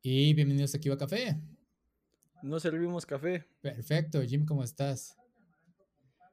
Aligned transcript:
Y 0.00 0.32
bienvenidos 0.32 0.74
aquí 0.76 0.88
a 0.90 0.96
Café. 0.96 1.40
No 2.40 2.60
servimos 2.60 3.04
café. 3.04 3.44
Perfecto, 3.60 4.22
Jim, 4.22 4.46
¿cómo 4.46 4.62
estás? 4.62 5.16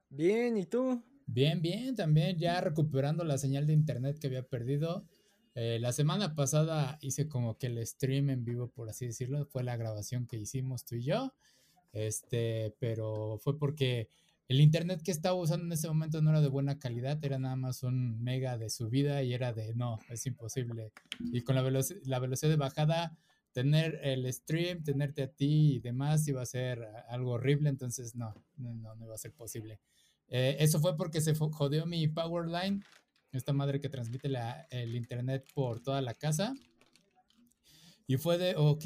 Bien, 0.07 0.55
¿y 0.55 0.67
tú? 0.67 1.03
Bien, 1.25 1.63
bien, 1.63 1.96
también 1.96 2.38
ya 2.38 2.62
recuperando 2.62 3.23
la 3.23 3.39
señal 3.39 3.65
de 3.65 3.73
internet 3.73 4.20
que 4.20 4.28
había 4.28 4.43
perdido. 4.43 5.07
Eh, 5.55 5.79
la 5.81 5.93
semana 5.93 6.35
pasada 6.35 6.99
hice 7.01 7.28
como 7.28 7.57
que 7.57 7.65
el 7.65 7.85
stream 7.87 8.29
en 8.29 8.46
vivo, 8.46 8.69
por 8.69 8.87
así 8.87 9.07
decirlo, 9.07 9.47
fue 9.47 9.63
la 9.63 9.77
grabación 9.77 10.27
que 10.27 10.37
hicimos 10.37 10.85
tú 10.85 10.95
y 10.95 11.03
yo. 11.03 11.33
Este, 11.91 12.75
pero 12.77 13.39
fue 13.41 13.57
porque 13.57 14.09
el 14.47 14.61
internet 14.61 15.01
que 15.01 15.09
estaba 15.11 15.33
usando 15.33 15.65
en 15.65 15.71
ese 15.71 15.87
momento 15.87 16.21
no 16.21 16.29
era 16.29 16.41
de 16.41 16.49
buena 16.49 16.77
calidad, 16.77 17.17
era 17.25 17.39
nada 17.39 17.55
más 17.55 17.81
un 17.81 18.21
mega 18.23 18.59
de 18.59 18.70
subida 18.70 19.23
y 19.23 19.34
era 19.34 19.53
de 19.53 19.73
no, 19.73 19.99
es 20.09 20.27
imposible. 20.27 20.91
Y 21.31 21.41
con 21.41 21.55
la, 21.55 21.63
la 22.03 22.20
velocidad 22.20 22.52
de 22.52 22.57
bajada, 22.57 23.17
tener 23.55 24.01
el 24.03 24.31
stream, 24.33 24.83
tenerte 24.83 25.23
a 25.23 25.31
ti 25.31 25.75
y 25.75 25.79
demás 25.79 26.27
iba 26.27 26.41
a 26.41 26.45
ser 26.45 26.85
algo 27.07 27.31
horrible, 27.31 27.69
entonces 27.69 28.13
no, 28.13 28.35
no, 28.57 28.73
no 28.95 29.05
iba 29.05 29.15
a 29.15 29.17
ser 29.17 29.31
posible. 29.31 29.79
Eh, 30.27 30.57
eso 30.59 30.81
fue 30.81 30.97
porque 30.97 31.21
se 31.21 31.33
jodió 31.33 31.85
mi 31.85 32.05
power 32.09 32.47
line, 32.47 32.83
esta 33.31 33.53
madre 33.53 33.79
que 33.79 33.87
transmite 33.87 34.27
la, 34.27 34.67
el 34.69 34.93
internet 34.93 35.45
por 35.53 35.81
toda 35.81 36.01
la 36.01 36.15
casa. 36.15 36.53
Y 38.07 38.17
fue 38.17 38.37
de, 38.37 38.55
ok, 38.57 38.83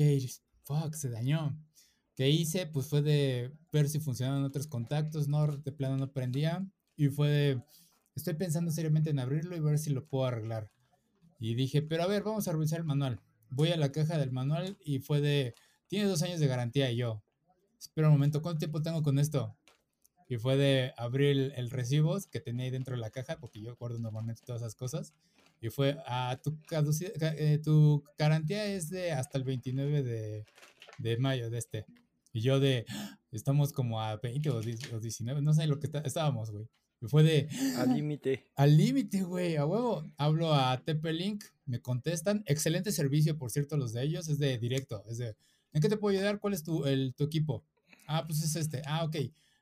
fuck, 0.61 0.93
se 0.93 1.09
dañó. 1.09 1.59
¿Qué 2.13 2.29
hice? 2.29 2.67
Pues 2.67 2.85
fue 2.85 3.01
de 3.01 3.51
ver 3.71 3.89
si 3.89 3.99
funcionaban 3.99 4.43
otros 4.43 4.67
contactos, 4.67 5.27
no, 5.27 5.47
de 5.47 5.71
plano 5.71 5.97
no 5.97 6.11
prendía. 6.11 6.63
Y 6.95 7.07
fue 7.07 7.29
de, 7.29 7.63
estoy 8.13 8.35
pensando 8.35 8.69
seriamente 8.69 9.09
en 9.09 9.17
abrirlo 9.17 9.55
y 9.55 9.61
ver 9.61 9.79
si 9.79 9.89
lo 9.89 10.05
puedo 10.05 10.25
arreglar. 10.25 10.69
Y 11.39 11.55
dije, 11.55 11.81
pero 11.81 12.03
a 12.03 12.07
ver, 12.07 12.21
vamos 12.21 12.47
a 12.47 12.51
revisar 12.51 12.81
el 12.81 12.85
manual. 12.85 13.19
Voy 13.51 13.69
a 13.69 13.77
la 13.77 13.91
caja 13.91 14.17
del 14.17 14.31
manual 14.31 14.77
y 14.83 14.99
fue 14.99 15.21
de, 15.21 15.55
tiene 15.87 16.05
dos 16.05 16.21
años 16.21 16.39
de 16.39 16.47
garantía 16.47 16.91
y 16.91 16.97
yo. 16.97 17.23
Espera 17.79 18.07
un 18.07 18.13
momento, 18.13 18.41
¿cuánto 18.41 18.59
tiempo 18.59 18.81
tengo 18.81 19.01
con 19.01 19.19
esto? 19.19 19.55
Y 20.27 20.37
fue 20.37 20.57
de 20.57 20.93
abrir 20.97 21.53
el, 21.55 21.71
recibo 21.71 22.17
que 22.31 22.39
tenía 22.39 22.65
ahí 22.65 22.69
dentro 22.69 22.95
de 22.95 23.01
la 23.01 23.09
caja, 23.09 23.37
porque 23.39 23.61
yo 23.61 23.75
guardo 23.77 23.97
normalmente 23.97 24.43
todas 24.45 24.61
esas 24.61 24.75
cosas. 24.75 25.13
Y 25.59 25.69
fue, 25.69 25.97
ah, 26.05 26.39
tu, 26.43 26.57
eh, 27.21 27.59
tu 27.63 28.03
garantía 28.17 28.65
es 28.65 28.89
de 28.89 29.11
hasta 29.11 29.37
el 29.37 29.43
29 29.43 30.03
de, 30.03 30.45
de 30.99 31.17
mayo 31.17 31.49
de 31.49 31.57
este. 31.57 31.85
Y 32.31 32.41
yo 32.41 32.59
de, 32.59 32.85
estamos 33.31 33.73
como 33.73 34.01
a 34.01 34.17
20 34.17 34.51
o 34.51 34.61
19, 34.61 35.41
no 35.41 35.53
sé 35.53 35.65
lo 35.65 35.79
que 35.79 35.89
estábamos, 36.03 36.51
güey. 36.51 36.69
Fue 37.07 37.23
de... 37.23 37.47
Al 37.77 37.93
límite. 37.93 38.51
Al 38.55 38.75
límite, 38.75 39.23
güey, 39.23 39.55
a 39.55 39.65
huevo. 39.65 40.11
Hablo 40.17 40.53
a 40.53 40.83
TP-Link, 40.83 41.43
me 41.65 41.81
contestan. 41.81 42.43
Excelente 42.45 42.91
servicio, 42.91 43.37
por 43.37 43.51
cierto, 43.51 43.77
los 43.77 43.93
de 43.93 44.03
ellos. 44.03 44.27
Es 44.27 44.37
de 44.37 44.57
directo. 44.57 45.03
Es 45.07 45.17
de, 45.17 45.35
¿en 45.71 45.81
qué 45.81 45.89
te 45.89 45.97
puedo 45.97 46.17
ayudar? 46.17 46.39
¿Cuál 46.39 46.53
es 46.53 46.63
tu, 46.63 46.85
el, 46.85 47.13
tu 47.15 47.23
equipo? 47.23 47.63
Ah, 48.07 48.25
pues 48.27 48.43
es 48.43 48.55
este. 48.55 48.81
Ah, 48.85 49.03
ok. 49.03 49.15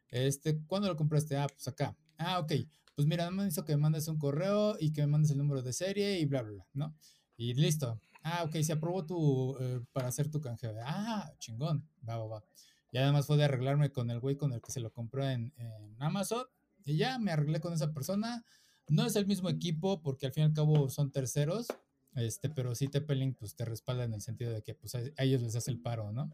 Este, 0.10 0.60
¿cuándo 0.66 0.88
lo 0.88 0.96
compraste? 0.96 1.38
Ah, 1.38 1.48
pues 1.48 1.68
acá. 1.68 1.96
Ah, 2.18 2.40
ok. 2.40 2.54
Pues 2.96 3.08
mira, 3.08 3.30
nada 3.30 3.36
más 3.36 3.62
que 3.62 3.76
me 3.76 3.82
mandes 3.82 4.08
un 4.08 4.18
correo 4.18 4.76
y 4.80 4.92
que 4.92 5.02
me 5.02 5.08
mandes 5.08 5.30
el 5.30 5.38
número 5.38 5.62
de 5.62 5.74
serie 5.74 6.20
y 6.20 6.26
bla, 6.26 6.42
bla, 6.42 6.54
bla, 6.54 6.68
¿no? 6.74 6.96
Y 7.36 7.54
listo. 7.54 8.02
Ah, 8.24 8.44
ok, 8.44 8.56
se 8.62 8.74
aprobó 8.74 9.06
tu, 9.06 9.56
eh, 9.60 9.82
para 9.94 10.08
hacer 10.08 10.32
tu 10.32 10.42
canjeo. 10.42 10.74
Ah, 10.84 11.32
chingón. 11.38 11.88
Va, 12.08 12.18
va, 12.18 12.26
va. 12.26 12.44
Y 12.92 12.98
además 12.98 13.28
fue 13.28 13.38
de 13.38 13.44
arreglarme 13.44 13.92
con 13.92 14.10
el 14.10 14.20
güey 14.20 14.36
con 14.36 14.54
el 14.54 14.62
que 14.62 14.72
se 14.72 14.80
lo 14.80 14.92
compró 14.92 15.28
en, 15.28 15.54
Amazon. 16.00 16.46
Y 16.88 16.98
ya 16.98 17.20
me 17.20 17.32
arreglé 17.32 17.60
con 17.60 17.74
esa 17.74 17.94
persona. 17.94 18.46
No 18.88 19.06
es 19.06 19.16
el 19.16 19.28
mismo 19.28 19.50
equipo 19.50 20.02
porque 20.02 20.26
al 20.26 20.34
fin 20.34 20.44
y 20.44 20.46
al 20.48 20.54
cabo 20.54 20.90
son 20.90 21.12
terceros. 21.12 21.68
Este, 22.16 22.50
pero 22.50 22.74
sí 22.74 22.88
TP-Link 22.88 23.38
pues 23.38 23.56
te 23.56 23.66
respalda 23.66 24.06
en 24.06 24.14
el 24.14 24.22
sentido 24.22 24.52
de 24.52 24.64
que 24.64 24.74
pues 24.74 24.96
a, 24.96 25.02
ellos 25.18 25.42
les 25.42 25.56
hace 25.56 25.70
el 25.70 25.80
paro, 25.80 26.12
¿no? 26.12 26.32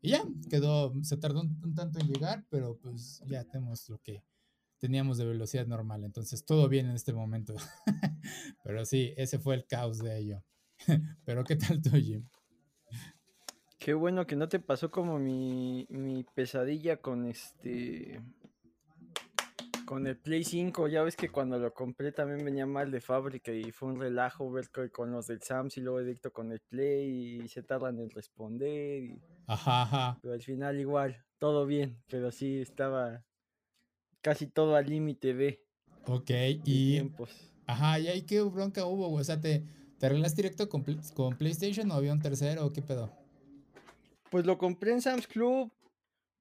Y 0.00 0.10
ya, 0.10 0.24
quedó, 0.48 0.94
se 1.02 1.18
tardó 1.18 1.42
un, 1.42 1.74
tanto 1.74 1.98
en 1.98 2.06
llegar, 2.06 2.46
pero 2.48 2.78
pues 2.78 3.22
ya 3.26 3.44
tenemos 3.44 3.86
lo 3.90 3.98
que 3.98 4.24
teníamos 4.78 5.18
de 5.18 5.26
velocidad 5.26 5.66
normal. 5.66 6.04
Entonces 6.04 6.44
todo 6.44 6.68
bien 6.68 6.86
en 6.86 6.94
este 6.94 7.12
momento. 7.12 7.54
pero 8.64 8.86
sí, 8.86 9.12
ese 9.16 9.38
fue 9.38 9.56
el 9.56 9.66
caos 9.66 9.98
de 9.98 10.18
ello. 10.18 10.44
Pero 11.26 11.44
¿qué 11.44 11.56
tal 11.56 11.82
tú, 11.82 11.90
Jim? 11.90 12.26
Qué 13.80 13.94
bueno 13.94 14.26
que 14.26 14.36
no 14.36 14.48
te 14.48 14.60
pasó 14.60 14.90
como 14.90 15.18
mi, 15.18 15.86
pesadilla 16.34 16.98
con 16.98 17.26
este 17.26 18.20
con 19.90 20.06
el 20.06 20.16
Play 20.16 20.44
5, 20.44 20.86
ya 20.86 21.02
ves 21.02 21.16
que 21.16 21.30
cuando 21.30 21.58
lo 21.58 21.74
compré 21.74 22.12
también 22.12 22.44
venía 22.44 22.64
mal 22.64 22.92
de 22.92 23.00
fábrica 23.00 23.50
y 23.50 23.72
fue 23.72 23.88
un 23.88 23.98
relajo 23.98 24.48
ver 24.48 24.70
con 24.92 25.10
los 25.10 25.26
del 25.26 25.42
Sams 25.42 25.76
y 25.78 25.80
luego 25.80 25.98
edicto 25.98 26.32
con 26.32 26.52
el 26.52 26.60
Play 26.60 27.40
y 27.42 27.48
se 27.48 27.64
tardan 27.64 27.98
en 27.98 28.08
responder. 28.08 29.02
Y... 29.02 29.20
Ajá, 29.48 29.82
ajá. 29.82 30.18
Pero 30.22 30.34
al 30.34 30.42
final 30.42 30.78
igual, 30.78 31.16
todo 31.40 31.66
bien, 31.66 32.00
pero 32.08 32.30
sí 32.30 32.60
estaba 32.60 33.24
casi 34.20 34.46
todo 34.46 34.76
al 34.76 34.86
límite 34.86 35.34
de. 35.34 35.60
Ok, 36.06 36.30
y... 36.64 36.92
Tiempos. 36.92 37.50
Ajá, 37.66 37.98
¿y 37.98 38.06
ahí 38.06 38.22
qué 38.22 38.42
bronca 38.42 38.86
hubo? 38.86 39.12
O 39.12 39.24
sea, 39.24 39.40
¿te, 39.40 39.64
¿Te 39.98 40.06
arreglas 40.06 40.36
directo 40.36 40.68
con, 40.68 40.84
con, 41.16 41.36
PlayStation 41.36 41.90
o 41.90 41.94
había 41.94 42.12
un 42.12 42.20
tercero 42.20 42.64
o 42.64 42.72
qué 42.72 42.80
pedo? 42.80 43.10
Pues 44.30 44.46
lo 44.46 44.56
compré 44.56 44.92
en 44.92 45.02
Sam's 45.02 45.26
Club, 45.26 45.72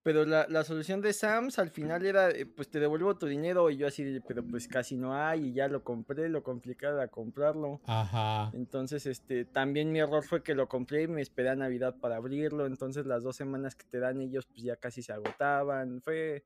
pero 0.02 0.26
la, 0.26 0.64
solución 0.64 1.02
de 1.02 1.12
Sam's 1.12 1.60
al 1.60 1.70
final 1.70 2.06
era, 2.06 2.30
eh, 2.30 2.46
pues 2.46 2.70
te 2.70 2.80
devuelvo 2.80 3.18
tu 3.18 3.26
dinero 3.26 3.70
y 3.70 3.78
yo 3.78 3.88
así, 3.88 4.20
pero 4.28 4.44
pues 4.46 4.68
casi 4.68 4.96
no 4.96 5.14
hay 5.14 5.48
y 5.48 5.54
ya 5.54 5.68
lo 5.68 5.84
compré, 5.84 6.30
lo 6.30 6.42
complicado 6.42 6.96
era 6.96 7.10
comprarlo. 7.10 7.82
Ajá. 7.86 8.50
Entonces, 8.54 9.06
este, 9.06 9.44
también 9.46 9.92
mi 9.92 10.00
error 10.00 10.24
fue 10.24 10.42
que 10.42 10.56
lo 10.56 10.70
compré 10.70 11.04
y 11.04 11.08
me 11.08 11.22
esperé 11.22 11.50
a 11.50 11.56
Navidad 11.56 11.96
para 12.00 12.16
abrirlo, 12.16 12.66
entonces 12.66 13.06
las 13.06 13.24
dos 13.24 13.36
semanas 13.36 13.76
que 13.76 13.86
te 13.86 14.00
dan 14.00 14.22
ellos 14.22 14.46
pues 14.46 14.64
ya 14.64 14.78
casi 14.78 15.02
se 15.02 15.12
agotaban, 15.12 16.02
fue, 16.02 16.46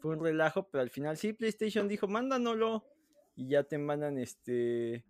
fue 0.00 0.12
un 0.16 0.22
relajo, 0.22 0.68
pero 0.68 0.82
al 0.82 0.90
final 0.90 1.16
sí, 1.16 1.32
PlayStation 1.32 1.88
dijo, 1.88 2.06
mándanoslo 2.06 2.84
y 3.34 3.48
ya 3.48 3.64
te 3.64 3.78
mandan 3.78 4.18
este 4.18 5.04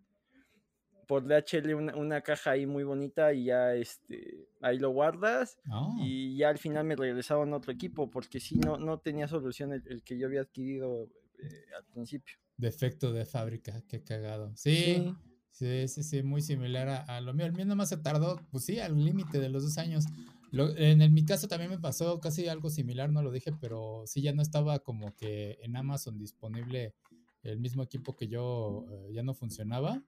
por 1.06 1.26
DHL 1.26 1.74
una, 1.74 1.96
una, 1.96 2.20
caja 2.20 2.52
ahí 2.52 2.66
muy 2.66 2.84
bonita 2.84 3.32
y 3.32 3.44
ya 3.44 3.74
este 3.74 4.46
ahí 4.60 4.78
lo 4.78 4.90
guardas 4.90 5.56
ah. 5.70 5.94
y 5.98 6.36
ya 6.36 6.48
al 6.48 6.58
final 6.58 6.84
me 6.84 6.96
regresaron 6.96 7.52
otro 7.52 7.72
equipo 7.72 8.10
porque 8.10 8.40
si 8.40 8.56
no 8.56 8.76
no 8.78 8.98
tenía 8.98 9.28
solución 9.28 9.72
el, 9.72 10.02
que 10.02 10.18
yo 10.18 10.26
había 10.26 10.42
adquirido 10.42 11.08
eh, 11.38 11.64
al 11.76 11.84
principio. 11.86 12.36
Defecto 12.56 13.12
de 13.12 13.24
fábrica 13.24 13.82
qué 13.88 14.02
cagado. 14.02 14.52
Sí 14.56 15.14
sí. 15.50 15.88
sí 15.88 16.02
sí, 16.02 16.22
muy 16.22 16.42
similar 16.42 17.04
a, 17.08 17.20
lo 17.20 17.34
mío. 17.34 17.46
El 17.46 17.52
mío 17.52 17.64
nada 17.64 17.76
más 17.76 17.88
se 17.88 17.96
tardó 17.96 18.40
pues 18.50 18.64
sí 18.64 18.78
al 18.78 19.02
límite 19.02 19.40
de 19.40 19.48
los 19.48 19.62
dos 19.62 19.78
años. 19.78 20.04
En 20.52 21.02
el, 21.02 21.10
mi 21.10 21.24
caso 21.24 21.48
también 21.48 21.70
me 21.70 21.80
pasó 21.80 22.20
casi 22.20 22.46
algo 22.46 22.70
similar 22.70 23.10
no 23.10 23.22
lo 23.22 23.32
dije 23.32 23.50
pero 23.60 24.04
sí 24.06 24.22
ya 24.22 24.32
no 24.32 24.40
estaba 24.40 24.78
como 24.78 25.16
que 25.16 25.58
en 25.62 25.74
Amazon 25.74 26.16
disponible 26.16 26.94
el 27.44 27.60
mismo 27.60 27.82
equipo 27.82 28.16
que 28.16 28.28
yo 28.28 28.86
eh, 28.90 29.12
ya 29.12 29.22
no 29.22 29.34
funcionaba 29.34 30.02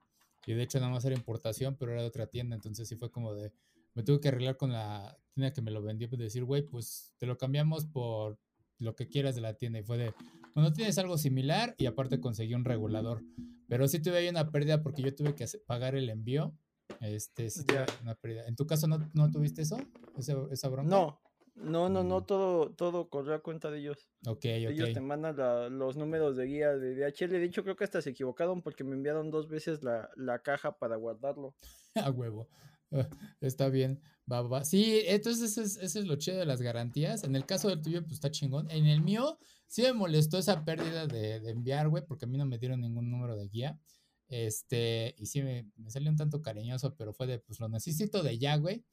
y 0.47 0.55
de 0.55 0.62
hecho 0.62 0.79
nada 0.79 0.93
más 0.93 1.05
era 1.05 1.17
importación, 1.17 1.77
pero 1.77 1.93
era 1.93 2.03
de 2.03 2.09
otra 2.09 2.29
tienda. 2.29 2.55
Entonces 2.55 2.89
sí 2.89 2.95
fue 2.95 3.11
como 3.11 3.34
de, 3.34 3.53
me 3.95 4.05
tuve 4.05 4.21
que 4.21 4.29
arreglar 4.29 4.57
con 4.57 4.73
la 4.73 5.19
tienda 5.34 5.53
que 5.53 5.61
me 5.61 5.73
lo 5.73 5.83
vendió, 5.83 6.09
pues 6.09 6.21
decir, 6.21 6.45
güey, 6.45 6.62
pues 6.62 7.12
te 7.19 7.27
lo 7.27 7.37
cambiamos 7.37 7.84
por 7.87 8.39
lo 8.79 8.95
que 8.95 9.09
quieras 9.09 9.35
de 9.35 9.41
la 9.41 9.55
tienda. 9.55 9.81
Y 9.81 9.83
fue 9.83 9.99
de, 9.99 10.15
bueno, 10.55 10.73
tienes 10.73 10.97
algo 10.99 11.19
similar 11.19 11.75
y 11.79 11.87
aparte 11.87 12.21
conseguí 12.21 12.55
un 12.55 12.65
regulador. 12.65 13.25
Pero 13.69 13.89
sí 13.89 14.01
tuve 14.01 14.19
ahí 14.19 14.29
una 14.29 14.51
pérdida 14.53 14.83
porque 14.83 15.03
yo 15.03 15.15
tuve 15.15 15.35
que 15.35 15.47
pagar 15.67 15.97
el 15.97 16.09
envío. 16.09 16.56
Este, 17.01 17.51
sí 17.51 17.65
una 18.03 18.15
pérdida. 18.15 18.47
¿En 18.47 18.55
tu 18.55 18.67
caso 18.67 18.87
no, 18.87 19.11
no 19.15 19.31
tuviste 19.33 19.62
eso? 19.62 19.77
¿Esa, 20.17 20.35
esa 20.53 20.69
bronca? 20.69 20.89
No, 20.89 21.21
no, 21.56 21.89
no, 21.89 22.05
no, 22.05 22.22
todo, 22.22 22.71
todo 22.71 23.09
corrió 23.09 23.34
a 23.34 23.43
cuenta 23.43 23.71
de 23.71 23.78
ellos. 23.78 24.11
Ok, 24.27 24.37
ok. 24.37 24.44
Ellos 24.44 24.93
te 24.93 25.00
mandan 25.00 25.78
los 25.78 25.97
números 25.97 26.37
de 26.37 26.44
guía 26.44 26.77
de 26.77 26.94
DHL. 26.94 27.31
De 27.31 27.44
hecho, 27.44 27.62
creo 27.62 27.77
que 27.77 27.84
hasta 27.84 28.03
se 28.03 28.11
equivocaron 28.11 28.61
porque 28.61 28.84
me 28.84 28.94
enviaron 28.94 29.31
dos 29.31 29.49
veces 29.49 29.81
la, 29.83 30.39
caja 30.44 30.78
para 30.78 30.97
guardarlo. 30.97 31.55
A 31.94 32.11
huevo. 32.11 32.49
Ah, 32.93 33.08
está 33.41 33.70
bien. 33.70 34.03
Va, 34.31 34.43
va. 34.43 34.64
Sí, 34.64 35.03
entonces 35.06 35.56
eso 35.56 35.62
es, 35.62 35.97
es, 35.97 36.06
lo 36.06 36.17
chido 36.17 36.37
de 36.37 36.44
las 36.44 36.61
garantías. 36.61 37.25
En 37.25 37.35
el 37.35 37.47
caso 37.47 37.69
del 37.69 37.81
tuyo, 37.81 38.03
pues 38.03 38.14
está 38.14 38.31
chingón. 38.31 38.70
En 38.70 38.87
el 38.87 39.00
mío, 39.00 39.38
sí 39.67 39.81
me 39.82 39.94
molestó 39.94 40.37
esa 40.37 40.62
pérdida 40.62 41.06
de, 41.06 41.37
enviar, 41.49 41.88
güey, 41.88 42.05
porque 42.05 42.26
a 42.26 42.29
mí 42.29 42.37
no 42.37 42.44
me 42.44 42.58
dieron 42.58 42.82
ningún 42.82 43.11
número 43.11 43.35
de 43.35 43.49
guía. 43.49 43.81
Este, 44.29 45.14
y 45.17 45.26
sí 45.26 45.43
me, 45.43 45.70
me 45.76 45.91
salió 45.91 46.11
un 46.11 46.17
tanto 46.17 46.43
cariñoso, 46.43 46.94
pero 46.97 47.14
fue 47.14 47.26
de, 47.26 47.38
pues 47.38 47.61
lo 47.61 47.69
necesito 47.69 48.23
de 48.23 48.38
ya, 48.38 48.56
güey. 48.56 48.85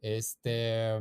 Este, 0.00 0.98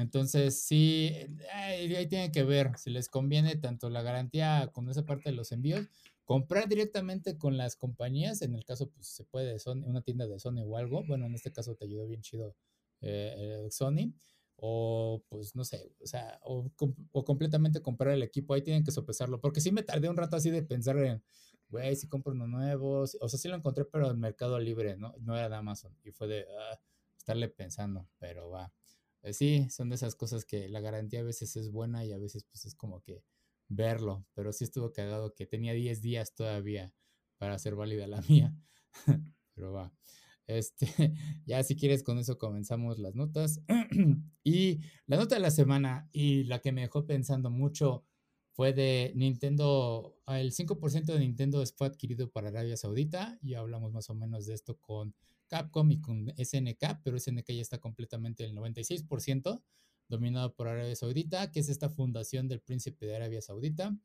entonces, 0.00 0.62
sí, 0.62 1.14
ahí 1.52 2.06
tienen 2.08 2.32
que 2.32 2.44
ver 2.44 2.72
si 2.76 2.90
les 2.90 3.08
conviene 3.08 3.56
tanto 3.56 3.90
la 3.90 4.02
garantía 4.02 4.70
con 4.72 4.88
esa 4.88 5.04
parte 5.04 5.30
de 5.30 5.36
los 5.36 5.52
envíos, 5.52 5.88
comprar 6.24 6.68
directamente 6.68 7.38
con 7.38 7.56
las 7.56 7.76
compañías, 7.76 8.42
en 8.42 8.54
el 8.54 8.64
caso, 8.64 8.90
pues 8.90 9.06
se 9.08 9.24
puede, 9.24 9.58
Sony, 9.58 9.82
una 9.86 10.02
tienda 10.02 10.26
de 10.26 10.38
Sony 10.38 10.62
o 10.66 10.76
algo, 10.76 11.04
bueno, 11.06 11.26
en 11.26 11.34
este 11.34 11.52
caso 11.52 11.74
te 11.74 11.86
ayudó 11.86 12.06
bien 12.06 12.20
chido 12.20 12.54
eh, 13.00 13.66
Sony, 13.70 14.12
o 14.56 15.22
pues 15.28 15.54
no 15.54 15.64
sé, 15.64 15.92
o 16.02 16.06
sea, 16.06 16.38
o, 16.42 16.70
completamente 17.24 17.80
comprar 17.80 18.12
el 18.12 18.22
equipo, 18.22 18.54
ahí 18.54 18.62
tienen 18.62 18.84
que 18.84 18.90
sopesarlo, 18.90 19.40
porque 19.40 19.60
sí 19.60 19.72
me 19.72 19.82
tardé 19.82 20.08
un 20.08 20.16
rato 20.16 20.36
así 20.36 20.50
de 20.50 20.62
pensar 20.62 20.98
en, 20.98 21.22
güey, 21.68 21.96
si 21.96 22.08
compro 22.08 22.32
uno 22.32 22.46
nuevo, 22.46 23.02
o 23.02 23.28
sea, 23.28 23.38
sí 23.38 23.48
lo 23.48 23.56
encontré, 23.56 23.84
pero 23.84 24.10
en 24.10 24.20
Mercado 24.20 24.58
Libre, 24.58 24.96
¿no? 24.96 25.14
No 25.20 25.36
era 25.36 25.48
de 25.48 25.56
Amazon, 25.56 25.96
y 26.04 26.10
fue 26.10 26.26
de, 26.26 26.46
ah, 26.60 26.80
estarle 27.16 27.48
pensando, 27.48 28.08
pero 28.18 28.50
va. 28.50 28.72
Eh, 29.22 29.32
sí, 29.32 29.68
son 29.70 29.88
de 29.88 29.96
esas 29.96 30.14
cosas 30.14 30.44
que 30.44 30.68
la 30.68 30.80
garantía 30.80 31.20
a 31.20 31.24
veces 31.24 31.56
es 31.56 31.70
buena 31.70 32.04
y 32.04 32.12
a 32.12 32.18
veces 32.18 32.44
pues 32.44 32.64
es 32.64 32.74
como 32.74 33.02
que 33.02 33.24
verlo, 33.68 34.26
pero 34.34 34.52
sí 34.52 34.64
estuvo 34.64 34.92
cagado 34.92 35.34
que 35.34 35.46
tenía 35.46 35.72
10 35.72 36.00
días 36.00 36.34
todavía 36.34 36.94
para 37.38 37.54
hacer 37.54 37.74
válida 37.74 38.06
la 38.06 38.20
mía. 38.28 38.54
pero 39.54 39.72
va. 39.72 39.92
Este, 40.46 40.86
ya 41.46 41.62
si 41.62 41.76
quieres 41.76 42.02
con 42.02 42.18
eso 42.18 42.38
comenzamos 42.38 42.98
las 42.98 43.14
notas. 43.14 43.60
y 44.44 44.80
la 45.06 45.16
nota 45.16 45.34
de 45.36 45.42
la 45.42 45.50
semana 45.50 46.08
y 46.12 46.44
la 46.44 46.60
que 46.60 46.72
me 46.72 46.82
dejó 46.82 47.06
pensando 47.06 47.50
mucho 47.50 48.04
fue 48.58 48.72
de 48.72 49.12
Nintendo, 49.14 50.16
el 50.26 50.52
5% 50.52 51.12
de 51.12 51.20
Nintendo 51.20 51.62
fue 51.76 51.86
adquirido 51.86 52.28
para 52.28 52.48
Arabia 52.48 52.76
Saudita, 52.76 53.38
y 53.40 53.54
hablamos 53.54 53.92
más 53.92 54.10
o 54.10 54.16
menos 54.16 54.46
de 54.46 54.54
esto 54.54 54.76
con 54.80 55.14
Capcom 55.48 55.90
y 55.90 56.00
con 56.00 56.32
SNK, 56.36 57.00
pero 57.02 57.18
SNK 57.18 57.48
ya 57.48 57.62
está 57.62 57.78
completamente 57.78 58.44
el 58.44 58.54
96% 58.54 59.62
dominado 60.08 60.54
por 60.54 60.68
Arabia 60.68 60.96
Saudita, 60.96 61.50
que 61.50 61.60
es 61.60 61.68
esta 61.68 61.90
fundación 61.90 62.48
del 62.48 62.60
príncipe 62.60 63.06
de 63.06 63.16
Arabia 63.16 63.42
Saudita. 63.42 63.96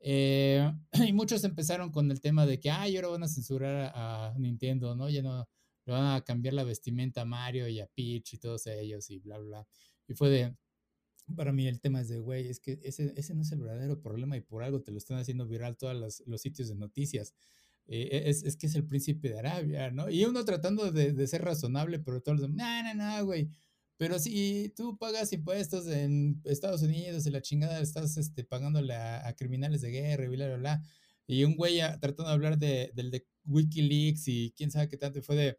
Eh, 0.00 0.70
y 1.08 1.12
muchos 1.12 1.44
empezaron 1.44 1.90
con 1.90 2.10
el 2.10 2.20
tema 2.20 2.46
de 2.46 2.60
que, 2.60 2.70
ay, 2.70 2.96
ahora 2.96 3.08
van 3.08 3.22
a 3.22 3.28
censurar 3.28 3.92
a, 3.94 4.34
Nintendo, 4.38 4.94
¿no? 4.94 5.08
Ya 5.08 5.22
no 5.22 5.48
le 5.86 5.92
van 5.92 6.16
a 6.16 6.20
cambiar 6.22 6.54
la 6.54 6.64
vestimenta 6.64 7.22
a 7.22 7.24
Mario 7.24 7.68
y 7.68 7.80
a 7.80 7.86
Peach 7.86 8.34
y 8.34 8.38
todos 8.38 8.66
ellos 8.66 9.08
y 9.10 9.18
bla, 9.18 9.38
bla. 9.38 9.66
Y 10.08 10.14
fue 10.14 10.28
de, 10.30 10.56
para 11.34 11.52
mí 11.52 11.66
el 11.66 11.80
tema 11.80 12.00
es 12.00 12.08
de, 12.08 12.18
güey, 12.18 12.48
es 12.48 12.60
que 12.60 12.78
ese, 12.82 13.12
ese 13.16 13.34
no 13.34 13.42
es 13.42 13.52
el 13.52 13.60
verdadero 13.60 14.00
problema 14.00 14.36
y 14.36 14.40
por 14.40 14.62
algo 14.62 14.82
te 14.82 14.92
lo 14.92 14.98
están 14.98 15.18
haciendo 15.18 15.46
viral 15.46 15.76
todos 15.76 16.22
los, 16.26 16.40
sitios 16.40 16.68
de 16.68 16.76
noticias. 16.76 17.34
Eh, 17.88 18.24
es, 18.26 18.42
es, 18.42 18.56
que 18.56 18.66
es 18.66 18.74
el 18.74 18.86
príncipe 18.86 19.28
de 19.28 19.38
Arabia, 19.38 19.90
¿no? 19.90 20.10
Y 20.10 20.24
uno 20.24 20.44
tratando 20.44 20.90
de, 20.90 21.12
de 21.12 21.26
ser 21.26 21.42
razonable, 21.42 22.00
pero 22.00 22.20
todos 22.20 22.40
los 22.40 22.50
no, 22.50 22.82
no, 22.82 22.94
no, 22.94 23.24
güey. 23.24 23.48
Pero 23.98 24.18
si 24.18 24.72
tú 24.76 24.98
pagas 24.98 25.32
impuestos 25.32 25.86
en 25.86 26.40
Estados 26.44 26.82
Unidos 26.82 27.26
y 27.26 27.30
la 27.30 27.40
chingada 27.40 27.80
estás 27.80 28.16
este, 28.18 28.44
pagándole 28.44 28.94
a, 28.94 29.34
criminales 29.36 29.80
de 29.80 29.90
guerra 29.90 30.24
y 30.24 30.28
bla, 30.28 30.46
bla, 30.48 30.56
bla. 30.56 30.82
Y 31.26 31.44
un 31.44 31.56
güey 31.56 31.78
tratando 32.00 32.24
de 32.26 32.32
hablar 32.32 32.58
de, 32.58 32.92
del 32.94 33.10
de 33.10 33.26
Wikileaks 33.46 34.28
y 34.28 34.52
quién 34.56 34.70
sabe 34.70 34.88
qué 34.88 34.96
tanto, 34.98 35.22
fue 35.22 35.36
de, 35.36 35.58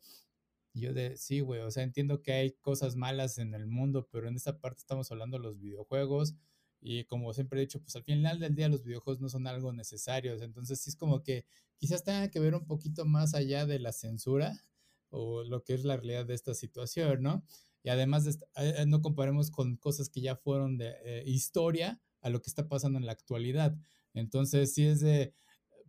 yo 0.73 0.93
de, 0.93 1.17
sí, 1.17 1.39
güey, 1.41 1.61
o 1.61 1.71
sea, 1.71 1.83
entiendo 1.83 2.21
que 2.21 2.33
hay 2.33 2.51
cosas 2.61 2.95
malas 2.95 3.37
en 3.39 3.53
el 3.55 3.67
mundo, 3.67 4.07
pero 4.11 4.27
en 4.27 4.35
esta 4.35 4.59
parte 4.59 4.79
estamos 4.79 5.11
hablando 5.11 5.37
de 5.37 5.43
los 5.43 5.59
videojuegos 5.59 6.35
y 6.81 7.05
como 7.05 7.33
siempre 7.33 7.59
he 7.59 7.65
dicho, 7.65 7.81
pues 7.81 7.95
al 7.95 8.03
final 8.03 8.39
del 8.39 8.55
día 8.55 8.69
los 8.69 8.83
videojuegos 8.83 9.21
no 9.21 9.29
son 9.29 9.47
algo 9.47 9.73
necesario, 9.73 10.41
entonces 10.41 10.79
sí 10.79 10.89
es 10.89 10.95
como 10.95 11.23
que 11.23 11.45
quizás 11.77 12.03
tenga 12.03 12.29
que 12.29 12.39
ver 12.39 12.55
un 12.55 12.65
poquito 12.65 13.05
más 13.05 13.33
allá 13.33 13.65
de 13.65 13.79
la 13.79 13.91
censura 13.91 14.63
o 15.09 15.43
lo 15.43 15.63
que 15.63 15.73
es 15.73 15.83
la 15.83 15.97
realidad 15.97 16.25
de 16.25 16.33
esta 16.33 16.53
situación, 16.53 17.21
¿no? 17.21 17.43
Y 17.83 17.89
además 17.89 18.25
eh, 18.57 18.85
no 18.87 19.01
comparemos 19.01 19.51
con 19.51 19.77
cosas 19.77 20.09
que 20.09 20.21
ya 20.21 20.35
fueron 20.35 20.77
de 20.77 20.95
eh, 21.05 21.23
historia 21.25 22.01
a 22.21 22.29
lo 22.29 22.41
que 22.41 22.49
está 22.49 22.67
pasando 22.67 22.99
en 22.99 23.05
la 23.05 23.13
actualidad. 23.13 23.77
Entonces, 24.13 24.73
sí 24.73 24.85
es 24.85 24.99
de, 24.99 25.33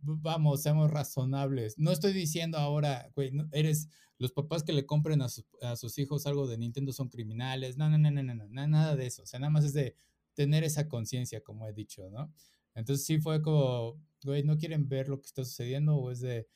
vamos, 0.01 0.61
seamos 0.61 0.89
razonables. 0.91 1.77
No 1.77 1.91
estoy 1.91 2.13
diciendo 2.13 2.57
ahora, 2.57 3.11
güey, 3.15 3.31
eres 3.51 3.89
los 4.17 4.31
papás 4.31 4.63
que 4.63 4.73
le 4.73 4.85
compren 4.85 5.21
a, 5.21 5.27
a, 5.61 5.75
sus 5.75 5.97
hijos 5.97 6.25
algo 6.25 6.47
de 6.47 6.57
Nintendo 6.57 6.93
son 6.93 7.09
criminales. 7.09 7.77
No, 7.77 7.89
no, 7.89 7.97
no, 7.97 8.11
no, 8.11 8.23
no, 8.23 8.33
no, 8.33 8.67
nada 8.67 8.95
de 8.95 9.07
eso. 9.07 9.23
O 9.23 9.25
sea, 9.25 9.39
nada 9.39 9.49
más 9.49 9.65
es 9.65 9.73
de 9.73 9.95
tener 10.33 10.63
esa 10.63 10.87
conciencia, 10.87 11.41
como 11.41 11.67
he 11.67 11.73
dicho, 11.73 12.09
¿no? 12.09 12.33
Entonces 12.75 13.05
sí 13.05 13.19
fue 13.19 13.41
como, 13.41 14.01
güey, 14.23 14.43
no 14.43 14.57
quieren 14.57 14.87
ver 14.87 15.09
lo 15.09 15.19
que 15.19 15.27
está 15.27 15.43
sucediendo 15.43 15.95
o 15.97 16.11
es 16.11 16.21
de, 16.21 16.47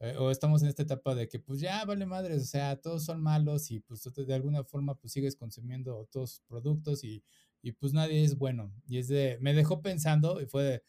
eh, 0.00 0.16
o 0.18 0.30
estamos 0.30 0.62
en 0.62 0.68
esta 0.68 0.82
etapa 0.82 1.14
de 1.14 1.28
que 1.28 1.38
pues 1.38 1.60
ya 1.60 1.84
vale 1.84 2.06
madres, 2.06 2.42
o 2.42 2.46
sea, 2.46 2.80
todos 2.80 3.04
son 3.04 3.22
malos 3.22 3.70
y 3.70 3.80
pues 3.80 4.02
de 4.02 4.34
alguna 4.34 4.64
forma 4.64 4.96
pues 4.96 5.12
sigues 5.12 5.36
consumiendo 5.36 6.08
todos 6.10 6.32
sus 6.32 6.40
productos 6.42 7.04
y, 7.04 7.24
y 7.62 7.72
pues 7.72 7.92
nadie 7.92 8.24
es 8.24 8.36
bueno. 8.36 8.72
Y 8.86 8.98
es 8.98 9.08
de, 9.08 9.38
me 9.40 9.54
dejó 9.54 9.82
pensando 9.82 10.40
y 10.40 10.46
fue 10.46 10.64
de, 10.64 10.82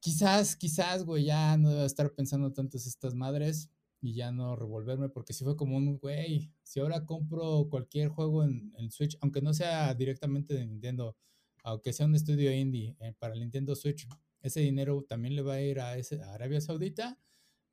quizás, 0.00 0.56
quizás, 0.56 1.04
güey, 1.04 1.24
ya 1.24 1.56
no 1.56 1.70
debo 1.70 1.84
estar 1.84 2.12
pensando 2.12 2.52
tantas 2.52 2.86
estas 2.86 3.14
madres 3.14 3.70
y 4.00 4.14
ya 4.14 4.32
no 4.32 4.54
revolverme, 4.56 5.08
porque 5.08 5.32
si 5.32 5.44
fue 5.44 5.56
como 5.56 5.76
un, 5.76 5.98
güey, 5.98 6.52
si 6.62 6.80
ahora 6.80 7.06
compro 7.06 7.68
cualquier 7.70 8.08
juego 8.08 8.44
en, 8.44 8.72
en, 8.76 8.90
Switch, 8.90 9.16
aunque 9.22 9.40
no 9.40 9.54
sea 9.54 9.94
directamente 9.94 10.54
de 10.54 10.66
Nintendo, 10.66 11.16
aunque 11.64 11.92
sea 11.92 12.06
un 12.06 12.14
estudio 12.14 12.52
indie 12.52 12.94
eh, 13.00 13.12
para 13.18 13.34
el 13.34 13.40
Nintendo 13.40 13.74
Switch, 13.74 14.06
ese 14.40 14.60
dinero 14.60 15.02
también 15.08 15.34
le 15.34 15.42
va 15.42 15.54
a 15.54 15.60
ir 15.62 15.80
a, 15.80 15.96
Arabia 16.32 16.60
Saudita. 16.60 17.18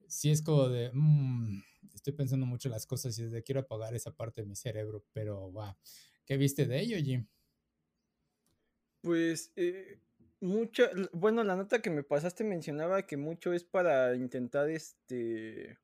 Si 0.08 0.32
es 0.32 0.42
como 0.42 0.70
de, 0.70 0.90
mmm, 0.94 1.62
estoy 1.94 2.14
pensando 2.14 2.46
mucho 2.46 2.70
las 2.70 2.88
cosas 2.88 3.18
y 3.20 3.26
de 3.26 3.44
quiero 3.44 3.62
apagar 3.62 3.94
esa 3.94 4.16
parte 4.16 4.42
de 4.42 4.48
mi 4.48 4.56
cerebro, 4.56 5.06
pero 5.12 5.52
va. 5.52 5.78
¿Qué 6.26 6.38
viste 6.38 6.66
de 6.66 6.80
ello, 6.80 6.98
Jim? 6.98 7.28
Pues 9.02 9.52
eh, 9.58 10.00
mucho, 10.40 10.86
bueno, 11.12 11.44
la 11.44 11.58
nota 11.58 11.82
que 11.82 11.90
me 11.90 12.04
pasaste 12.04 12.46
mencionaba 12.46 13.06
que 13.06 13.18
mucho 13.18 13.52
es 13.52 13.66
para 13.66 14.16
intentar 14.16 14.70
este 14.70 15.78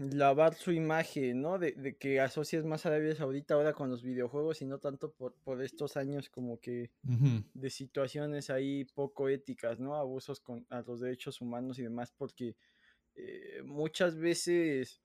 lavar 0.00 0.54
su 0.54 0.72
imagen, 0.72 1.42
¿no? 1.42 1.58
De, 1.58 1.96
que 1.98 2.20
asocias 2.20 2.64
más 2.64 2.86
a 2.86 2.88
Arabia 2.88 3.14
Saudita 3.14 3.54
ahora 3.54 3.74
con 3.74 3.90
los 3.90 4.02
videojuegos 4.02 4.62
y 4.62 4.64
no 4.64 4.78
tanto 4.78 5.12
por, 5.12 5.34
por 5.44 5.62
estos 5.62 5.96
años 5.98 6.30
como 6.30 6.58
que 6.58 6.90
de 7.02 7.70
situaciones 7.70 8.48
ahí 8.48 8.86
poco 8.86 9.28
éticas, 9.28 9.78
¿no? 9.78 9.96
Abusos 9.96 10.40
con 10.40 10.66
a 10.70 10.80
los 10.80 11.00
derechos 11.00 11.40
humanos 11.42 11.78
y 11.78 11.82
demás, 11.82 12.12
porque 12.16 12.56
eh, 13.14 13.62
muchas 13.64 14.16
veces 14.16 15.02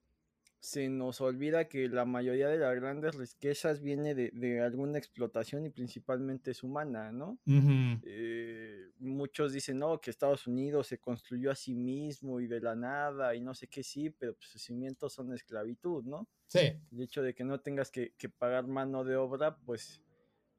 se 0.60 0.88
nos 0.88 1.20
olvida 1.20 1.68
que 1.68 1.88
la 1.88 2.04
mayoría 2.04 2.48
de 2.48 2.58
las 2.58 2.74
grandes 2.74 3.14
riquezas 3.14 3.80
viene 3.80 4.14
de, 4.14 4.60
alguna 4.60 4.98
explotación 4.98 5.64
y 5.64 5.70
principalmente 5.70 6.50
es 6.50 6.62
humana, 6.62 7.12
¿no? 7.12 7.38
Eh, 7.46 8.90
muchos 8.98 9.52
dicen, 9.52 9.78
no, 9.78 10.00
que 10.00 10.10
Estados 10.10 10.46
Unidos 10.46 10.88
se 10.88 10.98
construyó 10.98 11.50
a 11.50 11.54
sí 11.54 11.74
mismo 11.74 12.40
y 12.40 12.46
de 12.46 12.60
la 12.60 12.74
nada 12.74 13.34
y 13.34 13.40
no 13.40 13.54
sé 13.54 13.68
qué 13.68 13.82
sí, 13.82 14.10
pero 14.10 14.34
pues, 14.34 14.48
sus 14.48 14.62
cimientos 14.62 15.12
son 15.12 15.32
esclavitud, 15.32 16.04
¿no? 16.04 16.28
Sí. 16.46 16.72
El 16.90 17.00
hecho 17.00 17.22
de 17.22 17.34
que 17.34 17.44
no 17.44 17.60
tengas 17.60 17.90
que, 17.90 18.12
pagar 18.38 18.66
mano 18.66 19.04
de 19.04 19.16
obra, 19.16 19.56
pues 19.58 20.02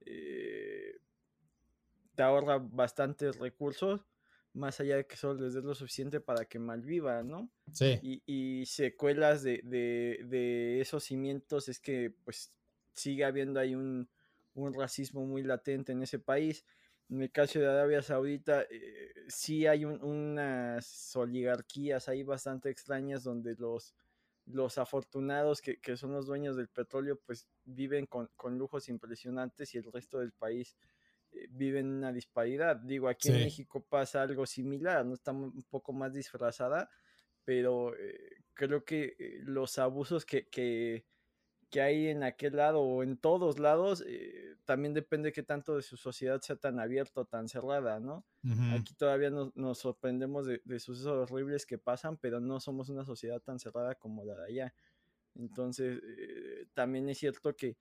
eh, 0.06 1.00
te 2.16 2.24
ahorra 2.24 2.60
bastantes 2.60 3.38
recursos 3.40 4.06
más 4.58 4.80
allá 4.80 4.98
de 4.98 5.06
que 5.06 5.16
solo 5.16 5.46
les 5.46 5.54
des 5.54 5.64
lo 5.64 5.76
suficiente 5.76 6.20
para 6.20 6.46
que 6.46 6.60
malviva, 6.60 7.24
¿no? 7.24 7.50
Sí. 7.72 8.00
Y, 8.26 8.66
secuelas 8.66 9.44
de, 9.44 10.80
esos 10.82 11.04
cimientos 11.04 11.70
es 11.70 11.80
que 11.80 12.14
pues 12.24 12.52
sigue 12.94 13.24
habiendo 13.24 13.60
ahí 13.60 13.76
un, 13.76 14.10
racismo 14.56 15.26
muy 15.26 15.44
latente 15.44 15.92
en 15.92 16.02
ese 16.02 16.18
país. 16.18 16.66
En 17.10 17.22
el 17.22 17.32
caso 17.32 17.60
de 17.60 17.68
Arabia 17.68 18.02
Saudita, 18.02 18.64
eh, 18.64 19.14
sí 19.28 19.68
hay 19.68 19.86
unas 19.86 21.16
oligarquías 21.16 22.10
ahí 22.10 22.24
bastante 22.24 22.70
extrañas 22.70 23.24
donde 23.24 23.56
los, 23.56 23.94
los 24.48 24.78
afortunados 24.80 25.62
que, 25.62 25.80
son 25.96 26.14
los 26.14 26.26
dueños 26.26 26.58
del 26.58 26.68
petróleo 26.68 27.20
pues 27.24 27.48
viven 27.66 28.08
con, 28.08 28.30
con 28.36 28.58
lujos 28.58 28.90
impresionantes 28.90 29.76
y 29.76 29.78
el 29.78 29.92
resto 29.92 30.20
del 30.20 30.32
país 30.32 30.76
viven 31.50 31.88
una 31.88 32.12
disparidad. 32.12 32.78
Digo, 32.78 33.08
aquí 33.08 33.30
en 33.30 33.36
México 33.36 33.86
pasa 33.88 34.22
algo 34.22 34.46
similar, 34.46 35.06
no 35.06 35.14
está 35.14 35.32
un 35.32 35.64
poco 35.70 35.94
más 35.94 36.14
disfrazada, 36.14 36.90
pero 37.44 37.96
eh, 37.96 38.44
creo 38.54 38.84
que 38.84 39.16
eh, 39.18 39.40
los 39.44 39.78
abusos 39.78 40.26
que, 40.26 40.48
que, 40.48 41.06
hay 41.80 42.08
en 42.08 42.24
aquel 42.24 42.56
lado 42.56 42.82
o 42.82 43.04
en 43.04 43.18
todos 43.18 43.60
lados, 43.60 44.04
también 44.66 44.96
depende 44.96 45.32
que 45.32 45.44
tanto 45.44 45.76
de 45.76 45.84
su 45.84 45.96
sociedad 45.96 46.42
sea 46.42 46.56
tan 46.56 46.80
abierta 46.80 47.22
o 47.22 47.26
tan 47.26 47.48
cerrada, 47.48 48.00
¿no? 48.00 48.26
Aquí 48.74 48.96
todavía 48.96 49.30
nos, 49.30 49.56
nos 49.56 49.78
sorprendemos 49.78 50.48
de, 50.48 50.62
de, 50.66 50.80
sucesos 50.80 51.30
horribles 51.30 51.68
que 51.68 51.78
pasan, 51.78 52.18
pero 52.18 52.40
no 52.40 52.60
somos 52.60 52.90
una 52.90 53.06
sociedad 53.06 53.40
tan 53.42 53.60
cerrada 53.60 53.94
como 53.94 54.26
la 54.26 54.34
de 54.36 54.46
allá. 54.46 54.74
Entonces, 55.36 56.02
también 56.74 57.08
es 57.10 57.20
cierto 57.20 57.56
que 57.56 57.78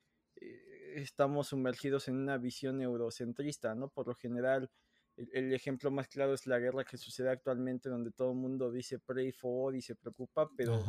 estamos 0.95 1.47
sumergidos 1.47 2.07
en 2.07 2.15
una 2.17 2.37
visión 2.37 2.81
eurocentrista, 2.81 3.75
¿no? 3.75 3.89
Por 3.89 4.07
lo 4.07 4.15
general, 4.15 4.69
el, 5.17 5.53
ejemplo 5.53 5.89
más 5.89 6.07
claro 6.07 6.33
es 6.33 6.45
la 6.45 6.59
guerra 6.59 6.83
que 6.83 6.97
sucede 6.97 7.29
actualmente, 7.29 7.89
donde 7.89 8.11
todo 8.11 8.31
el 8.31 8.37
mundo 8.37 8.71
dice 8.71 8.99
pray 8.99 9.31
for 9.31 9.75
y 9.75 9.81
se 9.81 9.95
preocupa, 9.95 10.49
pero 10.55 10.83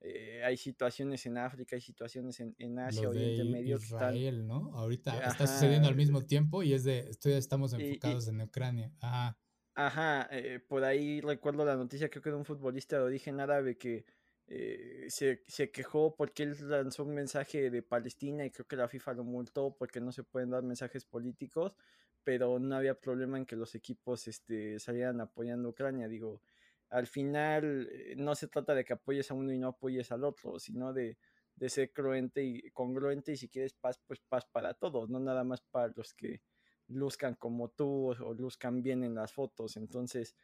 eh, 0.00 0.42
hay 0.44 0.56
situaciones 0.56 1.24
en 1.26 1.38
África, 1.38 1.76
hay 1.76 1.82
situaciones 1.82 2.40
en, 2.40 2.54
en 2.58 2.78
Asia, 2.78 3.08
Oriente 3.08 3.44
Medio. 3.44 3.76
Israel, 3.76 4.46
¿no? 4.46 4.72
Ahorita 4.74 5.18
está 5.28 5.46
sucediendo 5.46 5.88
al 5.88 5.96
mismo 5.96 6.22
tiempo 6.22 6.62
y 6.62 6.72
es 6.72 6.84
de, 6.84 7.08
estoy, 7.08 7.32
estamos 7.32 7.72
enfocados 7.72 8.26
en 8.28 8.40
Ucrania. 8.40 8.92
Ajá. 9.00 9.38
Ajá, 9.74 10.28
eh, 10.32 10.58
por 10.58 10.82
ahí 10.82 11.20
recuerdo 11.20 11.64
la 11.64 11.76
noticia, 11.76 12.10
creo 12.10 12.20
que 12.20 12.30
de 12.30 12.36
un 12.36 12.44
futbolista 12.44 12.96
de 12.96 13.02
origen 13.04 13.38
árabe 13.38 13.78
que 13.78 14.04
eh, 14.48 15.06
se, 15.08 15.42
se, 15.46 15.70
quejó 15.70 16.14
porque 16.16 16.42
él 16.42 16.56
lanzó 16.68 17.04
un 17.04 17.14
mensaje 17.14 17.70
de 17.70 17.82
Palestina 17.82 18.44
y 18.44 18.50
creo 18.50 18.66
que 18.66 18.76
la 18.76 18.88
FIFA 18.88 19.14
lo 19.14 19.24
multó 19.24 19.74
porque 19.76 20.00
no 20.00 20.10
se 20.12 20.24
pueden 20.24 20.50
dar 20.50 20.62
mensajes 20.62 21.04
políticos, 21.04 21.76
pero 22.24 22.58
no 22.58 22.76
había 22.76 22.98
problema 22.98 23.38
en 23.38 23.46
que 23.46 23.56
los 23.56 23.74
equipos 23.74 24.26
este, 24.28 24.78
salieran 24.78 25.20
apoyando 25.20 25.68
a 25.68 25.70
Ucrania. 25.72 26.08
Digo, 26.08 26.42
al 26.90 27.06
final 27.06 27.88
eh, 27.92 28.14
no 28.16 28.34
se 28.34 28.48
trata 28.48 28.74
de 28.74 28.84
que 28.84 28.94
apoyes 28.94 29.30
a 29.30 29.34
uno 29.34 29.52
y 29.52 29.58
no 29.58 29.68
apoyes 29.68 30.10
al 30.12 30.24
otro, 30.24 30.58
sino 30.58 30.92
de, 30.92 31.18
de 31.56 31.68
ser 31.68 31.92
cruente 31.92 32.42
y 32.42 32.70
congruente 32.70 33.32
y 33.32 33.36
si 33.36 33.48
quieres 33.48 33.74
paz, 33.74 34.00
pues 34.06 34.20
paz 34.20 34.46
para 34.46 34.74
todos, 34.74 35.10
no 35.10 35.20
nada 35.20 35.44
más 35.44 35.60
para 35.60 35.92
los 35.94 36.14
que 36.14 36.40
luzcan 36.88 37.34
como 37.34 37.68
tú 37.68 38.10
o, 38.12 38.34
luzcan 38.34 38.82
bien 38.82 39.04
en 39.04 39.14
las 39.14 39.32
fotos. 39.32 39.76
Entonces, 39.76 40.36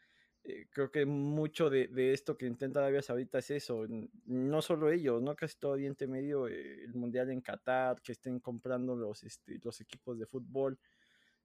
eh, 0.47 0.67
creo 0.71 0.91
que 0.91 1.07
mucho 1.07 1.71
de, 1.71 1.89
esto 2.13 2.37
que 2.37 2.47
intenta 2.47 2.81
Arabia 2.81 3.01
Saudita 3.01 3.39
es 3.39 3.51
eso, 3.51 3.87
no 4.27 4.61
solo 4.61 4.91
ellos, 4.91 5.23
¿no? 5.23 5.35
Casi 5.35 5.57
todo 5.59 5.73
Oriente 5.73 6.07
Medio, 6.07 6.49
eh, 6.49 6.85
el 6.85 6.95
Mundial 6.95 7.31
en 7.31 7.41
Qatar, 7.41 8.03
que 8.03 8.13
estén 8.13 8.41
comprando 8.41 8.95
los, 8.95 9.23
este, 9.23 9.59
los 9.63 9.81
equipos 9.81 10.19
de 10.19 10.27
fútbol. 10.27 10.79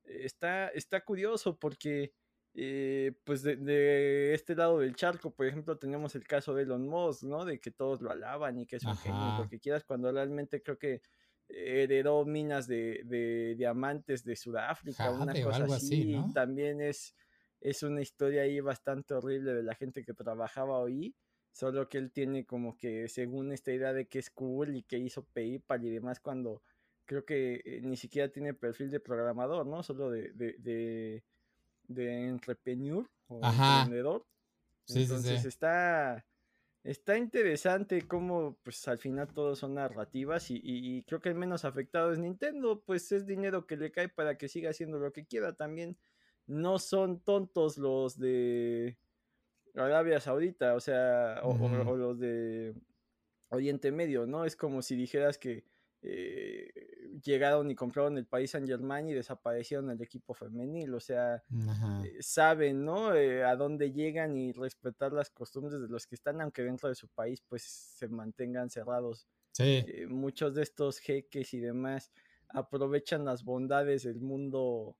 Eh, 0.03 0.25
está, 0.25 0.67
está 0.69 0.99
curioso 1.05 1.57
porque 1.57 2.13
eh, 2.53 3.13
pues 3.23 3.43
de, 3.43 4.33
este 4.33 4.53
lado 4.53 4.79
del 4.79 4.95
charco, 4.95 5.31
por 5.31 5.45
ejemplo, 5.45 5.77
tenemos 5.77 6.15
el 6.15 6.25
caso 6.25 6.53
de 6.53 6.63
Elon 6.63 6.85
Musk, 6.85 7.23
¿no? 7.23 7.45
De 7.45 7.59
que 7.59 7.71
todos 7.71 8.01
lo 8.01 8.11
alaban 8.11 8.59
y 8.59 8.65
que 8.65 8.77
es 8.77 8.83
un 8.83 8.97
genio, 8.97 9.37
lo 9.37 9.47
que 9.47 9.59
quieras, 9.59 9.85
cuando 9.85 10.11
realmente 10.11 10.61
creo 10.61 10.77
que 10.77 11.01
heredó 11.47 12.25
minas 12.25 12.67
de, 12.67 13.55
diamantes 13.57 14.25
de 14.25 14.35
Sudáfrica, 14.35 15.09
una 15.11 15.33
cosa 15.41 15.65
así, 15.73 16.17
también 16.33 16.81
es, 16.81 17.15
es 17.61 17.83
una 17.83 18.01
historia 18.01 18.43
ahí 18.43 18.59
bastante 18.59 19.13
horrible 19.13 19.53
de 19.53 19.63
la 19.63 19.75
gente 19.75 20.03
que 20.03 20.13
trabajaba 20.13 20.85
ahí, 20.85 21.15
solo 21.51 21.89
que 21.89 21.97
él 21.97 22.11
tiene 22.11 22.45
como 22.45 22.77
que, 22.77 23.07
según 23.07 23.51
esta 23.51 23.71
idea 23.71 23.93
de 23.93 24.07
que 24.07 24.19
es 24.19 24.29
cool 24.29 24.75
y 24.75 24.83
que 24.83 24.97
hizo 24.97 25.23
PayPal 25.23 25.85
y 25.85 25.89
demás, 25.89 26.19
cuando 26.19 26.61
creo 27.05 27.25
que 27.25 27.61
eh, 27.65 27.81
ni 27.81 27.97
siquiera 27.97 28.31
tiene 28.31 28.53
perfil 28.53 28.91
de 28.91 28.99
programador, 28.99 29.65
¿no? 29.65 29.83
Solo 29.83 30.11
de 30.11 31.23
de 31.89 32.27
entrepreneur 32.27 33.05
o 33.27 33.41
emprendedor. 33.43 34.25
Entonces 34.87 35.45
está 35.45 36.25
está 36.83 37.17
interesante 37.17 38.07
cómo 38.07 38.57
pues 38.63 38.87
al 38.87 38.97
final 38.97 39.27
todo 39.33 39.55
son 39.55 39.75
narrativas 39.75 40.47
y, 40.49 41.03
creo 41.03 41.19
que 41.19 41.29
el 41.29 41.35
menos 41.35 41.65
afectado 41.65 42.13
es 42.13 42.19
Nintendo, 42.19 42.81
pues 42.85 43.11
es 43.11 43.25
dinero 43.25 43.67
que 43.67 43.75
le 43.75 43.91
cae 43.91 44.07
para 44.07 44.37
que 44.37 44.47
siga 44.47 44.69
haciendo 44.69 44.97
lo 44.97 45.11
que 45.11 45.25
quiera 45.25 45.53
también. 45.53 45.97
No 46.49 46.79
son 46.79 47.19
tontos 47.19 47.77
los 47.77 48.17
de 48.17 48.97
Arabia 49.75 50.19
Saudita, 50.19 50.75
o 50.75 50.79
sea, 50.79 51.41
o 51.43 51.95
los 51.95 52.19
de 52.19 52.73
Oriente 53.49 53.91
Medio, 53.91 54.25
¿no? 54.25 54.45
Es 54.45 54.55
como 54.55 54.81
si 54.81 54.95
dijeras 54.95 55.37
que 55.37 55.63
eh, 56.01 56.71
llegaron 57.23 57.69
y 57.69 57.75
compraron 57.75 58.17
el 58.17 58.25
país 58.25 58.51
Saint 58.51 58.67
Germain 58.67 59.07
y 59.09 59.13
desaparecieron 59.13 59.91
el 59.91 60.01
equipo 60.01 60.33
femenil, 60.33 60.93
o 60.93 60.99
sea, 60.99 61.43
eh, 62.03 62.17
saben, 62.21 62.85
¿no? 62.85 63.13
Eh, 63.13 63.43
a 63.43 63.55
dónde 63.55 63.91
llegan 63.91 64.37
y 64.37 64.53
respetar 64.53 65.11
las 65.11 65.29
costumbres 65.29 65.81
de 65.81 65.87
los 65.87 66.07
que 66.07 66.15
están, 66.15 66.41
aunque 66.41 66.63
dentro 66.63 66.87
de 66.89 66.95
su 66.95 67.09
país 67.09 67.41
pues 67.41 67.63
se 67.63 68.07
mantengan 68.07 68.69
cerrados. 68.69 69.27
muchos 70.07 70.55
de 70.55 70.63
estos 70.63 70.99
jeques 70.99 71.53
y 71.53 71.59
demás 71.59 72.11
aprovechan 72.47 73.25
las 73.25 73.43
bondades 73.43 74.03
del 74.03 74.21
mundo 74.21 74.95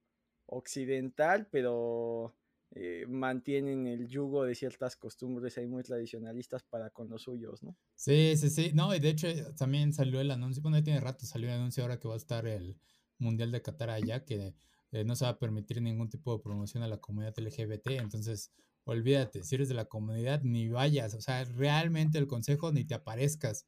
occidental, 0.50 1.48
pero 1.52 2.36
eh, 2.72 3.06
mantienen 3.08 3.88
el 3.88 4.08
yugo 4.08 4.44
de 4.44 4.54
ciertas 4.54 4.96
costumbres 4.96 5.58
ahí 5.58 5.68
muy 5.68 5.82
tradicionalistas 5.84 6.64
para 6.64 6.90
con 6.92 7.10
los 7.10 7.24
suyos, 7.24 7.64
¿no? 7.64 7.76
Sí, 7.96 8.36
sí, 8.38 8.50
sí. 8.50 8.72
No, 8.74 8.94
y 8.94 9.00
de 9.00 9.10
hecho 9.10 9.28
eh, 9.28 9.46
también 9.58 9.94
salió 9.94 10.22
el 10.22 10.32
anuncio, 10.32 10.62
bueno, 10.62 10.78
ya 10.78 10.84
tiene 10.84 11.00
rato 11.00 11.26
salió 11.26 11.50
el 11.50 11.56
anuncio 11.56 11.84
ahora 11.84 12.00
que 12.00 12.08
va 12.08 12.14
a 12.14 12.18
estar 12.18 12.46
el 12.46 12.78
Mundial 13.18 13.52
de 13.52 13.62
Qatar 13.62 13.90
allá, 13.90 14.24
que 14.24 14.56
eh, 14.92 15.04
no 15.04 15.16
se 15.16 15.26
va 15.26 15.32
a 15.32 15.40
permitir 15.40 15.82
ningún 15.82 16.10
tipo 16.10 16.36
de 16.36 16.44
promoción 16.44 16.84
a 16.84 16.88
la 16.88 16.98
comunidad 16.98 17.34
LGBT, 17.38 17.92
entonces 17.92 18.52
olvídate, 18.86 19.44
si 19.44 19.56
eres 19.56 19.68
de 19.70 19.76
la 19.76 19.86
comunidad, 19.86 20.42
ni 20.44 20.70
vayas, 20.70 21.14
o 21.14 21.22
sea, 21.22 21.44
realmente 21.46 22.18
el 22.18 22.28
consejo 22.28 22.72
ni 22.72 22.86
te 22.86 22.96
aparezcas, 22.96 23.68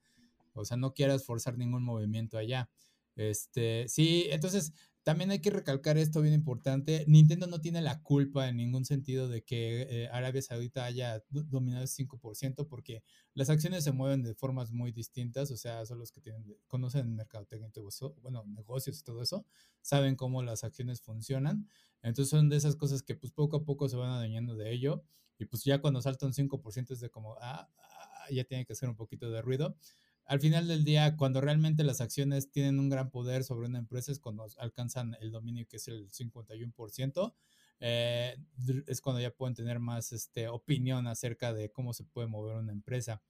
o 0.54 0.66
sea, 0.66 0.78
no 0.78 0.94
quieras 0.94 1.24
forzar 1.26 1.58
ningún 1.58 1.84
movimiento 1.84 2.38
allá. 2.38 2.70
Este, 3.16 3.88
sí, 3.88 4.28
entonces 4.30 4.74
también 5.04 5.32
hay 5.32 5.40
que 5.40 5.50
recalcar 5.50 5.98
esto 5.98 6.22
bien 6.22 6.34
importante. 6.34 7.06
Nintendo 7.08 7.48
no 7.48 7.60
tiene 7.60 7.82
la 7.82 8.04
culpa 8.04 8.48
en 8.48 8.58
ningún 8.58 8.86
sentido 8.86 9.28
de 9.28 9.44
que 9.44 9.82
eh, 9.90 10.10
Arabia 10.12 10.42
Saudita 10.44 10.86
haya 10.86 11.24
dominado 11.30 11.82
el 11.82 11.88
5% 11.88 12.68
porque 12.68 13.04
las 13.34 13.50
acciones 13.50 13.84
se 13.84 13.92
mueven 13.92 14.22
de 14.22 14.36
formas 14.36 14.72
muy 14.72 14.92
distintas. 14.92 15.50
O 15.50 15.58
sea, 15.58 15.86
son 15.86 15.98
los 15.98 16.12
que 16.12 16.22
tienen, 16.22 16.46
conocen 16.68 17.08
el 17.08 17.14
mercado 17.14 17.46
técnico, 17.46 17.82
bueno, 18.22 18.44
negocios 18.46 19.00
y 19.00 19.04
todo 19.04 19.24
eso, 19.24 19.46
saben 19.82 20.16
cómo 20.16 20.44
las 20.44 20.64
acciones 20.64 21.02
funcionan. 21.02 21.68
Entonces 22.04 22.30
son 22.30 22.50
de 22.50 22.58
esas 22.58 22.76
cosas 22.76 23.02
que 23.02 23.16
pues 23.16 23.32
poco 23.32 23.58
a 23.58 23.64
poco 23.66 23.90
se 23.90 23.96
van 23.96 24.12
adueñando 24.12 24.56
de 24.56 24.72
ello. 24.72 25.04
Y 25.40 25.46
pues 25.46 25.64
ya 25.64 25.82
cuando 25.82 26.02
salta 26.02 26.28
un 26.28 26.34
5% 26.34 26.94
es 26.94 27.00
de 27.00 27.10
como, 27.10 27.36
ah, 27.42 27.68
ah, 27.76 28.26
ya 28.32 28.44
tiene 28.44 28.66
que 28.66 28.74
hacer 28.74 28.88
un 28.88 28.96
poquito 28.96 29.32
de 29.32 29.42
ruido 29.42 29.76
al 30.32 30.40
final 30.40 30.66
del 30.66 30.86
día, 30.86 31.18
cuando 31.18 31.42
realmente 31.42 31.84
las 31.84 32.00
acciones 32.00 32.50
tienen 32.52 32.80
un 32.80 32.88
gran 32.88 33.10
poder 33.10 33.44
sobre 33.44 33.68
una 33.68 33.80
empresa, 33.80 34.14
es 34.14 34.20
cuando 34.20 34.48
alcanzan 34.60 35.18
el 35.20 35.30
dominio 35.30 35.68
que 35.68 35.76
es 35.76 35.90
el 35.90 36.10
51%, 36.10 37.34
eh, 37.82 38.38
es 38.88 39.02
cuando 39.02 39.20
ya 39.20 39.32
pueden 39.32 39.56
tener 39.56 39.82
más 39.82 40.14
este, 40.14 40.48
opinión 40.48 41.06
acerca 41.08 41.54
de 41.54 41.70
cómo 41.70 41.92
se 41.94 42.06
puede 42.06 42.30
mover 42.30 42.56
una 42.56 42.72
empresa. 42.72 43.22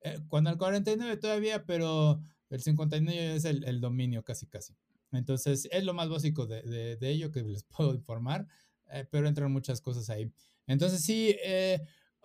Eh, 0.00 0.18
cuando 0.28 0.48
el 0.48 0.56
49 0.56 1.18
todavía, 1.18 1.66
pero 1.66 2.22
el 2.48 2.62
59 2.62 3.36
es 3.36 3.44
el, 3.44 3.78
dominio 3.82 4.24
casi 4.24 4.46
casi. 4.46 4.74
Entonces, 5.12 5.68
es 5.70 5.84
lo 5.84 5.92
más 5.92 6.08
básico 6.08 6.46
de, 6.46 6.96
ello 7.02 7.30
que 7.32 7.42
les 7.42 7.64
puedo 7.76 7.94
informar, 7.94 8.46
eh, 8.86 9.06
pero 9.10 9.28
entran 9.28 9.52
muchas 9.52 9.82
cosas 9.82 10.08
ahí. 10.08 10.32
Entonces, 10.66 11.02
sí, 11.02 11.36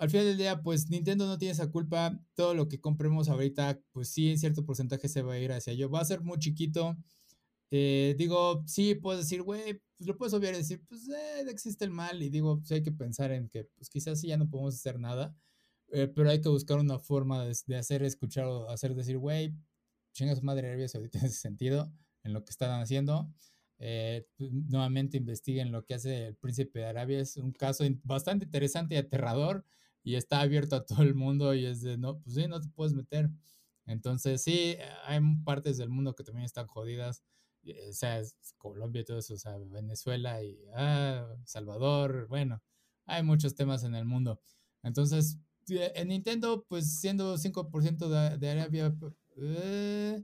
al 0.01 0.09
final 0.09 0.25
del 0.25 0.37
día, 0.37 0.63
pues 0.63 0.89
Nintendo 0.89 1.27
no 1.27 1.37
tiene 1.37 1.51
esa 1.51 1.69
culpa. 1.69 2.19
Todo 2.33 2.55
lo 2.55 2.67
que 2.67 2.81
compremos 2.81 3.29
ahorita, 3.29 3.79
pues 3.91 4.09
sí, 4.09 4.31
en 4.31 4.39
cierto 4.39 4.65
porcentaje 4.65 5.07
se 5.07 5.21
va 5.21 5.33
a 5.33 5.39
ir 5.39 5.51
hacia 5.51 5.73
ello. 5.73 5.91
Va 5.91 5.99
a 5.99 6.05
ser 6.05 6.21
muy 6.21 6.39
chiquito. 6.39 6.97
Eh, 7.69 8.15
digo, 8.17 8.63
sí, 8.65 8.95
puedes 8.95 9.21
decir, 9.21 9.43
güey, 9.43 9.79
pues 9.97 10.07
lo 10.07 10.17
puedes 10.17 10.33
obviar 10.33 10.55
y 10.55 10.57
decir, 10.57 10.81
pues 10.89 11.07
eh, 11.07 11.45
existe 11.49 11.85
el 11.85 11.91
mal. 11.91 12.23
Y 12.23 12.31
digo, 12.31 12.57
pues 12.57 12.71
hay 12.71 12.81
que 12.81 12.91
pensar 12.91 13.31
en 13.31 13.47
que, 13.47 13.65
pues 13.75 13.91
quizás 13.91 14.19
sí 14.19 14.29
ya 14.29 14.37
no 14.37 14.49
podemos 14.49 14.73
hacer 14.73 14.99
nada. 14.99 15.35
Eh, 15.91 16.07
pero 16.07 16.31
hay 16.31 16.41
que 16.41 16.49
buscar 16.49 16.79
una 16.79 16.97
forma 16.97 17.45
de, 17.45 17.75
hacer 17.77 18.01
escuchar 18.01 18.45
o 18.45 18.69
hacer 18.71 18.95
decir, 18.95 19.19
güey, 19.19 19.53
chinga 20.13 20.35
su 20.35 20.41
madre 20.41 20.67
Arabia 20.67 20.87
ahorita 20.91 21.19
en 21.19 21.25
ese 21.25 21.35
sentido, 21.41 21.93
en 22.23 22.33
lo 22.33 22.43
que 22.43 22.49
están 22.49 22.81
haciendo. 22.81 23.31
Pues, 23.77 24.25
nuevamente 24.51 25.17
investiguen 25.17 25.71
lo 25.71 25.85
que 25.85 25.93
hace 25.93 26.25
el 26.29 26.35
príncipe 26.37 26.79
de 26.79 26.85
Arabia. 26.85 27.19
Es 27.19 27.37
un 27.37 27.51
caso 27.51 27.83
bastante 28.03 28.45
interesante 28.45 28.95
y 28.95 28.97
aterrador 28.97 29.63
y 30.03 30.15
está 30.15 30.41
abierto 30.41 30.75
a 30.75 30.85
todo 30.85 31.03
el 31.03 31.15
mundo 31.15 31.53
y 31.53 31.65
es 31.65 31.81
de, 31.81 31.97
no, 31.97 32.19
pues 32.19 32.35
sí, 32.35 32.47
no 32.47 32.59
te 32.61 32.69
puedes 32.69 32.93
meter. 32.93 33.29
Entonces, 33.85 34.43
sí, 34.43 34.77
hay 35.05 35.19
partes 35.43 35.77
del 35.77 35.89
mundo 35.89 36.15
que 36.15 36.23
también 36.23 36.45
están 36.45 36.67
jodidas, 36.67 37.23
eh, 37.63 37.89
o 37.89 37.93
sea, 37.93 38.21
Colombia 38.57 39.01
y 39.01 39.05
todo 39.05 39.17
eso, 39.19 39.33
o 39.33 39.37
sea, 39.37 39.57
Venezuela 39.57 40.43
y 40.43 40.57
ah, 40.75 41.27
Salvador, 41.45 42.27
bueno, 42.27 42.61
hay 43.05 43.23
muchos 43.23 43.55
temas 43.55 43.83
en 43.83 43.95
el 43.95 44.05
mundo. 44.05 44.41
Entonces, 44.83 45.37
en 45.67 46.07
Nintendo, 46.09 46.65
pues 46.67 46.99
siendo 46.99 47.37
5% 47.37 48.09
de, 48.09 48.37
de 48.37 48.49
Arabia, 48.49 48.93
eh, 49.37 50.21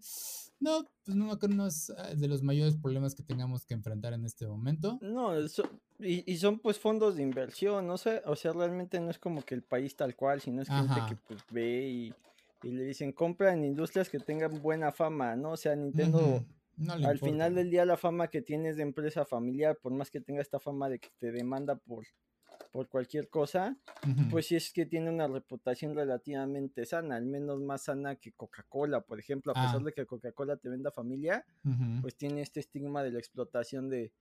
no, 0.60 0.86
pues 1.04 1.16
no, 1.16 1.36
no 1.50 1.68
es 1.68 1.92
ah, 1.92 2.14
de 2.16 2.28
los 2.28 2.42
mayores 2.42 2.76
problemas 2.78 3.14
que 3.14 3.24
tengamos 3.24 3.66
que 3.66 3.74
enfrentar 3.74 4.14
en 4.14 4.26
este 4.26 4.48
momento. 4.48 4.98
No, 5.02 5.34
y, 6.00 6.32
y, 6.32 6.38
son 6.38 6.60
pues 6.60 6.80
fondos 6.80 7.16
de 7.16 7.24
inversión, 7.24 7.88
no 7.88 7.98
sé, 7.98 8.22
o 8.26 8.36
sea, 8.36 8.54
realmente 8.54 9.00
no 9.00 9.12
es 9.12 9.20
como 9.20 9.44
que 9.44 9.56
el 9.56 9.64
país 9.64 9.96
tal 9.96 10.16
cual, 10.16 10.42
sino 10.42 10.62
es 10.62 10.68
gente 10.68 11.02
que 11.10 11.16
pues 11.28 11.44
ve 11.52 11.88
y, 11.88 12.14
le 12.64 12.84
dicen 12.84 13.12
compra 13.12 13.54
en 13.54 13.64
industrias 13.64 14.10
que 14.10 14.20
tengan 14.20 14.62
buena 14.62 14.92
fama, 14.92 15.36
¿no? 15.36 15.52
O 15.52 15.58
sea, 15.58 15.76
Nintendo, 15.76 16.44
al 16.88 17.20
final 17.20 17.54
del 17.54 17.70
día 17.70 17.86
la 17.86 17.98
fama 17.98 18.30
que 18.30 18.42
tienes 18.42 18.78
de 18.78 18.84
empresa 18.84 19.26
familiar, 19.26 19.78
por 19.78 19.94
más 19.94 20.10
que 20.10 20.22
tenga 20.22 20.42
esta 20.42 20.60
fama 20.60 20.90
de 20.90 21.00
que 21.00 21.10
te 21.20 21.32
demanda 21.32 21.76
por 21.76 22.06
por 22.78 22.90
cualquier 22.90 23.28
cosa, 23.28 23.76
pues 24.30 24.46
sí 24.46 24.56
es 24.56 24.72
que 24.72 24.86
tiene 24.86 25.10
una 25.10 25.26
reputación 25.28 25.96
relativamente 25.96 26.86
sana, 26.86 27.16
al 27.16 27.26
menos 27.26 27.60
más 27.60 27.86
sana 27.86 28.18
que 28.18 28.34
Coca-Cola, 28.34 29.02
por 29.02 29.20
ejemplo, 29.20 29.52
a 29.52 29.56
pesar 29.56 29.82
ah. 29.82 29.84
de 29.84 29.94
que 29.94 30.06
Coca-Cola 30.06 30.58
te 30.58 30.70
venda 30.70 30.92
familia, 30.92 31.44
pues 32.04 32.16
tiene 32.16 32.42
este 32.42 32.60
estigma 32.60 33.02
de 33.02 33.14
la 33.14 33.18
explotación 33.18 33.90
de, 33.90 34.14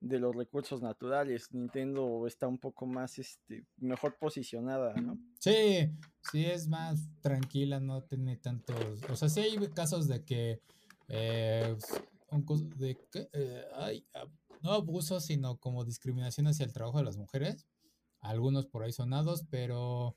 los 0.00 0.34
recursos 0.34 0.80
naturales. 0.80 1.52
Nintendo 1.52 2.26
está 2.26 2.48
un 2.48 2.56
poco 2.56 2.86
más, 2.86 3.18
este, 3.18 3.66
mejor 3.76 4.16
posicionada, 4.16 4.94
¿no? 4.94 5.18
Sí, 5.38 5.92
sí 6.32 6.46
es 6.46 6.66
más 6.66 7.10
tranquila, 7.20 7.78
no 7.78 8.04
tiene 8.04 8.38
tantos, 8.38 9.02
o 9.10 9.16
sea, 9.16 9.28
sí 9.28 9.40
hay 9.40 9.58
casos 9.74 10.08
de 10.08 10.24
que, 10.24 10.62
eh, 11.08 11.76
de 12.78 12.96
que, 13.12 13.28
eh, 13.34 13.64
ah, 13.74 14.24
no 14.62 14.72
abuso, 14.72 15.20
sino 15.20 15.58
como 15.58 15.84
discriminación 15.84 16.46
hacia 16.46 16.64
el 16.64 16.72
trabajo 16.72 16.96
de 16.96 17.04
las 17.04 17.18
mujeres 17.18 17.66
algunos 18.20 18.66
por 18.66 18.82
ahí 18.82 18.92
sonados, 18.92 19.44
pero 19.50 20.16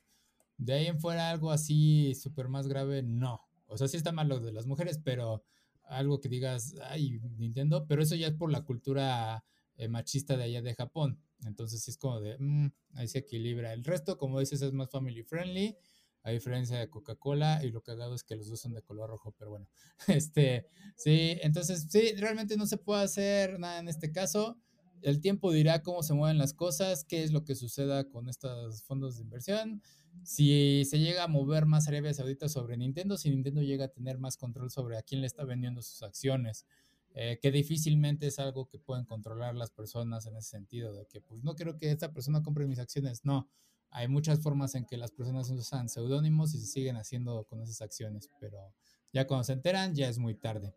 de 0.58 0.74
ahí 0.74 0.86
en 0.86 1.00
fuera 1.00 1.30
algo 1.30 1.50
así 1.50 2.14
súper 2.14 2.48
más 2.48 2.68
grave, 2.68 3.02
no. 3.02 3.40
O 3.66 3.78
sea, 3.78 3.88
sí 3.88 3.96
está 3.96 4.12
mal 4.12 4.28
lo 4.28 4.40
de 4.40 4.52
las 4.52 4.66
mujeres, 4.66 5.00
pero 5.02 5.44
algo 5.84 6.20
que 6.20 6.28
digas, 6.28 6.74
ay, 6.88 7.20
Nintendo, 7.38 7.86
pero 7.86 8.02
eso 8.02 8.14
ya 8.14 8.28
es 8.28 8.34
por 8.34 8.50
la 8.50 8.64
cultura 8.64 9.44
eh, 9.76 9.88
machista 9.88 10.36
de 10.36 10.44
allá 10.44 10.62
de 10.62 10.74
Japón. 10.74 11.20
Entonces 11.44 11.82
sí 11.82 11.90
es 11.90 11.98
como 11.98 12.20
de, 12.20 12.36
mm, 12.38 12.66
ahí 12.94 13.08
se 13.08 13.18
equilibra. 13.18 13.72
El 13.72 13.84
resto, 13.84 14.16
como 14.18 14.40
dices, 14.40 14.62
es 14.62 14.72
más 14.72 14.90
family 14.90 15.22
friendly. 15.22 15.76
a 16.24 16.30
diferencia 16.30 16.78
de 16.78 16.88
Coca-Cola, 16.88 17.64
y 17.64 17.72
lo 17.72 17.82
cagado 17.82 18.14
es 18.14 18.22
que 18.22 18.36
los 18.36 18.48
dos 18.48 18.60
son 18.60 18.72
de 18.74 18.82
color 18.82 19.10
rojo, 19.10 19.34
pero 19.36 19.50
bueno, 19.50 19.66
este, 20.06 20.68
sí, 20.94 21.36
entonces, 21.42 21.88
sí, 21.90 22.14
realmente 22.16 22.56
no 22.56 22.66
se 22.66 22.76
puede 22.76 23.02
hacer 23.02 23.58
nada 23.58 23.80
en 23.80 23.88
este 23.88 24.12
caso. 24.12 24.56
El 25.02 25.20
tiempo 25.20 25.52
dirá 25.52 25.82
cómo 25.82 26.02
se 26.02 26.14
mueven 26.14 26.38
las 26.38 26.54
cosas, 26.54 27.04
qué 27.04 27.22
es 27.22 27.32
lo 27.32 27.44
que 27.44 27.54
suceda 27.54 28.08
con 28.08 28.28
estos 28.28 28.82
fondos 28.84 29.16
de 29.16 29.22
inversión. 29.22 29.82
Si 30.22 30.84
se 30.84 30.98
llega 30.98 31.24
a 31.24 31.28
mover 31.28 31.66
más 31.66 31.88
Arabia 31.88 32.14
Saudita 32.14 32.48
sobre 32.48 32.76
Nintendo, 32.76 33.16
si 33.16 33.30
Nintendo 33.30 33.62
llega 33.62 33.86
a 33.86 33.88
tener 33.88 34.18
más 34.18 34.36
control 34.36 34.70
sobre 34.70 34.96
a 34.96 35.02
quién 35.02 35.20
le 35.20 35.26
está 35.26 35.44
vendiendo 35.44 35.82
sus 35.82 36.02
acciones, 36.02 36.66
eh, 37.14 37.38
que 37.42 37.50
difícilmente 37.50 38.28
es 38.28 38.38
algo 38.38 38.68
que 38.68 38.78
pueden 38.78 39.04
controlar 39.04 39.54
las 39.54 39.70
personas 39.70 40.26
en 40.26 40.36
ese 40.36 40.50
sentido, 40.50 40.94
de 40.94 41.06
que 41.06 41.20
pues 41.20 41.42
no 41.42 41.54
quiero 41.54 41.76
que 41.76 41.90
esta 41.90 42.12
persona 42.12 42.42
compre 42.42 42.66
mis 42.66 42.78
acciones, 42.78 43.24
no, 43.24 43.48
hay 43.90 44.08
muchas 44.08 44.40
formas 44.40 44.74
en 44.74 44.86
que 44.86 44.96
las 44.96 45.12
personas 45.12 45.50
usan 45.50 45.88
seudónimos 45.88 46.54
y 46.54 46.60
se 46.60 46.66
siguen 46.66 46.96
haciendo 46.96 47.44
con 47.44 47.60
esas 47.60 47.82
acciones, 47.82 48.30
pero 48.40 48.72
ya 49.12 49.26
cuando 49.26 49.44
se 49.44 49.52
enteran 49.52 49.94
ya 49.94 50.08
es 50.08 50.18
muy 50.18 50.34
tarde. 50.34 50.74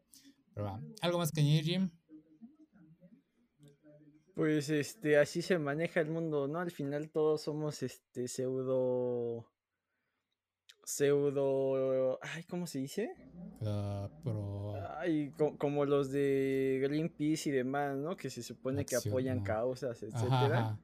Pero 0.53 0.81
¿Algo 1.01 1.17
más 1.17 1.31
que 1.31 1.41
añadir, 1.41 1.63
Jim? 1.63 1.91
Pues 4.35 4.69
este, 4.69 5.17
así 5.17 5.41
se 5.41 5.57
maneja 5.57 6.01
el 6.01 6.09
mundo, 6.09 6.47
¿no? 6.49 6.59
Al 6.59 6.69
final 6.69 7.09
todos 7.09 7.41
somos 7.41 7.81
este 7.81 8.27
pseudo. 8.27 9.49
Pseudo. 10.83 12.19
Ay, 12.21 12.43
¿cómo 12.43 12.67
se 12.67 12.79
dice? 12.79 13.15
Uh, 13.61 14.73
Ay, 14.97 15.33
como 15.57 15.85
los 15.85 16.11
de 16.11 16.79
Greenpeace 16.83 17.49
y 17.49 17.53
demás, 17.53 17.95
¿no? 17.95 18.17
Que 18.17 18.29
se 18.29 18.43
supone 18.43 18.85
que 18.85 18.97
apoyan 18.97 19.41
causas, 19.41 20.03
etcétera. 20.03 20.77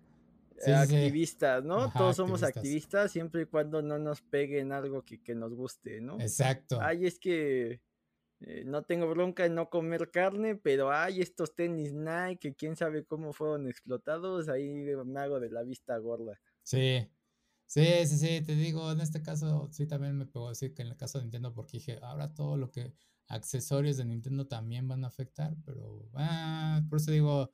activistas, 0.74 1.62
¿no? 1.66 1.92
Todos 1.92 2.16
somos 2.16 2.44
activistas 2.44 3.12
siempre 3.12 3.42
y 3.42 3.46
cuando 3.48 3.82
no 3.82 4.00
nos 4.00 4.22
peguen 4.22 4.72
algo 4.72 5.04
que, 5.04 5.22
que 5.22 5.36
nos 5.36 5.54
guste, 5.54 6.00
¿no? 6.00 6.22
Exacto. 6.22 6.80
Ay, 6.82 7.06
es 7.06 7.20
que 7.20 7.82
eh, 8.42 8.64
no 8.66 8.84
tengo 8.84 9.08
bronca 9.08 9.46
en 9.46 9.56
no 9.56 9.70
comer 9.70 10.10
carne, 10.10 10.56
pero 10.56 10.92
hay 10.92 11.22
estos 11.22 11.54
tenis 11.54 11.94
Nike 11.94 12.40
que 12.40 12.56
quién 12.56 12.76
sabe 12.76 13.06
cómo 13.06 13.34
fueron 13.34 13.68
explotados, 13.68 14.50
ahí 14.50 14.68
me 15.06 15.20
hago 15.20 15.40
de 15.40 15.52
la 15.52 15.64
vista 15.64 15.98
gorda. 15.98 16.40
Sí, 16.64 17.08
sí, 17.68 17.86
sí, 18.06 18.18
sí, 18.18 18.42
te 18.42 18.56
digo, 18.56 18.92
en 18.92 19.02
este 19.02 19.22
caso 19.22 19.70
sí 19.72 19.86
también 19.86 20.18
me 20.18 20.26
puedo 20.26 20.50
decir 20.50 20.74
que 20.74 20.82
en 20.82 20.90
el 20.90 20.98
caso 20.98 21.20
de 21.20 21.26
Nintendo, 21.26 21.54
porque 21.54 21.78
dije, 21.78 22.00
ahora 22.02 22.34
todo 22.34 22.58
lo 22.58 22.72
que 22.72 22.94
accesorios 23.28 23.98
de 23.98 24.06
Nintendo 24.06 24.48
también 24.48 24.88
van 24.88 25.04
a 25.04 25.08
afectar, 25.08 25.56
pero 25.66 26.10
ah, 26.16 26.82
por 26.90 26.98
eso 26.98 27.12
digo, 27.12 27.52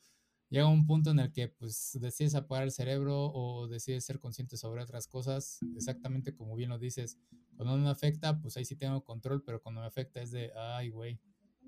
llega 0.50 0.68
un 0.68 0.86
punto 0.86 1.12
en 1.12 1.20
el 1.20 1.32
que 1.32 1.50
pues 1.50 1.98
decides 2.00 2.36
apagar 2.36 2.64
el 2.64 2.72
cerebro 2.72 3.32
o 3.34 3.68
decides 3.68 4.06
ser 4.06 4.20
consciente 4.20 4.58
sobre 4.58 4.82
otras 4.82 5.08
cosas, 5.08 5.60
exactamente 5.76 6.34
como 6.34 6.56
bien 6.56 6.70
lo 6.70 6.80
dices, 6.80 7.18
cuando 7.56 7.76
no 7.76 7.84
me 7.84 7.90
afecta, 7.90 8.40
pues 8.40 8.56
ahí 8.58 8.66
sí 8.66 8.76
tengo 8.76 9.04
control, 9.04 9.44
pero 9.44 9.62
cuando 9.62 9.82
me 9.82 9.88
afecta 9.88 10.22
es 10.22 10.32
de, 10.32 10.52
ay, 10.56 10.90
güey, 10.90 11.20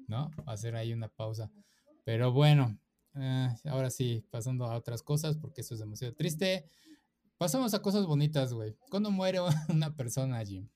¿no? 0.08 0.30
Hacer 0.46 0.76
ahí 0.76 0.94
una 0.94 1.10
pausa. 1.10 1.52
Pero 2.04 2.32
bueno, 2.32 2.80
eh, 3.16 3.50
ahora 3.66 3.90
sí, 3.90 4.24
pasando 4.30 4.66
a 4.66 4.78
otras 4.78 5.04
cosas, 5.04 5.38
porque 5.38 5.62
eso 5.62 5.74
es 5.74 5.80
demasiado 5.80 6.14
triste. 6.14 6.70
Pasamos 7.38 7.74
a 7.74 7.82
cosas 7.82 8.06
bonitas, 8.06 8.54
güey. 8.54 8.78
¿Cuándo 8.90 9.12
muere 9.12 9.40
una 9.70 9.96
persona 9.96 10.38
allí? 10.38 10.70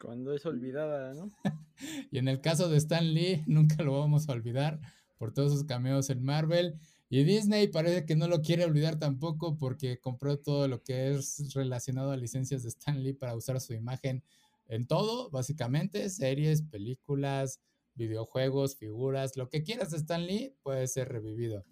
Cuando 0.00 0.32
es 0.32 0.46
olvidada, 0.46 1.14
¿no? 1.14 1.30
y 2.10 2.18
en 2.18 2.28
el 2.28 2.40
caso 2.40 2.68
de 2.68 2.76
Stan 2.76 3.12
Lee, 3.12 3.42
nunca 3.46 3.82
lo 3.82 3.98
vamos 3.98 4.28
a 4.28 4.32
olvidar 4.32 4.80
por 5.22 5.32
todos 5.32 5.52
sus 5.52 5.62
cameos 5.62 6.10
en 6.10 6.24
Marvel. 6.24 6.80
Y 7.08 7.22
Disney 7.22 7.68
parece 7.68 8.04
que 8.04 8.16
no 8.16 8.26
lo 8.26 8.42
quiere 8.42 8.64
olvidar 8.64 8.98
tampoco 8.98 9.56
porque 9.56 10.00
compró 10.00 10.40
todo 10.40 10.66
lo 10.66 10.82
que 10.82 11.12
es 11.12 11.54
relacionado 11.54 12.10
a 12.10 12.16
licencias 12.16 12.64
de 12.64 12.70
Stan 12.70 13.00
Lee 13.00 13.12
para 13.12 13.36
usar 13.36 13.60
su 13.60 13.72
imagen 13.72 14.24
en 14.66 14.84
todo, 14.88 15.30
básicamente, 15.30 16.10
series, 16.10 16.62
películas, 16.62 17.60
videojuegos, 17.94 18.74
figuras, 18.74 19.36
lo 19.36 19.48
que 19.48 19.62
quieras 19.62 19.92
de 19.92 19.98
Stan 19.98 20.26
Lee 20.26 20.56
puede 20.64 20.88
ser 20.88 21.08
revivido 21.10 21.64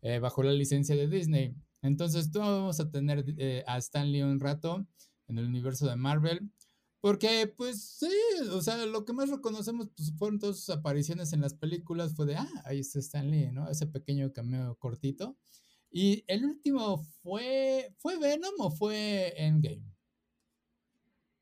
eh, 0.00 0.18
bajo 0.18 0.42
la 0.42 0.52
licencia 0.52 0.96
de 0.96 1.06
Disney. 1.06 1.54
Entonces, 1.82 2.30
tú 2.30 2.38
vamos 2.38 2.80
a 2.80 2.90
tener 2.90 3.22
eh, 3.36 3.64
a 3.66 3.76
Stan 3.76 4.10
Lee 4.10 4.22
un 4.22 4.40
rato 4.40 4.86
en 5.28 5.36
el 5.36 5.44
universo 5.44 5.86
de 5.86 5.96
Marvel. 5.96 6.50
Porque, 7.04 7.52
pues 7.54 7.82
sí, 7.98 8.08
o 8.50 8.62
sea, 8.62 8.86
lo 8.86 9.04
que 9.04 9.12
más 9.12 9.28
reconocemos 9.28 9.90
pues, 9.94 10.14
fueron 10.16 10.38
todas 10.38 10.56
sus 10.56 10.70
apariciones 10.70 11.34
en 11.34 11.42
las 11.42 11.52
películas. 11.52 12.14
Fue 12.14 12.24
de, 12.24 12.36
ah, 12.36 12.48
ahí 12.64 12.78
está 12.78 12.98
Stan 12.98 13.30
Lee, 13.30 13.50
¿no? 13.52 13.68
Ese 13.68 13.86
pequeño 13.86 14.32
cameo 14.32 14.74
cortito. 14.78 15.36
Y 15.90 16.24
el 16.28 16.46
último 16.46 17.04
fue. 17.22 17.94
¿Fue 17.98 18.18
Venom 18.18 18.54
o 18.58 18.70
fue 18.70 19.34
Endgame? 19.36 19.84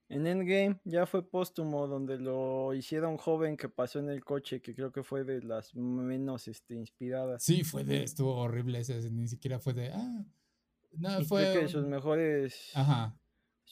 En 0.08 0.26
Endgame 0.26 0.80
ya 0.82 1.06
fue 1.06 1.30
póstumo, 1.30 1.86
donde 1.86 2.18
lo 2.18 2.74
hicieron 2.74 3.16
joven 3.16 3.56
que 3.56 3.68
pasó 3.68 4.00
en 4.00 4.10
el 4.10 4.24
coche, 4.24 4.60
que 4.60 4.74
creo 4.74 4.90
que 4.90 5.04
fue 5.04 5.22
de 5.22 5.42
las 5.42 5.76
menos 5.76 6.48
este, 6.48 6.74
inspiradas. 6.74 7.44
Sí, 7.44 7.62
fue 7.62 7.84
de. 7.84 8.02
Estuvo 8.02 8.34
horrible 8.34 8.80
ese, 8.80 9.12
ni 9.12 9.28
siquiera 9.28 9.60
fue 9.60 9.74
de. 9.74 9.92
Ah. 9.92 10.24
No, 10.94 11.24
fue. 11.24 11.52
Creo 11.52 11.60
que 11.60 11.68
sus 11.68 11.86
mejores. 11.86 12.72
Ajá 12.74 13.16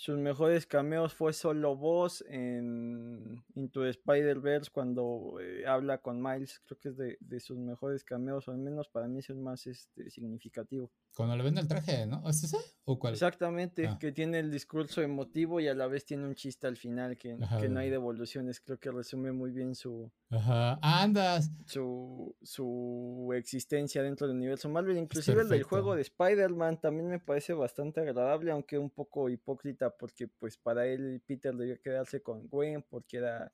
sus 0.00 0.16
mejores 0.16 0.64
cameos 0.64 1.12
fue 1.12 1.34
solo 1.34 1.76
voz 1.76 2.24
en 2.26 3.44
Into 3.54 3.84
Spider-Verse 3.84 4.70
cuando 4.72 5.36
eh, 5.42 5.66
habla 5.66 5.98
con 5.98 6.22
Miles. 6.22 6.58
Creo 6.64 6.78
que 6.78 6.88
es 6.88 6.96
de, 6.96 7.40
sus 7.40 7.58
mejores 7.58 8.02
cameos, 8.02 8.48
o 8.48 8.52
al 8.52 8.56
menos 8.56 8.88
para 8.88 9.08
mí 9.08 9.18
es 9.18 9.28
el 9.28 9.36
más 9.36 9.66
este, 9.66 10.08
significativo. 10.08 10.90
Cuando 11.14 11.36
le 11.36 11.42
vende 11.42 11.60
el 11.60 11.68
traje, 11.68 12.06
¿no? 12.06 12.28
¿Es 12.28 12.42
ese? 12.44 12.56
¿O 12.84 12.98
cuál? 12.98 13.14
Exactamente, 13.14 13.86
ah. 13.86 13.98
que 13.98 14.12
tiene 14.12 14.38
el 14.38 14.50
discurso 14.50 15.02
emotivo 15.02 15.60
y 15.60 15.68
a 15.68 15.74
la 15.74 15.86
vez 15.86 16.04
tiene 16.04 16.24
un 16.26 16.34
chiste 16.34 16.66
al 16.66 16.76
final 16.76 17.16
que, 17.16 17.36
que 17.60 17.68
no 17.68 17.80
hay 17.80 17.90
devoluciones. 17.90 18.60
Creo 18.60 18.78
que 18.78 18.90
resume 18.90 19.32
muy 19.32 19.50
bien 19.50 19.74
su. 19.74 20.10
Ajá, 20.30 20.78
andas. 20.80 21.50
Su, 21.66 22.36
su 22.42 23.32
existencia 23.34 24.02
dentro 24.02 24.28
del 24.28 24.36
universo 24.36 24.68
Marvel. 24.68 24.98
Inclusive 24.98 25.42
el 25.42 25.48
del 25.48 25.64
juego 25.64 25.94
de 25.94 26.02
Spider-Man 26.02 26.80
también 26.80 27.08
me 27.08 27.18
parece 27.18 27.52
bastante 27.52 28.00
agradable, 28.00 28.52
aunque 28.52 28.78
un 28.78 28.90
poco 28.90 29.28
hipócrita, 29.28 29.90
porque 29.90 30.28
pues 30.28 30.56
para 30.56 30.86
él 30.86 31.22
Peter 31.26 31.54
debía 31.54 31.76
quedarse 31.76 32.22
con 32.22 32.48
Gwen 32.48 32.84
porque 32.88 33.18
era 33.18 33.52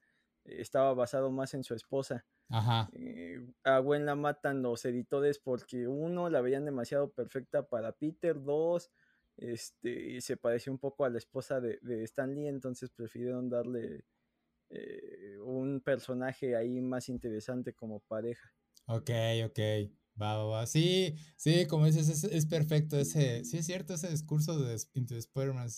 estaba 0.49 0.95
basado 0.95 1.31
más 1.31 1.55
en 1.55 1.65
su 1.65 1.75
esposa. 1.75 2.25
Ajá. 2.49 2.89
Eh, 2.93 3.41
a 3.65 3.79
Gwen 3.79 4.07
la 4.07 4.15
matan 4.15 4.63
los 4.63 4.85
editores 4.85 5.39
porque 5.39 5.89
uno, 5.89 6.31
la 6.31 6.41
veían 6.41 6.65
demasiado 6.65 7.11
perfecta 7.11 7.67
para 7.67 7.93
Peter, 7.93 8.41
dos, 8.43 8.91
este, 9.37 10.21
se 10.21 10.37
pareció 10.37 10.73
un 10.73 10.79
poco 10.79 11.05
a 11.05 11.11
la 11.11 11.19
esposa 11.19 11.61
de, 11.61 11.79
de 11.83 12.05
Stan 12.05 12.35
Lee, 12.35 12.49
entonces 12.49 12.91
prefirieron 12.91 13.49
darle 13.51 14.05
eh, 14.71 15.39
un 15.45 15.81
personaje 15.81 16.57
ahí 16.57 16.81
más 16.81 17.09
interesante 17.09 17.73
como 17.75 18.01
pareja. 18.01 18.53
Ok, 18.87 19.11
ok. 19.45 19.59
Va, 20.21 20.37
va, 20.39 20.45
va. 20.45 20.67
Sí, 20.67 21.15
sí, 21.37 21.67
como 21.67 21.87
dices, 21.87 22.25
es, 22.25 22.47
perfecto 22.47 22.99
ese, 22.99 23.45
sí 23.45 23.59
es 23.59 23.67
cierto 23.67 23.95
ese 23.95 24.09
discurso 24.09 24.59
de 24.59 24.77
Into 24.95 25.15
Spider-Man 25.17 25.69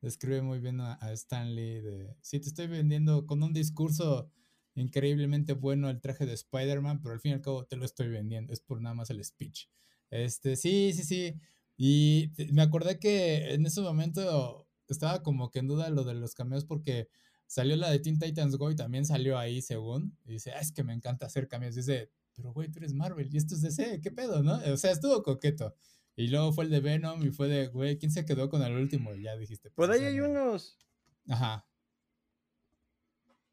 describe 0.00 0.42
muy 0.42 0.60
bien 0.60 0.80
a, 0.80 0.98
a 1.00 1.12
Stanley 1.12 1.80
de, 1.80 2.16
sí, 2.20 2.40
te 2.40 2.48
estoy 2.48 2.66
vendiendo 2.66 3.26
con 3.26 3.42
un 3.42 3.52
discurso 3.52 4.30
increíblemente 4.74 5.54
bueno 5.54 5.90
el 5.90 6.00
traje 6.00 6.26
de 6.26 6.34
Spider-Man, 6.34 7.00
pero 7.02 7.14
al 7.14 7.20
fin 7.20 7.32
y 7.32 7.34
al 7.34 7.40
cabo 7.40 7.64
te 7.64 7.76
lo 7.76 7.84
estoy 7.84 8.08
vendiendo, 8.08 8.52
es 8.52 8.60
por 8.60 8.80
nada 8.80 8.94
más 8.94 9.10
el 9.10 9.24
speech. 9.24 9.68
Este, 10.10 10.56
sí, 10.56 10.92
sí, 10.92 11.02
sí. 11.02 11.34
Y 11.76 12.32
me 12.52 12.62
acordé 12.62 12.98
que 12.98 13.54
en 13.54 13.66
ese 13.66 13.80
momento 13.80 14.66
estaba 14.88 15.22
como 15.22 15.50
que 15.50 15.58
en 15.58 15.68
duda 15.68 15.90
lo 15.90 16.04
de 16.04 16.14
los 16.14 16.34
cameos 16.34 16.64
porque 16.64 17.08
salió 17.46 17.76
la 17.76 17.90
de 17.90 17.98
Teen 17.98 18.18
Titans 18.18 18.56
Go 18.56 18.70
y 18.70 18.76
también 18.76 19.04
salió 19.04 19.38
ahí 19.38 19.62
según. 19.62 20.16
Y 20.24 20.32
dice, 20.32 20.52
ah, 20.52 20.60
es 20.60 20.72
que 20.72 20.84
me 20.84 20.92
encanta 20.94 21.26
hacer 21.26 21.48
cameos. 21.48 21.74
dice, 21.74 22.10
pero 22.34 22.52
güey, 22.52 22.70
tú 22.70 22.78
eres 22.78 22.94
Marvel 22.94 23.28
y 23.32 23.36
esto 23.36 23.54
es 23.54 23.62
DC, 23.62 24.00
¿qué 24.00 24.10
pedo, 24.10 24.42
no? 24.42 24.60
O 24.72 24.76
sea, 24.76 24.92
estuvo 24.92 25.22
coqueto. 25.22 25.74
Y 26.16 26.28
luego 26.28 26.52
fue 26.52 26.64
el 26.64 26.70
de 26.70 26.80
Venom 26.80 27.22
y 27.22 27.30
fue 27.30 27.46
de, 27.46 27.68
güey, 27.68 27.98
¿quién 27.98 28.10
se 28.10 28.24
quedó 28.24 28.48
con 28.48 28.62
el 28.62 28.72
último? 28.72 29.14
Y 29.14 29.22
ya 29.22 29.36
dijiste. 29.36 29.70
Pues, 29.70 29.88
Por 29.88 29.94
ahí 29.94 30.04
hay 30.04 30.20
unos. 30.20 30.78
Ajá. 31.28 31.68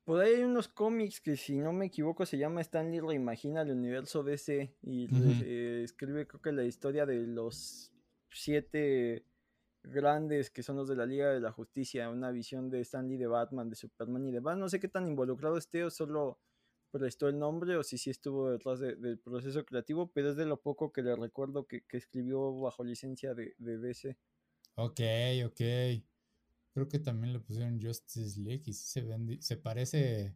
Por 0.05 0.21
ahí 0.21 0.35
hay 0.35 0.43
unos 0.43 0.69
cómics 0.69 1.21
que, 1.21 1.35
si 1.35 1.57
no 1.57 1.73
me 1.73 1.85
equivoco, 1.85 2.25
se 2.25 2.37
llama 2.37 2.61
Stanley 2.61 2.99
Reimagina 2.99 3.61
el 3.61 3.71
universo 3.71 4.23
DC 4.23 4.75
y 4.81 5.05
escribe, 5.83 6.27
creo 6.27 6.41
que 6.41 6.51
la 6.51 6.63
historia 6.63 7.05
de 7.05 7.27
los 7.27 7.91
siete 8.29 9.25
grandes 9.83 10.49
que 10.49 10.63
son 10.63 10.77
los 10.77 10.87
de 10.87 10.95
la 10.95 11.05
Liga 11.05 11.29
de 11.31 11.41
la 11.41 11.51
Justicia, 11.51 12.09
una 12.09 12.31
visión 12.31 12.69
de 12.69 12.81
Stanley 12.81 13.17
de 13.17 13.27
Batman, 13.27 13.69
de 13.69 13.75
Superman 13.75 14.25
y 14.27 14.31
de 14.31 14.39
Batman. 14.39 14.61
No 14.61 14.69
sé 14.69 14.79
qué 14.79 14.87
tan 14.87 15.07
involucrado 15.07 15.57
esté 15.57 15.83
o 15.83 15.89
solo 15.89 16.39
prestó 16.93 17.27
el 17.27 17.39
nombre 17.39 17.75
o 17.75 17.83
si 17.83 17.97
sí 17.97 18.11
estuvo 18.11 18.51
detrás 18.51 18.79
del 18.79 19.17
proceso 19.17 19.65
creativo, 19.65 20.11
pero 20.13 20.29
es 20.29 20.35
de 20.35 20.45
lo 20.45 20.61
poco 20.61 20.93
que 20.93 21.01
le 21.01 21.15
recuerdo 21.15 21.65
que, 21.65 21.83
escribió 21.89 22.55
bajo 22.59 22.83
licencia 22.83 23.33
de, 23.33 23.55
de 23.57 23.79
DC. 23.79 24.15
Ok, 24.75 24.99
ok. 25.45 25.61
Creo 26.73 26.87
que 26.87 26.99
también 26.99 27.33
le 27.33 27.39
pusieron 27.39 27.81
Justice 27.81 28.39
League 28.39 28.63
y 28.67 28.73
sí 28.73 28.87
se 28.87 29.01
vende, 29.01 29.41
se 29.41 29.57
parece, 29.57 30.35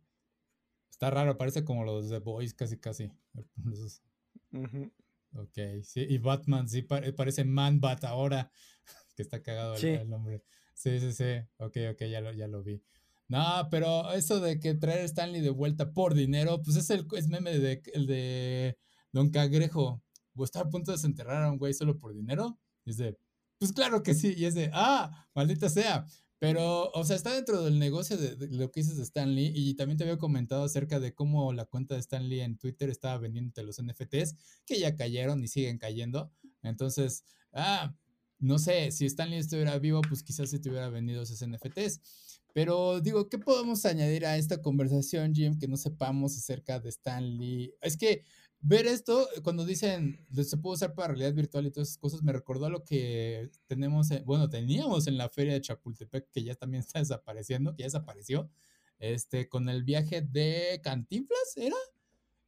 está 0.90 1.12
raro, 1.12 1.38
parece 1.38 1.64
como 1.64 1.84
los 1.84 2.10
de 2.10 2.20
Boys 2.20 2.54
casi 2.54 2.80
casi. 2.80 3.12
Ok, 5.34 5.60
sí, 5.84 6.06
y 6.10 6.18
Batman 6.18 6.68
sí 6.68 6.82
parece 6.82 7.44
Man 7.44 7.80
Bat 7.80 8.06
ahora, 8.06 8.50
que 9.16 9.22
está 9.22 9.44
cagado 9.44 9.76
el, 9.76 10.10
nombre. 10.10 10.42
Sí, 10.74 11.00
sí, 11.00 11.12
sí. 11.12 11.42
Ok, 11.58 11.78
ok, 11.92 12.04
ya 12.10 12.22
lo, 12.22 12.34
ya 12.34 12.48
lo 12.48 12.64
vi. 12.64 12.82
No, 13.30 13.68
pero 13.70 14.12
eso 14.14 14.40
de 14.40 14.60
que 14.60 14.74
traer 14.74 15.02
a 15.02 15.04
Stanley 15.06 15.42
de 15.42 15.50
vuelta 15.50 15.92
por 15.92 16.14
dinero, 16.14 16.62
pues 16.64 16.78
es 16.78 16.90
el 16.90 17.06
es 17.16 17.28
meme 17.28 17.60
de, 17.60 17.82
el 17.94 18.08
de 18.08 18.78
Don 19.12 19.30
Cagrejo. 19.32 20.02
O 20.36 20.44
está 20.44 20.62
a 20.62 20.70
punto 20.70 20.92
de 20.92 20.98
desenterrar 20.98 21.44
a 21.44 21.52
un 21.52 21.58
güey 21.58 21.74
solo 21.74 22.00
por 22.00 22.14
dinero. 22.14 22.58
Y 22.86 22.92
es 22.92 22.98
de, 22.98 23.18
pues 23.60 23.74
claro 23.74 24.04
que 24.04 24.14
sí. 24.14 24.34
Y 24.38 24.46
es 24.46 24.56
de, 24.56 24.70
ah, 24.74 25.28
maldita 25.34 25.70
sea. 25.70 26.06
Pero, 26.40 26.92
o 26.92 27.04
sea, 27.04 27.16
está 27.16 27.34
dentro 27.34 27.64
del 27.64 27.80
negocio 27.80 28.16
de, 28.18 28.48
lo 28.50 28.72
que 28.72 28.82
dices 28.82 28.98
de 28.98 29.04
Stanley. 29.04 29.52
Y 29.56 29.76
también 29.76 29.98
te 29.98 30.04
había 30.04 30.18
comentado 30.18 30.64
acerca 30.64 31.00
de 31.00 31.14
cómo 31.14 31.52
la 31.54 31.66
cuenta 31.66 31.96
de 31.96 32.02
Stanley 32.02 32.42
en 32.42 32.58
Twitter 32.58 32.90
estaba 32.90 33.18
vendiéndote 33.18 33.64
los 33.64 33.82
NFTs, 33.82 34.36
que 34.66 34.80
ya 34.80 34.96
cayeron 34.96 35.44
y 35.44 35.48
siguen 35.48 35.80
cayendo. 35.80 36.32
Entonces, 36.62 37.24
ah, 37.54 37.94
no 38.40 38.60
sé, 38.60 38.92
si 38.92 39.06
Stanley 39.06 39.40
estuviera 39.40 39.78
vivo, 39.80 40.02
pues 40.08 40.24
quizás 40.24 40.50
se 40.50 40.60
te 40.60 40.70
hubiera 40.70 40.90
vendido 40.90 41.24
esos 41.24 41.44
NFTs. 41.46 42.37
Pero 42.58 43.02
digo, 43.02 43.30
¿qué 43.30 43.38
podemos 43.38 43.86
añadir 43.86 44.26
a 44.26 44.36
esta 44.36 44.64
conversación, 44.64 45.36
Jim, 45.36 45.60
que 45.60 45.68
no 45.68 45.78
sepamos 45.78 46.36
acerca 46.36 46.80
de 46.80 46.90
Stanley? 46.90 47.76
Es 47.84 47.96
que 47.98 48.24
ver 48.62 48.88
esto, 48.88 49.28
cuando 49.44 49.64
dicen 49.64 50.26
se 50.34 50.58
puede 50.58 50.74
usar 50.74 50.96
para 50.96 51.10
realidad 51.10 51.36
virtual 51.36 51.68
y 51.68 51.72
todas 51.72 51.90
esas 51.90 52.00
cosas, 52.00 52.24
me 52.24 52.34
recordó 52.34 52.66
a 52.66 52.72
lo 52.72 52.84
que 52.84 53.52
tenemos, 53.68 54.10
bueno, 54.26 54.50
teníamos 54.50 55.06
en 55.06 55.20
la 55.20 55.30
feria 55.30 55.54
de 55.54 55.62
Chapultepec, 55.62 56.32
que 56.32 56.44
ya 56.44 56.56
también 56.56 56.82
está 56.88 56.98
desapareciendo, 56.98 57.76
que 57.76 57.82
ya 57.82 57.88
desapareció, 57.90 58.50
este, 58.98 59.48
con 59.48 59.70
el 59.70 59.84
viaje 59.84 60.24
de 60.24 60.82
Cantinflas, 60.84 61.58
¿era? 61.58 61.78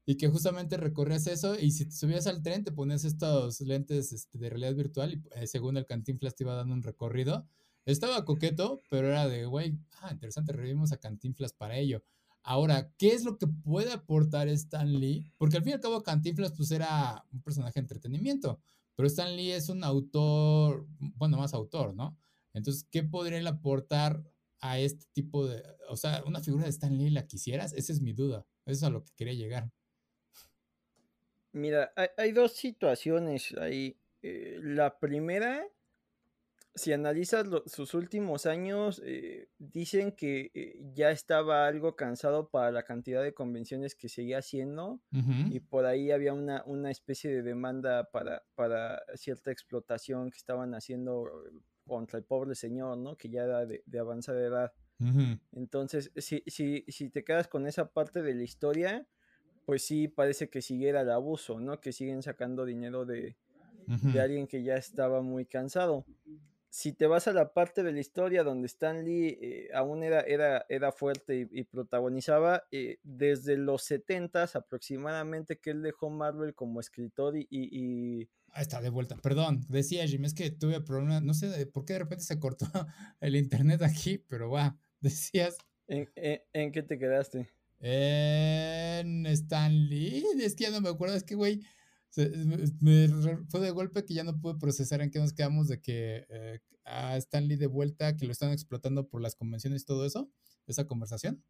Y 0.07 0.15
que 0.15 0.27
justamente 0.27 0.77
recorrías 0.77 1.27
eso 1.27 1.53
y 1.53 1.69
si 1.69 1.85
te 1.85 1.91
subías 1.91 2.25
al 2.25 2.41
tren 2.41 2.63
te 2.63 2.71
ponías 2.71 3.05
estos 3.05 3.61
lentes 3.61 4.11
este, 4.11 4.39
de 4.39 4.49
realidad 4.49 4.73
virtual 4.73 5.13
y 5.13 5.39
eh, 5.39 5.45
según 5.45 5.77
el 5.77 5.85
Cantinflas 5.85 6.33
te 6.33 6.45
iba 6.45 6.55
dando 6.55 6.73
un 6.73 6.81
recorrido. 6.81 7.47
Estaba 7.85 8.25
coqueto, 8.25 8.81
pero 8.89 9.07
era 9.07 9.27
de, 9.27 9.45
güey, 9.45 9.77
ah, 10.01 10.11
interesante, 10.11 10.53
revivimos 10.53 10.91
a 10.91 10.97
Cantinflas 10.97 11.53
para 11.53 11.77
ello. 11.77 12.03
Ahora, 12.43 12.91
¿qué 12.97 13.09
es 13.09 13.23
lo 13.23 13.37
que 13.37 13.47
puede 13.47 13.91
aportar 13.91 14.47
Stan 14.47 14.91
Lee? 14.91 15.31
Porque 15.37 15.57
al 15.57 15.63
fin 15.63 15.71
y 15.71 15.73
al 15.73 15.81
cabo 15.81 16.03
Cantinflas 16.03 16.53
pues 16.53 16.71
era 16.71 17.23
un 17.31 17.41
personaje 17.41 17.73
de 17.75 17.81
entretenimiento, 17.81 18.59
pero 18.95 19.07
Stan 19.07 19.35
Lee 19.35 19.51
es 19.51 19.69
un 19.69 19.83
autor, 19.83 20.87
bueno, 20.99 21.37
más 21.37 21.53
autor, 21.53 21.93
¿no? 21.95 22.17
Entonces, 22.53 22.87
¿qué 22.89 23.03
podría 23.03 23.47
aportar 23.49 24.23
a 24.61 24.79
este 24.79 25.05
tipo 25.13 25.47
de, 25.47 25.63
o 25.89 25.97
sea, 25.97 26.23
una 26.25 26.41
figura 26.41 26.63
de 26.63 26.69
Stan 26.69 26.97
Lee 26.97 27.09
la 27.09 27.27
quisieras? 27.27 27.73
Esa 27.73 27.93
es 27.93 28.01
mi 28.01 28.13
duda, 28.13 28.45
eso 28.65 28.77
es 28.77 28.83
a 28.83 28.89
lo 28.89 29.03
que 29.03 29.13
quería 29.15 29.33
llegar. 29.33 29.71
Mira, 31.51 31.91
hay, 32.17 32.31
dos 32.31 32.53
situaciones 32.53 33.53
ahí. 33.59 33.97
Eh, 34.21 34.59
la 34.61 34.99
primera 34.99 35.65
si 36.75 36.93
analizas 36.93 37.45
sus 37.65 37.93
últimos 37.93 38.45
años, 38.45 39.01
eh, 39.03 39.49
dicen 39.57 40.11
que 40.11 40.51
eh, 40.53 40.79
ya 40.93 41.11
estaba 41.11 41.67
algo 41.67 41.95
cansado 41.95 42.49
para 42.49 42.71
la 42.71 42.83
cantidad 42.83 43.23
de 43.23 43.33
convenciones 43.33 43.95
que 43.95 44.07
seguía 44.07 44.39
haciendo 44.39 45.01
y 45.11 45.59
por 45.59 45.85
ahí 45.85 46.11
había 46.11 46.33
una, 46.33 46.63
una 46.65 46.91
especie 46.91 47.31
de 47.31 47.41
demanda 47.41 48.09
para, 48.11 48.43
para, 48.55 49.01
cierta 49.15 49.51
explotación 49.51 50.31
que 50.31 50.37
estaban 50.37 50.73
haciendo 50.73 51.25
contra 51.85 52.19
el 52.19 52.25
pobre 52.25 52.55
señor, 52.55 52.97
¿no? 52.97 53.17
Que 53.17 53.29
ya 53.29 53.43
era 53.43 53.65
de, 53.65 53.83
avanzada 53.99 54.39
edad. 54.39 54.73
Entonces, 55.51 56.11
si, 56.17 56.43
si, 56.45 56.85
si 56.87 57.09
te 57.09 57.23
quedas 57.23 57.47
con 57.47 57.67
esa 57.67 57.89
parte 57.89 58.21
de 58.21 58.35
la 58.35 58.43
historia, 58.43 59.07
pues 59.65 59.83
sí 59.83 60.07
parece 60.07 60.49
que 60.49 60.61
siguiera 60.61 61.01
el 61.01 61.09
abuso, 61.09 61.59
¿no? 61.59 61.79
Que 61.79 61.91
siguen 61.91 62.21
sacando 62.21 62.65
dinero 62.65 63.05
de, 63.05 63.37
de 63.87 64.21
alguien 64.21 64.47
que 64.47 64.63
ya 64.63 64.75
estaba 64.75 65.21
muy 65.21 65.45
cansado 65.45 66.05
si 66.69 66.93
te 66.93 67.07
vas 67.07 67.27
a 67.27 67.33
la 67.33 67.51
parte 67.53 67.81
de 67.81 67.91
la 67.91 67.99
historia 67.99 68.43
donde 68.43 68.67
Stan 68.67 69.03
Lee 69.03 69.37
eh, 69.41 69.69
aún 69.73 70.03
era, 70.03 70.21
era, 70.21 70.65
era 70.69 70.91
fuerte 70.91 71.47
y, 71.51 71.63
protagonizaba, 71.63 72.63
eh, 72.71 72.99
desde 73.03 73.57
los 73.57 73.83
70 73.83 74.43
aproximadamente 74.53 75.57
que 75.57 75.71
él 75.71 75.81
dejó 75.81 76.09
Marvel 76.09 76.53
como 76.53 76.79
escritor 76.79 77.35
y, 77.37 77.47
y, 77.49 78.29
Ahí 78.51 78.63
está, 78.63 78.81
de 78.81 78.89
vuelta. 78.89 79.15
Perdón, 79.17 79.65
decía 79.67 80.07
Jim, 80.07 80.25
es 80.25 80.33
que 80.33 80.49
tuve 80.51 80.81
problemas, 80.81 81.21
no 81.23 81.33
sé 81.33 81.65
por 81.67 81.85
qué 81.85 81.93
de 81.93 81.99
repente 81.99 82.23
se 82.23 82.39
cortó 82.39 82.65
el 83.19 83.35
internet 83.35 83.81
aquí, 83.81 84.17
pero 84.17 84.49
va, 84.51 84.77
decías... 85.01 85.57
¿En, 85.87 86.07
en, 86.15 86.71
qué 86.71 86.83
te 86.83 86.99
quedaste? 86.99 87.49
En 87.79 89.25
Stan 89.25 89.73
Lee, 89.73 90.23
es 90.39 90.55
que 90.55 90.65
ya 90.65 90.69
no 90.69 90.81
me 90.81 90.89
acuerdo, 90.89 91.15
es 91.15 91.23
que, 91.23 91.33
güey, 91.33 91.61
me, 92.81 93.07
fue 93.49 93.59
de 93.59 93.71
golpe 93.71 94.05
que 94.05 94.13
ya 94.13 94.23
no 94.23 94.39
pude 94.39 94.59
procesar 94.59 95.01
en 95.01 95.11
qué 95.11 95.19
nos 95.19 95.33
quedamos 95.33 95.67
de 95.67 95.81
que 95.81 96.25
eh, 96.29 96.59
a 96.85 97.17
Stanley 97.17 97.57
de 97.57 97.67
vuelta, 97.67 98.15
que 98.17 98.25
lo 98.25 98.31
están 98.31 98.51
explotando 98.51 99.07
por 99.07 99.21
las 99.21 99.35
convenciones 99.35 99.83
y 99.83 99.85
todo 99.85 100.05
eso, 100.05 100.31
esa 100.67 100.87
conversación. 100.87 101.43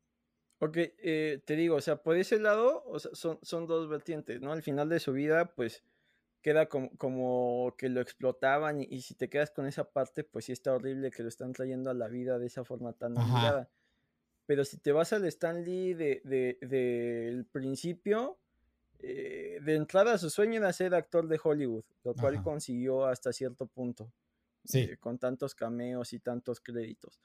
Ok, 0.60 0.78
eh, 0.78 1.42
te 1.46 1.56
digo, 1.56 1.76
o 1.78 1.82
sea, 1.82 2.04
por 2.04 2.18
ese 2.18 2.38
lado, 2.40 2.84
son, 3.14 3.40
son 3.42 3.66
dos 3.66 3.88
vertientes, 3.88 4.42
¿no? 4.42 4.52
Al 4.52 4.62
final 4.62 4.90
de 4.90 5.00
su 5.00 5.14
vida, 5.14 5.56
pues 5.56 5.84
queda 6.42 6.68
como, 6.68 6.90
como 6.98 7.76
que 7.78 7.90
lo 7.90 8.02
explotaban 8.02 8.82
y, 8.82 9.02
si 9.02 9.16
te 9.16 9.30
quedas 9.30 9.52
con 9.52 9.66
esa 9.66 9.92
parte, 9.92 10.24
pues 10.24 10.46
sí 10.46 10.52
está 10.52 10.74
horrible 10.74 11.12
que 11.12 11.24
lo 11.24 11.30
están 11.30 11.54
trayendo 11.54 11.90
a 11.90 11.94
la 11.94 12.08
vida 12.08 12.40
de 12.40 12.48
esa 12.48 12.64
forma 12.64 12.94
tan 12.94 13.18
obligada. 13.18 13.70
Pero 14.46 14.66
si 14.66 14.78
te 14.80 14.92
vas 14.92 15.14
al 15.14 15.26
Stanley 15.26 15.94
del 15.94 16.22
de, 16.24 16.58
de, 16.62 17.46
principio, 17.52 18.40
eh, 19.02 19.60
de 19.62 19.76
entrada 19.76 20.18
su 20.18 20.30
sueño 20.30 20.58
era 20.58 20.74
ser 20.74 20.94
actor 20.94 21.28
de 21.28 21.40
Hollywood, 21.42 21.86
lo 22.04 22.14
cual 22.14 22.44
consiguió 22.44 23.06
hasta 23.06 23.32
cierto 23.32 23.66
punto, 23.66 24.12
eh, 24.74 24.98
con 25.00 25.18
tantos 25.18 25.56
cameos 25.56 26.12
y 26.12 26.20
tantos 26.20 26.60
créditos. 26.60 27.22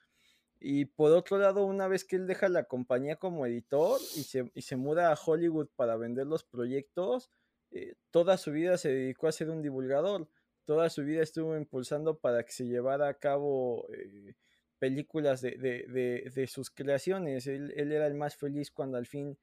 Y 0.60 0.84
por 0.87 1.12
otro 1.12 1.37
lado, 1.37 1.64
una 1.64 1.88
vez 1.88 2.04
que 2.04 2.16
él 2.16 2.26
deja 2.26 2.48
la 2.48 2.64
compañía 2.64 3.16
como 3.16 3.44
editor 3.44 4.00
y 4.16 4.22
se, 4.22 4.50
y 4.54 4.62
se 4.62 4.76
muda 4.76 5.12
a 5.12 5.18
Hollywood 5.22 5.68
para 5.74 5.96
vender 5.96 6.26
los 6.26 6.44
proyectos, 6.44 7.30
eh, 7.72 7.94
toda 8.10 8.38
su 8.38 8.52
vida 8.52 8.78
se 8.78 8.90
dedicó 8.90 9.26
a 9.26 9.32
ser 9.32 9.50
un 9.50 9.60
divulgador, 9.60 10.28
toda 10.64 10.88
su 10.90 11.02
vida 11.02 11.22
estuvo 11.22 11.56
impulsando 11.56 12.18
para 12.18 12.44
que 12.44 12.52
se 12.52 12.66
llevara 12.66 13.08
a 13.08 13.14
cabo 13.14 13.87
películas 14.78 15.40
de, 15.40 15.56
de, 15.56 16.30
de, 16.32 16.46
sus 16.46 16.70
creaciones. 16.70 17.46
Él, 17.46 17.72
él, 17.76 17.90
era 17.90 18.06
el 18.06 18.14
más 18.14 18.37
feliz 18.37 18.70
cuando 18.70 18.96
al 18.96 19.06
fin 19.06 19.37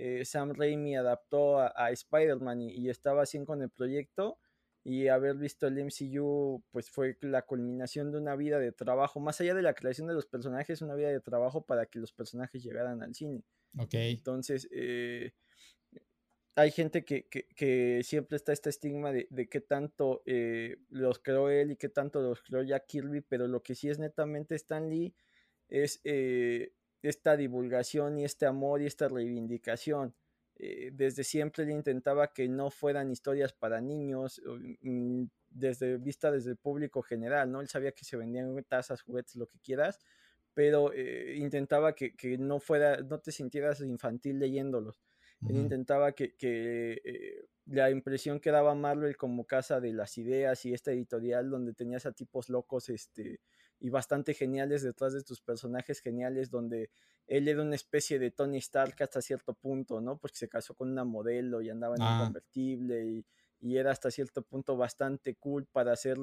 eh, 0.00 0.24
Sam 0.24 0.54
Raimi 0.54 0.96
adaptó 0.96 1.58
a, 1.58 1.90
Spider-Man 1.90 2.62
y, 2.62 2.88
estaba 2.88 3.22
así 3.22 3.44
con 3.44 3.62
el 3.62 3.68
proyecto 3.68 4.38
y 4.84 5.08
haber 5.08 5.34
visto 5.34 5.66
el 5.66 5.76
MCU 5.76 6.62
pues 6.70 6.88
fue 6.88 7.18
la 7.20 7.42
culminación 7.42 8.12
de 8.12 8.18
una 8.18 8.36
vida 8.36 8.60
de 8.60 8.70
trabajo, 8.70 9.18
más 9.18 9.40
allá 9.40 9.54
de 9.54 9.62
la 9.62 9.74
creación 9.74 10.06
de 10.06 10.14
los 10.14 10.26
personajes, 10.26 10.82
una 10.82 10.94
vida 10.94 11.08
de 11.08 11.20
trabajo 11.20 11.62
para 11.62 11.86
que 11.86 11.98
los 11.98 12.12
personajes 12.12 12.62
llegaran 12.62 13.02
al 13.02 13.12
cine. 13.12 13.42
Ok. 13.76 13.94
Entonces, 13.94 14.68
eh, 14.70 15.32
hay 16.54 16.70
gente 16.70 17.04
que, 17.04 18.00
siempre 18.04 18.36
está 18.36 18.52
este 18.52 18.70
estigma 18.70 19.10
de, 19.10 19.26
de 19.30 19.48
qué 19.48 19.60
tanto 19.60 20.22
eh, 20.26 20.76
los 20.90 21.18
creó 21.18 21.50
él 21.50 21.72
y 21.72 21.76
qué 21.76 21.88
tanto 21.88 22.22
los 22.22 22.40
creó 22.42 22.62
Jack 22.62 22.86
Kirby, 22.86 23.22
pero 23.22 23.48
lo 23.48 23.64
que 23.64 23.74
sí 23.74 23.88
es 23.88 23.98
netamente 23.98 24.54
Stan 24.54 24.88
Lee 24.88 25.12
es 25.68 26.00
esta 27.08 27.36
divulgación 27.36 28.18
y 28.18 28.24
este 28.24 28.46
amor 28.46 28.82
y 28.82 28.86
esta 28.86 29.08
reivindicación. 29.08 30.14
Eh, 30.56 30.90
desde 30.92 31.22
siempre 31.22 31.62
él 31.62 31.70
intentaba 31.70 32.32
que 32.32 32.48
no 32.48 32.70
fueran 32.70 33.10
historias 33.12 33.52
para 33.52 33.80
niños, 33.80 34.42
mm, 34.82 35.24
desde 35.50 35.98
vista 35.98 36.30
desde 36.32 36.50
el 36.50 36.56
público 36.56 37.00
general, 37.02 37.50
¿no? 37.50 37.60
Él 37.60 37.68
sabía 37.68 37.92
que 37.92 38.04
se 38.04 38.16
vendían 38.16 38.64
tazas, 38.64 39.02
juguetes, 39.02 39.36
lo 39.36 39.46
que 39.46 39.58
quieras, 39.60 40.00
pero 40.54 40.92
eh, 40.92 41.36
intentaba 41.36 41.94
que, 41.94 42.12
no 42.38 42.58
fuera, 42.58 42.96
no 43.02 43.20
te 43.20 43.30
sintieras 43.32 43.80
infantil 43.80 44.38
leyéndolos. 44.40 45.00
Él 45.48 45.56
intentaba 45.56 46.12
que, 46.12 46.34
eh, 46.40 47.46
la 47.66 47.90
impresión 47.90 48.40
que 48.40 48.50
daba 48.50 48.74
Marvel 48.74 49.16
como 49.16 49.44
casa 49.46 49.80
de 49.80 49.92
las 49.92 50.18
ideas 50.18 50.64
y 50.64 50.74
esta 50.74 50.90
editorial 50.90 51.48
donde 51.50 51.74
tenías 51.74 52.06
a 52.06 52.12
tipos 52.12 52.48
locos, 52.48 52.88
este, 52.88 53.40
y 53.80 53.90
bastante 53.90 54.34
geniales 54.34 54.82
detrás 54.82 55.12
de 55.12 55.22
tus 55.22 55.40
personajes 55.40 56.00
geniales, 56.00 56.50
donde 56.50 56.90
él 57.26 57.46
era 57.48 57.62
una 57.62 57.76
especie 57.76 58.18
de 58.18 58.30
Tony 58.30 58.58
Stark 58.58 58.94
hasta 59.00 59.22
cierto 59.22 59.54
punto, 59.54 60.00
¿no? 60.00 60.18
Porque 60.18 60.36
se 60.36 60.48
casó 60.48 60.74
con 60.74 60.90
una 60.90 61.04
modelo 61.04 61.60
y 61.60 61.70
andaba 61.70 61.94
en 61.94 62.02
un 62.02 62.08
ah. 62.08 62.20
convertible 62.24 63.04
y, 63.06 63.26
y, 63.60 63.76
era 63.76 63.92
hasta 63.92 64.10
cierto 64.10 64.42
punto 64.42 64.76
bastante 64.76 65.34
cool 65.36 65.66
para 65.66 65.92
hacer 65.92 66.16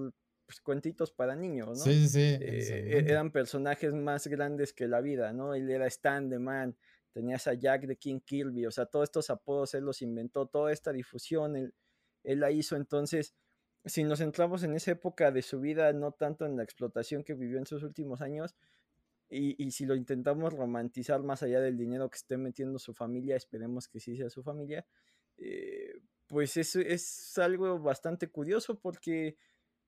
pues, 0.45 0.59
cuentitos 0.61 1.11
para 1.11 1.35
niños, 1.35 1.69
¿no? 1.69 1.75
Sí, 1.75 2.07
sí. 2.07 2.37
Eh, 2.39 3.05
eran 3.07 3.31
personajes 3.31 3.93
más 3.93 4.27
grandes 4.27 4.73
que 4.73 4.87
la 4.87 5.01
vida, 5.01 5.31
¿no? 5.31 5.53
Él 5.53 5.69
era 5.69 5.87
Stan 5.87 6.29
the 6.29 6.39
Man, 6.39 6.75
tenías 7.11 7.47
a 7.47 7.53
Jack 7.53 7.85
de 7.85 7.95
King 7.95 8.19
Kirby, 8.19 8.65
o 8.65 8.71
sea, 8.71 8.85
todos 8.85 9.05
estos 9.05 9.29
apodos 9.29 9.73
él 9.73 9.85
los 9.85 10.01
inventó, 10.01 10.47
toda 10.47 10.71
esta 10.71 10.91
difusión 10.91 11.55
él, 11.55 11.73
él 12.23 12.39
la 12.39 12.51
hizo, 12.51 12.75
entonces 12.75 13.33
si 13.85 14.03
nos 14.03 14.19
centramos 14.19 14.63
en 14.63 14.73
esa 14.75 14.91
época 14.91 15.31
de 15.31 15.41
su 15.41 15.59
vida, 15.59 15.91
no 15.93 16.11
tanto 16.11 16.45
en 16.45 16.57
la 16.57 16.63
explotación 16.63 17.23
que 17.23 17.33
vivió 17.33 17.57
en 17.57 17.65
sus 17.65 17.83
últimos 17.83 18.21
años, 18.21 18.55
y, 19.27 19.71
si 19.71 19.85
lo 19.85 19.95
intentamos 19.95 20.53
romantizar 20.53 21.23
más 21.23 21.41
allá 21.41 21.59
del 21.59 21.77
dinero 21.77 22.09
que 22.09 22.17
esté 22.17 22.37
metiendo 22.37 22.77
su 22.77 22.93
familia, 22.93 23.35
esperemos 23.35 23.87
que 23.87 23.99
sí 23.99 24.15
sea 24.15 24.29
su 24.29 24.43
familia, 24.43 24.85
eh, 25.37 25.95
pues 26.27 26.57
es, 26.57 26.75
es 26.75 27.37
algo 27.39 27.79
bastante 27.79 28.29
curioso 28.29 28.79
porque 28.79 29.35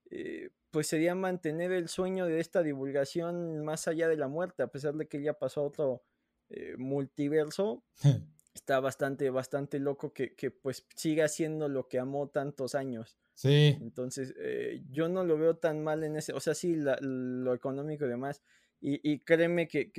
eh, 0.10 0.50
pues 0.72 0.88
sería 0.88 1.16
mantener 1.16 1.72
el 1.72 1.88
sueño 1.88 2.26
de 2.26 2.40
esta 2.40 2.64
divulgación 2.64 3.64
más 3.64 3.88
allá 3.88 4.08
de 4.08 4.18
la 4.18 4.28
muerte, 4.28 4.64
a 4.64 4.68
pesar 4.68 4.96
de 4.96 5.08
que 5.08 5.22
ya 5.22 5.34
pasó 5.34 5.62
a 5.62 5.66
otro 5.66 6.04
eh, 6.50 6.76
multiverso. 6.78 7.84
está 8.58 8.80
bastante, 8.80 9.30
bastante 9.30 9.80
loco 9.80 10.12
que, 10.14 10.36
que, 10.36 10.52
pues 10.52 10.86
siga 10.96 11.26
haciendo 11.26 11.70
lo 11.70 11.88
que 11.88 12.00
amó 12.00 12.28
tantos 12.28 12.76
años. 12.76 13.18
Sí. 13.34 13.78
Entonces, 13.82 14.34
eh, 14.40 14.84
yo 14.90 15.08
no 15.08 15.24
lo 15.24 15.38
veo 15.38 15.56
tan 15.56 15.84
mal 15.84 16.04
en 16.04 16.18
ese, 16.18 16.34
o 16.34 16.40
sea, 16.40 16.54
sí, 16.56 16.76
lo 16.76 17.54
económico 17.54 18.06
y 18.06 18.10
demás. 18.10 18.42
Y, 18.80 19.20
créeme 19.20 19.68
que, 19.68 19.92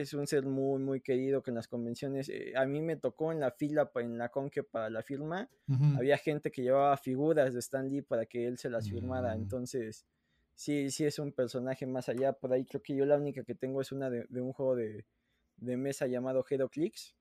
es, 0.00 0.14
un 0.14 0.26
ser 0.26 0.46
muy, 0.46 0.80
muy 0.80 1.02
querido 1.02 1.42
que 1.42 1.50
en 1.50 1.56
las 1.56 1.68
convenciones, 1.68 2.30
eh, 2.30 2.54
a 2.56 2.64
mí 2.64 2.80
me 2.80 2.96
tocó 2.96 3.32
en 3.32 3.40
la 3.40 3.50
fila, 3.50 3.90
en 3.96 4.16
la 4.16 4.30
conque 4.30 4.62
para 4.62 4.88
la 4.88 5.02
firma, 5.02 5.50
había 5.94 6.16
gente 6.16 6.50
que 6.50 6.62
llevaba 6.62 6.96
figuras 6.96 7.52
de 7.52 7.60
Stan 7.60 7.86
Lee 7.86 8.00
para 8.00 8.24
que 8.24 8.46
él 8.46 8.56
se 8.56 8.70
las 8.70 8.88
firmara. 8.88 9.34
Mm. 9.34 9.42
Entonces, 9.42 10.06
sí, 10.54 10.90
sí 10.90 11.04
es 11.04 11.18
un 11.18 11.32
personaje 11.32 11.86
más 11.86 12.08
allá. 12.08 12.32
Por 12.32 12.52
ahí 12.52 12.64
creo 12.64 12.82
que 12.82 12.96
yo 12.96 13.04
la 13.04 13.16
única 13.16 13.44
que 13.44 13.54
tengo 13.54 13.82
es 13.82 13.92
una 13.92 14.08
de, 14.08 14.26
un 14.40 14.54
juego 14.54 14.74
de, 14.74 15.04
mesa 15.58 16.06
llamado 16.06 16.44
Hero 16.48 16.70
Clicks. 16.70 17.14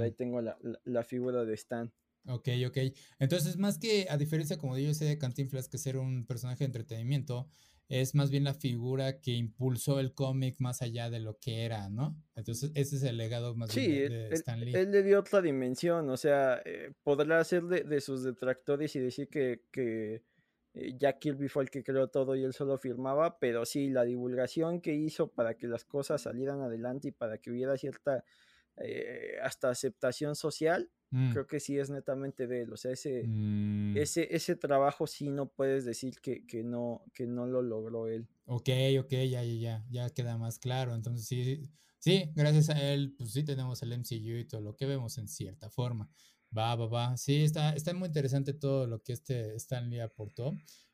Ahí 0.00 0.12
tengo 0.12 0.40
la, 0.40 0.58
la 0.84 1.02
figura 1.04 1.44
de 1.44 1.54
Stan. 1.54 1.92
Ok, 2.28 2.48
ok. 2.66 2.78
Entonces, 3.18 3.56
más 3.56 3.78
que, 3.78 4.06
a 4.08 4.16
diferencia, 4.16 4.56
como 4.56 4.78
yo 4.78 4.94
sé 4.94 5.06
de 5.06 5.18
Cantinflas, 5.18 5.68
que 5.68 5.78
ser 5.78 5.96
un 5.96 6.24
personaje 6.24 6.60
de 6.60 6.66
entretenimiento, 6.66 7.48
es 7.88 8.14
más 8.14 8.30
bien 8.30 8.44
la 8.44 8.54
figura 8.54 9.20
que 9.20 9.32
impulsó 9.32 10.00
el 10.00 10.14
cómic 10.14 10.56
más 10.60 10.82
allá 10.82 11.10
de 11.10 11.20
lo 11.20 11.38
que 11.38 11.64
era, 11.64 11.90
¿no? 11.90 12.16
Entonces, 12.34 12.70
ese 12.74 12.96
es 12.96 13.02
el 13.02 13.16
legado 13.16 13.54
más 13.54 13.74
bien 13.74 14.08
de, 14.08 14.28
Stan 14.30 14.60
Lee. 14.60 14.72
Él, 14.74 14.92
le 14.92 15.02
dio 15.02 15.20
otra 15.20 15.42
dimensión, 15.42 16.08
o 16.08 16.16
sea, 16.16 16.62
eh, 16.64 16.92
podrá 17.02 17.42
ser 17.44 17.64
de, 17.64 18.00
sus 18.00 18.22
detractores 18.22 18.94
y 18.96 19.00
decir 19.00 19.28
que, 19.28 19.64
que 19.70 20.22
eh, 20.74 20.94
Jack 20.96 21.18
Kirby 21.18 21.48
fue 21.48 21.64
el 21.64 21.70
que 21.70 21.82
creó 21.82 22.08
todo 22.08 22.36
y 22.36 22.44
él 22.44 22.54
solo 22.54 22.78
firmaba, 22.78 23.38
pero 23.38 23.66
sí, 23.66 23.90
la 23.90 24.04
divulgación 24.04 24.80
que 24.80 24.94
hizo 24.94 25.28
para 25.28 25.54
que 25.54 25.66
las 25.66 25.84
cosas 25.84 26.22
salieran 26.22 26.60
adelante 26.60 27.08
y 27.08 27.12
para 27.12 27.38
que 27.38 27.50
hubiera 27.50 27.76
cierta 27.76 28.24
eh, 28.78 29.36
hasta 29.42 29.70
aceptación 29.70 30.34
social, 30.34 30.90
mm. 31.10 31.32
creo 31.32 31.46
que 31.46 31.60
sí 31.60 31.78
es 31.78 31.90
netamente 31.90 32.46
de 32.46 32.62
él. 32.62 32.72
O 32.72 32.76
sea, 32.76 32.92
ese, 32.92 33.24
mm. 33.26 33.96
ese, 33.96 34.34
ese 34.34 34.56
trabajo 34.56 35.06
sí 35.06 35.30
no 35.30 35.50
puedes 35.50 35.84
decir 35.84 36.20
que, 36.20 36.46
que, 36.46 36.62
no, 36.62 37.04
que 37.14 37.26
no 37.26 37.46
lo 37.46 37.62
logró 37.62 38.08
él. 38.08 38.28
Ok, 38.46 38.68
ok, 39.00 39.10
ya, 39.10 39.42
ya, 39.42 39.44
ya, 39.44 39.84
ya 39.90 40.10
queda 40.10 40.38
más 40.38 40.58
claro. 40.58 40.94
Entonces 40.94 41.26
sí, 41.26 41.70
sí, 41.98 42.30
gracias 42.34 42.70
a 42.70 42.92
él, 42.92 43.14
pues 43.16 43.32
sí 43.32 43.44
tenemos 43.44 43.82
el 43.82 43.92
MCU 43.92 44.38
y 44.38 44.46
todo 44.46 44.60
lo 44.60 44.74
que 44.76 44.86
vemos 44.86 45.18
en 45.18 45.28
cierta 45.28 45.68
forma. 45.70 46.10
Va, 46.56 46.74
va, 46.76 46.86
va. 46.86 47.16
Sí, 47.16 47.44
está, 47.44 47.72
está 47.74 47.94
muy 47.94 48.08
interesante 48.08 48.52
todo 48.52 48.86
lo 48.86 49.02
que 49.02 49.12
este 49.12 49.54
Stanley 49.56 50.00
aportó. 50.00 50.52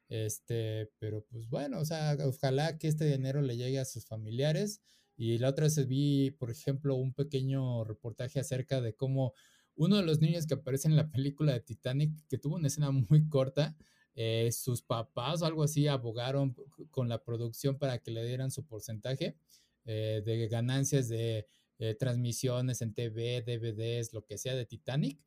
Este, 0.08 0.90
pero 0.98 1.24
pues 1.30 1.48
bueno, 1.48 1.80
o 1.80 1.84
sea, 1.84 2.16
ojalá 2.24 2.78
que 2.78 2.88
este 2.88 3.04
dinero 3.04 3.42
le 3.42 3.56
llegue 3.56 3.78
a 3.78 3.84
sus 3.84 4.06
familiares 4.06 4.80
y 5.18 5.37
la 5.38 5.48
otra 5.48 5.64
vez 5.64 5.87
vi, 5.88 6.31
por 6.31 6.48
ejemplo, 6.48 6.94
un 6.94 7.12
pequeño 7.12 7.83
reportaje 7.83 8.38
acerca 8.38 8.81
de 8.81 8.94
cómo 8.94 9.35
uno 9.74 9.96
de 9.96 10.04
los 10.04 10.20
niños 10.20 10.46
que 10.46 10.54
aparece 10.54 10.87
en 10.87 10.94
la 10.94 11.11
película 11.11 11.52
de 11.52 11.61
Titanic, 11.61 12.12
que 12.28 12.38
tuvo 12.38 12.54
una 12.54 12.68
escena 12.68 12.90
muy 12.92 13.28
corta, 13.28 13.76
eh, 14.14 14.50
sus 14.52 14.83
papás 14.83 15.42
o 15.42 15.46
algo 15.46 15.64
así 15.64 15.88
abogaron 15.88 16.54
con 16.92 17.09
la 17.09 17.22
producción 17.22 17.78
para 17.78 17.98
que 17.98 18.12
le 18.12 18.24
dieran 18.24 18.52
su 18.52 18.64
porcentaje 18.64 19.37
eh, 19.85 20.22
de 20.24 20.48
ganancias 20.48 21.09
de 21.09 21.46
eh, 21.81 21.94
transmisiones 21.94 22.81
en 22.81 22.94
TV, 22.94 23.42
DVDs, 23.42 24.12
lo 24.12 24.24
que 24.24 24.38
sea 24.38 24.54
de 24.54 24.66
Titanic. 24.66 25.20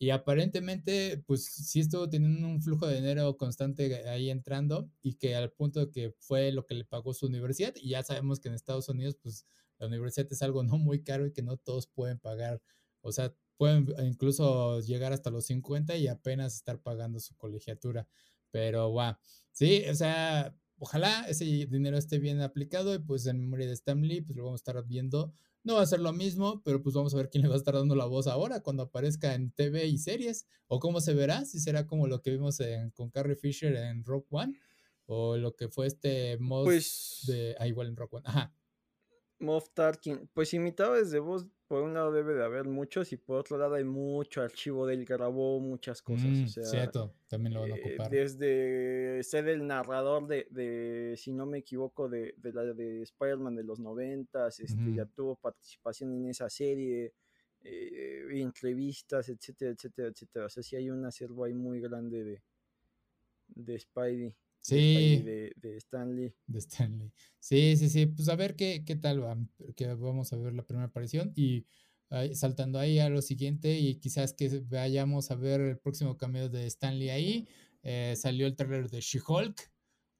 Y 0.00 0.10
aparentemente, 0.10 1.22
pues 1.26 1.44
sí 1.46 1.80
estuvo 1.80 2.08
teniendo 2.08 2.46
un 2.46 2.62
flujo 2.62 2.86
de 2.86 2.96
dinero 2.96 3.36
constante 3.36 4.08
ahí 4.08 4.30
entrando 4.30 4.88
y 5.02 5.14
que 5.14 5.34
al 5.34 5.50
punto 5.50 5.80
de 5.86 5.90
que 5.90 6.14
fue 6.20 6.52
lo 6.52 6.66
que 6.66 6.74
le 6.74 6.84
pagó 6.84 7.14
su 7.14 7.26
universidad. 7.26 7.74
Y 7.76 7.90
ya 7.90 8.04
sabemos 8.04 8.38
que 8.38 8.48
en 8.48 8.54
Estados 8.54 8.88
Unidos, 8.88 9.16
pues 9.20 9.44
la 9.78 9.88
universidad 9.88 10.28
es 10.30 10.42
algo 10.42 10.62
no 10.62 10.78
muy 10.78 11.02
caro 11.02 11.26
y 11.26 11.32
que 11.32 11.42
no 11.42 11.56
todos 11.56 11.88
pueden 11.88 12.18
pagar. 12.20 12.62
O 13.00 13.10
sea, 13.10 13.34
pueden 13.56 13.88
incluso 14.04 14.80
llegar 14.80 15.12
hasta 15.12 15.30
los 15.30 15.46
50 15.46 15.96
y 15.96 16.06
apenas 16.06 16.54
estar 16.54 16.80
pagando 16.80 17.18
su 17.18 17.34
colegiatura. 17.36 18.06
Pero, 18.52 18.90
wow, 18.90 19.14
sí, 19.52 19.84
o 19.90 19.94
sea, 19.94 20.56
ojalá 20.78 21.26
ese 21.28 21.44
dinero 21.44 21.98
esté 21.98 22.18
bien 22.18 22.40
aplicado 22.40 22.94
y 22.94 22.98
pues 23.00 23.26
en 23.26 23.40
memoria 23.40 23.66
de 23.66 23.74
Stanley, 23.74 24.20
pues 24.22 24.36
lo 24.36 24.44
vamos 24.44 24.60
a 24.60 24.62
estar 24.70 24.86
viendo 24.86 25.34
no 25.64 25.74
va 25.74 25.82
a 25.82 25.86
ser 25.86 26.00
lo 26.00 26.12
mismo, 26.12 26.62
pero 26.64 26.82
pues 26.82 26.94
vamos 26.94 27.14
a 27.14 27.16
ver 27.16 27.28
quién 27.30 27.42
le 27.42 27.48
va 27.48 27.54
a 27.54 27.58
estar 27.58 27.74
dando 27.74 27.94
la 27.94 28.06
voz 28.06 28.26
ahora 28.26 28.60
cuando 28.60 28.84
aparezca 28.84 29.34
en 29.34 29.50
TV 29.52 29.86
y 29.86 29.98
series. 29.98 30.46
O 30.66 30.78
cómo 30.78 31.00
se 31.00 31.14
verá, 31.14 31.44
si 31.44 31.60
será 31.60 31.86
como 31.86 32.06
lo 32.06 32.20
que 32.20 32.30
vimos 32.30 32.58
con 32.94 33.10
Carrie 33.10 33.36
Fisher 33.36 33.74
en 33.74 34.04
Rock 34.04 34.26
One. 34.30 34.58
O 35.06 35.36
lo 35.36 35.56
que 35.56 35.68
fue 35.68 35.86
este 35.86 36.36
Moth 36.38 36.64
pues, 36.64 37.24
de. 37.26 37.56
Ah, 37.58 37.66
igual 37.66 37.88
en 37.88 37.96
Rock 37.96 38.14
One. 38.14 38.24
Ajá. 38.26 38.54
Moff 39.38 39.68
Tarkin. 39.72 40.28
Pues 40.34 40.52
imitado 40.52 40.94
desde 40.94 41.18
voz 41.18 41.46
por 41.68 41.82
un 41.82 41.92
lado 41.92 42.10
debe 42.10 42.34
de 42.34 42.42
haber 42.42 42.64
muchos 42.64 43.12
y 43.12 43.18
por 43.18 43.38
otro 43.38 43.58
lado 43.58 43.74
hay 43.74 43.84
mucho 43.84 44.40
archivo 44.40 44.86
de 44.86 44.94
él, 44.94 45.04
grabó 45.04 45.60
muchas 45.60 46.00
cosas. 46.00 46.24
o 46.24 46.28
mm, 46.28 46.48
sea, 46.48 46.64
cierto, 46.64 47.14
también 47.28 47.54
lo 47.54 47.60
van 47.60 47.72
a 47.72 47.76
eh, 47.76 47.82
ocupar. 47.84 48.10
desde 48.10 49.22
ser 49.22 49.48
el 49.48 49.66
narrador 49.66 50.26
de, 50.26 51.14
si 51.18 51.32
no 51.32 51.44
me 51.44 51.58
equivoco, 51.58 52.08
de, 52.08 52.34
de 52.38 52.52
la 52.54 52.64
de 52.64 53.02
Spider-Man 53.02 53.54
de 53.54 53.64
los 53.64 53.78
noventas, 53.78 54.58
este, 54.60 54.94
ya 54.94 55.04
tuvo 55.04 55.36
participación 55.36 56.14
en 56.14 56.30
esa 56.30 56.48
serie, 56.48 57.12
eh, 57.60 58.24
entrevistas, 58.30 59.28
etcétera, 59.28 59.72
etcétera, 59.72 60.08
etcétera. 60.08 60.46
O 60.46 60.48
sea, 60.48 60.62
sí 60.62 60.74
hay 60.74 60.88
un 60.88 61.04
acervo 61.04 61.44
ahí 61.44 61.52
muy 61.52 61.80
grande 61.80 62.24
de, 62.24 62.42
de 63.48 63.78
Spidey. 63.78 64.34
Sí. 64.68 65.22
De, 65.24 65.52
de, 65.56 65.76
Stanley. 65.78 66.34
De 66.46 66.58
Stanley. 66.58 67.12
Sí, 67.38 67.76
sí, 67.76 67.88
sí. 67.88 68.06
Pues 68.06 68.28
a 68.28 68.36
ver 68.36 68.54
qué, 68.56 68.84
qué 68.84 68.96
tal 68.96 69.22
va. 69.22 69.36
Que 69.76 69.94
vamos 69.94 70.32
a 70.32 70.36
ver 70.36 70.52
la 70.52 70.64
primera 70.64 70.88
aparición 70.88 71.32
y 71.34 71.66
saltando 72.32 72.78
ahí 72.78 72.98
a 72.98 73.10
lo 73.10 73.20
siguiente 73.20 73.78
y 73.78 73.96
quizás 73.96 74.32
que 74.32 74.62
vayamos 74.68 75.30
a 75.30 75.34
ver 75.34 75.60
el 75.60 75.78
próximo 75.78 76.16
cambio 76.16 76.48
de 76.48 76.66
Stanley 76.66 77.10
ahí. 77.10 77.48
Eh, 77.82 78.14
salió 78.16 78.46
el 78.46 78.56
trailer 78.56 78.90
de 78.90 79.00
She-Hulk 79.00 79.70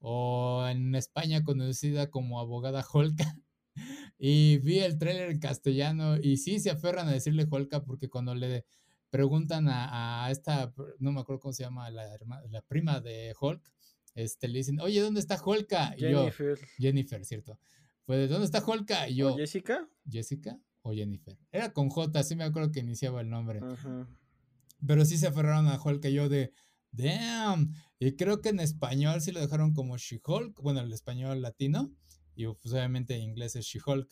o 0.01 0.67
en 0.69 0.95
España 0.95 1.43
conocida 1.43 2.11
como 2.11 2.41
Abogada 2.41 2.85
Holka. 2.91 3.37
y 4.19 4.59
vi 4.59 4.81
el 4.81 4.99
trailer 4.99 5.31
en 5.31 5.41
castellano 5.41 6.17
y 6.17 6.37
sí 6.39 6.61
se 6.61 6.71
aferran 6.71 7.09
a 7.09 7.13
decirle 7.13 7.47
Holka 7.51 7.85
porque 7.85 8.09
cuando 8.09 8.35
le 8.35 8.65
preguntan 9.11 9.69
a, 9.69 10.27
a 10.27 10.31
esta, 10.31 10.73
no 10.99 11.13
me 11.13 11.21
acuerdo 11.21 11.41
cómo 11.41 11.53
se 11.53 11.63
llama, 11.63 11.91
la, 11.91 12.07
la 12.51 12.63
prima 12.63 13.01
de 13.01 13.35
Hulk, 13.41 13.73
este, 14.15 14.49
le 14.49 14.59
dicen, 14.59 14.81
oye, 14.81 15.01
¿dónde 15.01 15.21
está 15.21 15.41
Holka? 15.43 15.95
Y 15.97 16.01
Jennifer. 16.01 16.59
Yo, 16.59 16.67
Jennifer, 16.79 17.25
¿cierto? 17.25 17.59
Pues, 18.05 18.29
¿dónde 18.31 18.47
está 18.47 18.65
Holka? 18.65 19.09
Y 19.09 19.17
yo, 19.17 19.37
Jessica? 19.37 19.89
Jessica 20.09 20.59
o 20.83 20.93
Jennifer. 20.93 21.37
Era 21.53 21.73
con 21.73 21.89
J, 21.89 22.23
sí 22.23 22.37
me 22.37 22.45
acuerdo 22.45 22.73
que 22.73 22.81
iniciaba 22.81 23.21
el 23.21 23.29
nombre. 23.29 23.61
Pero 24.87 25.05
sí 25.05 25.19
se 25.19 25.27
aferraron 25.27 25.69
a 25.69 25.81
Holka, 25.83 26.09
yo 26.09 26.29
de, 26.29 26.53
damn. 26.93 27.75
Y 27.99 28.13
creo 28.13 28.41
que 28.41 28.51
en 28.51 28.61
español 28.61 29.21
sí 29.21 29.33
lo 29.33 29.41
dejaron 29.41 29.75
como 29.75 29.99
She-Hulk, 29.99 30.61
bueno, 30.63 30.81
el 30.81 30.93
español 30.93 31.43
latino, 31.43 31.93
y 32.35 32.47
pues 32.47 32.73
obviamente 32.73 33.17
en 33.17 33.23
inglés 33.23 33.57
es 33.57 33.67
She-Hulk. 33.67 34.09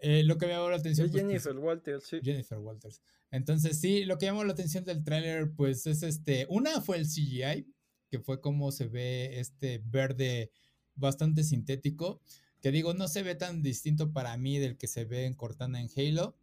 Eh, 0.00 0.22
lo 0.24 0.38
que 0.38 0.46
me 0.46 0.52
llamó 0.52 0.70
la 0.70 0.76
atención. 0.76 1.06
Es 1.06 1.12
pues, 1.12 1.24
Jennifer 1.24 1.56
Walters, 1.56 2.04
sí. 2.04 2.20
Jennifer 2.22 2.58
Walters. 2.58 3.02
Entonces, 3.30 3.80
sí, 3.80 4.04
lo 4.04 4.18
que 4.18 4.26
llamó 4.26 4.44
la 4.44 4.52
atención 4.52 4.84
del 4.84 5.02
tráiler, 5.04 5.52
pues 5.54 5.86
es 5.86 6.02
este. 6.02 6.46
Una 6.48 6.80
fue 6.80 6.98
el 6.98 7.06
CGI, 7.06 7.66
que 8.08 8.20
fue 8.20 8.40
como 8.40 8.72
se 8.72 8.86
ve 8.86 9.38
este 9.40 9.82
verde 9.84 10.50
bastante 10.94 11.44
sintético, 11.44 12.20
que 12.60 12.72
digo, 12.72 12.94
no 12.94 13.08
se 13.08 13.22
ve 13.22 13.34
tan 13.34 13.62
distinto 13.62 14.12
para 14.12 14.36
mí 14.36 14.58
del 14.58 14.76
que 14.76 14.88
se 14.88 15.04
ve 15.04 15.26
en 15.26 15.34
Cortana 15.34 15.80
en 15.80 15.88
Halo, 15.96 16.36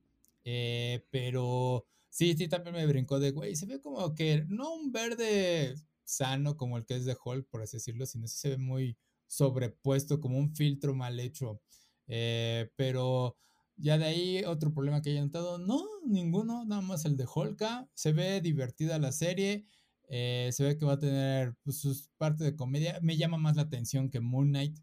eh, 0.45 1.05
pero 1.11 1.85
sí, 2.09 2.35
sí, 2.37 2.47
también 2.47 2.75
me 2.75 2.85
brincó 2.85 3.19
de, 3.19 3.31
güey, 3.31 3.55
se 3.55 3.65
ve 3.65 3.81
como 3.81 4.13
que 4.15 4.45
no 4.47 4.73
un 4.73 4.91
verde 4.91 5.75
sano 6.03 6.57
como 6.57 6.77
el 6.77 6.85
que 6.85 6.95
es 6.95 7.05
de 7.05 7.17
Hulk, 7.23 7.47
por 7.49 7.61
así 7.61 7.77
decirlo, 7.77 8.05
sino 8.05 8.27
sí 8.27 8.37
se 8.37 8.49
ve 8.49 8.57
muy 8.57 8.97
sobrepuesto, 9.27 10.21
como 10.21 10.37
un 10.37 10.55
filtro 10.55 10.95
mal 10.95 11.19
hecho, 11.19 11.61
eh, 12.07 12.69
pero... 12.75 13.35
Ya 13.77 13.97
de 13.97 14.05
ahí 14.05 14.43
otro 14.45 14.73
problema 14.73 15.01
que 15.01 15.09
haya 15.09 15.21
notado, 15.21 15.57
no, 15.57 15.83
ninguno, 16.05 16.63
nada 16.63 16.81
más 16.81 17.03
el 17.03 17.17
de 17.17 17.25
Holka. 17.27 17.89
Se 17.93 18.13
ve 18.13 18.39
divertida 18.39 18.99
la 18.99 19.11
serie. 19.11 19.65
Eh, 20.09 20.49
se 20.51 20.63
ve 20.63 20.77
que 20.77 20.85
va 20.85 20.93
a 20.93 20.99
tener 20.99 21.55
pues, 21.63 21.77
sus 21.79 22.09
partes 22.17 22.45
de 22.45 22.55
comedia. 22.55 22.99
Me 23.01 23.17
llama 23.17 23.37
más 23.37 23.55
la 23.55 23.63
atención 23.63 24.09
que 24.09 24.19
Moon 24.19 24.49
Knight. 24.49 24.77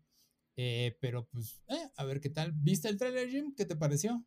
Eh, 0.56 0.96
pero 1.00 1.26
pues, 1.26 1.62
eh, 1.68 1.90
a 1.96 2.04
ver 2.04 2.20
qué 2.20 2.30
tal. 2.30 2.52
¿Viste 2.54 2.88
el 2.88 2.98
trailer, 2.98 3.28
Jim? 3.28 3.54
¿Qué 3.56 3.64
te 3.64 3.76
pareció? 3.76 4.24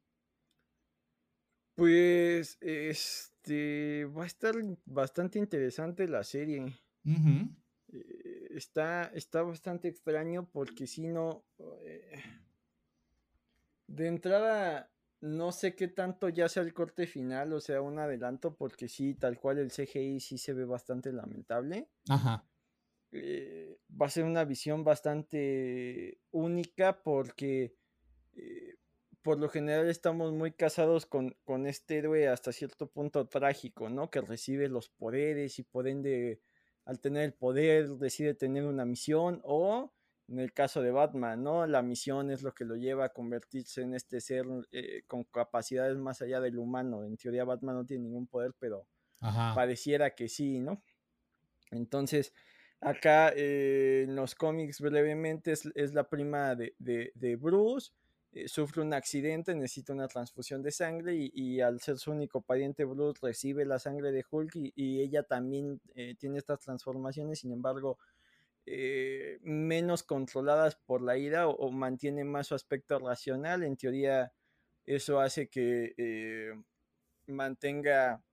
Pues, 1.75 2.57
este, 2.61 4.05
va 4.05 4.23
a 4.23 4.27
estar 4.27 4.55
bastante 4.85 5.39
interesante 5.39 6.07
la 6.07 6.23
serie. 6.23 6.73
está, 8.49 9.05
está 9.13 9.43
bastante 9.43 9.89
extraño 9.89 10.49
porque 10.51 10.87
si 10.87 11.07
no, 11.07 11.45
de 13.87 14.07
entrada, 14.07 14.91
no 15.25 15.51
sé 15.51 15.75
qué 15.75 15.87
tanto 15.87 16.29
ya 16.29 16.47
sea 16.47 16.63
el 16.63 16.73
corte 16.73 17.07
final, 17.07 17.51
o 17.53 17.59
sea, 17.59 17.81
un 17.81 17.99
adelanto, 17.99 18.55
porque 18.55 18.87
sí, 18.87 19.15
tal 19.15 19.39
cual 19.39 19.57
el 19.57 19.71
CGI 19.71 20.19
sí 20.19 20.37
se 20.37 20.53
ve 20.53 20.65
bastante 20.65 21.11
lamentable. 21.11 21.89
Ajá. 22.09 22.45
eh, 23.11 23.77
va 23.99 24.05
a 24.05 24.09
ser 24.09 24.23
una 24.23 24.43
visión 24.45 24.83
bastante 24.83 26.19
única 26.31 27.01
porque 27.01 27.75
eh, 28.33 28.75
por 29.21 29.39
lo 29.39 29.49
general 29.49 29.89
estamos 29.89 30.31
muy 30.31 30.51
casados 30.51 31.05
con, 31.07 31.35
con, 31.43 31.65
este 31.65 31.97
héroe 31.97 32.27
hasta 32.27 32.51
cierto 32.51 32.87
punto 32.87 33.27
trágico, 33.27 33.89
¿no? 33.89 34.11
Que 34.11 34.21
recibe 34.21 34.69
los 34.69 34.89
poderes 34.89 35.57
y 35.57 35.63
por 35.63 35.87
ende, 35.87 36.41
al 36.85 36.99
tener 36.99 37.23
el 37.23 37.33
poder, 37.33 37.89
decide 37.97 38.35
tener 38.35 38.65
una 38.65 38.85
misión 38.85 39.41
o 39.43 39.91
en 40.27 40.39
el 40.39 40.53
caso 40.53 40.81
de 40.81 40.91
Batman, 40.91 41.43
¿no? 41.43 41.67
La 41.67 41.81
misión 41.81 42.31
es 42.31 42.41
lo 42.41 42.53
que 42.53 42.65
lo 42.65 42.75
lleva 42.75 43.05
a 43.05 43.13
convertirse 43.13 43.81
en 43.81 43.93
este 43.93 44.21
ser 44.21 44.45
eh, 44.71 45.03
con 45.07 45.23
capacidades 45.23 45.97
más 45.97 46.21
allá 46.21 46.41
del 46.41 46.57
humano. 46.57 47.03
En 47.03 47.15
teoría 47.17 47.43
Batman 47.43 47.75
no 47.75 47.85
tiene 47.85 48.05
ningún 48.05 48.27
poder, 48.27 48.53
pero 48.59 48.87
pareciera 49.19 50.11
que 50.11 50.27
sí, 50.27 50.59
¿no? 50.59 50.81
Entonces, 51.71 52.33
acá 52.79 53.31
eh, 53.35 54.05
en 54.07 54.15
los 54.15 54.35
cómics 54.35 54.81
brevemente 54.81 55.51
es, 55.51 55.93
la 55.93 56.07
prima 56.09 56.55
de, 56.55 56.73
de 56.77 57.35
Bruce 57.35 57.91
eh, 58.31 58.47
sufre 58.47 58.81
un 58.81 58.93
accidente, 58.93 59.55
necesita 59.55 59.93
una 59.93 60.07
transfusión 60.07 60.61
de 60.61 60.71
sangre 60.71 61.15
y, 61.15 61.61
al 61.61 61.79
ser 61.79 61.97
su 61.97 62.11
único 62.11 62.41
pariente 62.41 62.83
Bruce 62.83 63.19
recibe 63.21 63.63
la 63.65 63.79
sangre 63.79 64.11
de 64.11 64.25
Hulk 64.29 64.55
y, 64.55 65.01
ella 65.01 65.23
también 65.23 65.79
tiene 66.19 66.39
estas 66.39 66.59
transformaciones, 66.59 67.39
sin 67.39 67.51
embargo, 67.51 67.97
eh, 68.65 69.39
menos 69.41 70.03
controladas 70.03 70.75
por 70.75 71.01
la 71.01 71.17
ira 71.17 71.47
o, 71.47 71.71
mantiene 71.71 72.23
más 72.23 72.47
su 72.47 72.55
aspecto 72.55 72.99
racional. 72.99 73.63
En 73.63 73.77
teoría, 73.77 74.33
eso 74.85 75.19
hace 75.19 75.47
que 75.49 76.53
mantenga 77.27 78.23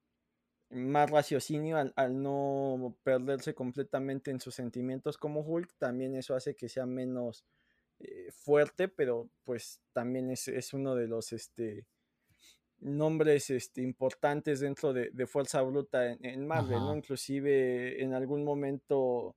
más 0.69 1.09
raciocinio 1.09 1.77
al, 1.77 1.93
al, 1.95 2.21
no 2.21 2.97
perderse 3.03 3.53
completamente 3.53 4.31
en 4.31 4.39
sus 4.39 4.55
sentimientos 4.55 5.17
como 5.17 5.41
Hulk. 5.41 5.75
También 5.77 6.15
eso 6.15 6.35
hace 6.35 6.55
que 6.55 6.69
sea 6.69 6.85
menos 6.85 7.45
eh, 7.99 8.31
fuerte, 8.31 8.87
pero 8.87 9.29
pues 9.43 9.81
también 9.93 10.29
es, 10.29 10.73
uno 10.73 10.95
de 10.95 11.07
los 11.07 11.31
este, 11.31 11.85
nombres 12.79 13.49
este, 13.49 13.81
importantes 13.81 14.59
dentro 14.59 14.93
de, 14.93 15.27
Fuerza 15.27 15.61
Bruta 15.61 16.11
en, 16.11 16.45
Marvel, 16.45 16.79
¿no? 16.79 16.95
Inclusive 16.95 18.03
en 18.03 18.13
algún 18.13 18.43
momento 18.43 19.35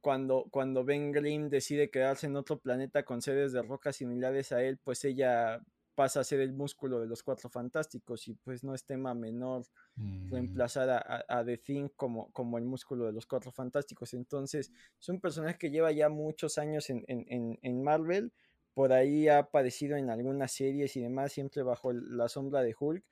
cuando, 0.00 0.46
cuando 0.50 0.84
Ben 0.84 1.12
Grimm 1.12 1.48
decide 1.48 1.90
quedarse 1.90 2.26
en 2.26 2.36
otro 2.36 2.58
planeta 2.58 3.04
con 3.04 3.22
sedes 3.22 3.52
de 3.52 3.62
rocas 3.62 3.96
similares 3.96 4.52
a 4.52 4.62
él, 4.62 4.78
pues 4.78 5.04
ella 5.04 5.60
pasa 5.98 6.20
a 6.20 6.24
ser 6.24 6.38
el 6.38 6.52
músculo 6.52 7.00
de 7.00 7.08
los 7.08 7.24
cuatro 7.24 7.50
fantásticos 7.50 8.28
y 8.28 8.34
pues 8.34 8.62
no 8.62 8.72
es 8.72 8.84
tema 8.84 9.14
menor 9.14 9.64
mm. 9.96 10.30
reemplazar 10.30 10.88
a, 10.90 11.24
a, 11.26 11.44
The 11.44 11.58
Thing 11.58 11.88
como, 11.96 12.30
como 12.30 12.56
el 12.56 12.64
músculo 12.64 13.06
de 13.06 13.12
los 13.12 13.26
cuatro 13.26 13.50
fantásticos. 13.50 14.14
Entonces 14.14 14.70
es 15.00 15.08
un 15.08 15.20
personaje 15.20 15.58
que 15.58 15.70
lleva 15.70 15.90
ya 15.90 16.08
muchos 16.08 16.56
años 16.56 16.88
en, 16.90 17.04
en, 17.08 17.58
en, 17.60 17.82
Marvel, 17.82 18.32
por 18.74 18.92
ahí 18.92 19.26
ha 19.26 19.38
aparecido 19.38 19.96
en 19.96 20.08
algunas 20.08 20.52
series 20.52 20.94
y 20.96 21.00
demás, 21.00 21.32
siempre 21.32 21.64
bajo 21.64 21.92
la 21.92 22.28
sombra 22.28 22.62
de 22.62 22.76
Hulk. 22.78 23.04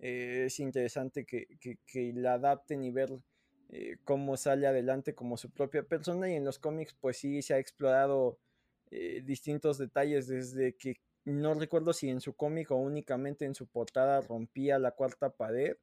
Eh, 0.00 0.46
es 0.46 0.58
interesante 0.58 1.24
que, 1.24 1.46
que, 1.60 1.78
que, 1.86 2.12
la 2.14 2.34
adapten 2.34 2.82
y 2.82 2.90
ver 2.90 3.10
eh, 3.76 3.96
cómo 4.04 4.36
sale 4.36 4.68
adelante 4.68 5.16
como 5.16 5.36
su 5.36 5.50
propia 5.50 5.82
persona 5.82 6.30
y 6.30 6.34
en 6.34 6.44
los 6.44 6.60
cómics 6.60 6.94
pues 6.94 7.16
sí 7.16 7.42
se 7.42 7.54
ha 7.54 7.58
explorado 7.58 8.38
eh, 8.92 9.20
distintos 9.26 9.78
detalles 9.78 10.28
desde 10.28 10.76
que 10.76 11.00
no 11.24 11.54
recuerdo 11.54 11.92
si 11.92 12.08
en 12.08 12.20
su 12.20 12.36
cómic 12.36 12.70
o 12.70 12.76
únicamente 12.76 13.44
en 13.44 13.56
su 13.56 13.66
portada 13.66 14.20
rompía 14.20 14.78
la 14.78 14.92
cuarta 14.92 15.30
pared, 15.30 15.76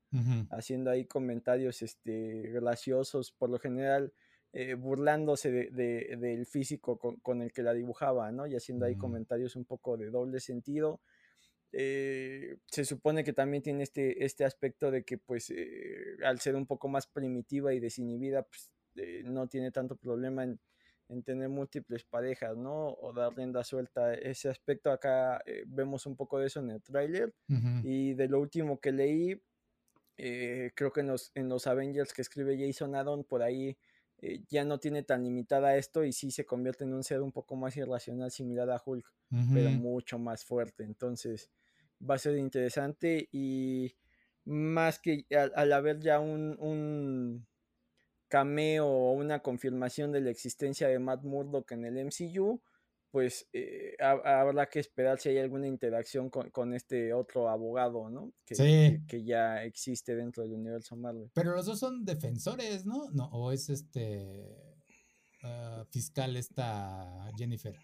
haciendo 0.51 0.89
ahí 0.89 1.03
comentarios 1.03 1.81
este, 1.81 2.43
graciosos, 2.53 3.33
por 3.33 3.49
lo 3.49 3.59
general 3.59 4.13
eh, 4.53 4.75
burlándose 4.75 5.51
de, 5.51 6.15
del 6.17 6.45
físico 6.45 6.97
con, 6.97 7.41
el 7.41 7.51
que 7.51 7.63
la 7.63 7.73
dibujaba, 7.73 8.31
¿no? 8.31 8.47
Y 8.47 8.55
haciendo 8.55 8.85
ahí 8.85 8.95
comentarios 8.95 9.57
un 9.57 9.65
poco 9.65 9.97
de 9.97 10.11
doble 10.11 10.39
sentido. 10.39 11.01
Eh, 11.73 12.57
se 12.67 12.85
supone 12.85 13.23
que 13.23 13.33
también 13.33 13.63
tiene 13.63 13.83
este, 13.83 14.25
este 14.25 14.45
aspecto 14.45 14.91
de 14.91 15.03
que, 15.03 15.17
pues, 15.17 15.49
eh, 15.51 16.17
al 16.25 16.39
ser 16.39 16.55
un 16.55 16.67
poco 16.67 16.87
más 16.89 17.07
primitiva 17.07 17.73
y 17.73 17.79
desinhibida, 17.79 18.43
pues, 18.43 18.71
no 19.25 19.47
tiene 19.47 19.71
tanto 19.71 19.95
problema 19.95 20.43
en 20.43 20.59
en 21.09 21.23
tener 21.23 21.49
múltiples 21.49 22.05
parejas, 22.05 22.55
¿no? 22.55 22.87
O 22.87 23.11
dar 23.13 23.35
rienda 23.35 23.63
suelta. 23.65 24.13
Ese 24.13 24.47
aspecto 24.49 24.91
acá 24.91 25.41
eh, 25.45 25.63
vemos 25.67 26.05
un 26.05 26.15
poco 26.15 26.39
de 26.39 26.47
eso 26.47 26.61
en 26.61 26.69
el 26.71 26.81
tráiler. 26.81 27.35
Y 27.81 28.13
de 28.13 28.29
lo 28.29 28.39
último 28.39 28.79
que 28.79 28.93
leí, 28.93 29.41
eh, 30.17 30.71
creo 30.75 30.91
que 30.91 31.01
en 31.01 31.07
los, 31.07 31.31
en 31.35 31.49
los 31.49 31.67
Avengers 31.67 32.13
que 32.13 32.21
escribe 32.21 32.57
Jason 32.59 32.95
Aaron, 32.95 33.23
por 33.23 33.41
ahí 33.43 33.77
eh, 34.19 34.43
ya 34.49 34.65
no 34.65 34.79
tiene 34.79 35.03
tan 35.03 35.23
limitada 35.23 35.77
esto 35.77 36.03
y 36.05 36.13
sí 36.13 36.31
se 36.31 36.45
convierte 36.45 36.83
en 36.83 36.93
un 36.93 37.03
ser 37.03 37.21
un 37.21 37.31
poco 37.31 37.55
más 37.55 37.75
irracional, 37.77 38.31
similar 38.31 38.69
a 38.71 38.81
Hulk, 38.83 39.05
pero 39.51 39.71
mucho 39.71 40.19
más 40.19 40.45
fuerte. 40.45 40.83
Entonces 40.83 41.49
va 42.09 42.15
a 42.15 42.19
ser 42.19 42.37
interesante 42.37 43.29
y 43.31 43.95
más 44.45 44.99
que 44.99 45.25
al, 45.55 45.73
haber 45.73 45.99
ya 45.99 46.19
un 46.19 47.45
cameo 48.31 48.87
o 48.87 49.11
una 49.11 49.41
confirmación 49.41 50.13
de 50.13 50.21
la 50.21 50.31
existencia 50.31 50.87
de 50.87 50.99
Matt 50.99 51.23
Murdock 51.23 51.73
en 51.73 51.85
el 51.85 52.05
MCU, 52.05 52.61
pues 53.11 53.45
eh, 53.51 53.97
habrá 53.99 54.67
que 54.67 54.79
esperar 54.79 55.19
si 55.19 55.27
hay 55.27 55.37
alguna 55.37 55.67
interacción 55.67 56.29
con, 56.29 56.73
este 56.73 57.13
otro 57.13 57.49
abogado, 57.49 58.09
¿no? 58.09 58.33
Que, 58.45 59.01
que, 59.05 59.23
ya 59.25 59.63
existe 59.65 60.15
dentro 60.15 60.43
del 60.43 60.53
universo 60.53 60.95
Marvel. 60.95 61.29
Pero 61.33 61.53
los 61.53 61.65
dos 61.65 61.77
son 61.77 62.05
defensores, 62.05 62.85
¿no? 62.85 63.09
No, 63.11 63.25
o 63.33 63.51
es 63.51 63.69
este 63.69 64.47
ah, 65.43 65.83
fiscal 65.91 66.37
esta 66.37 67.29
Jennifer. 67.37 67.75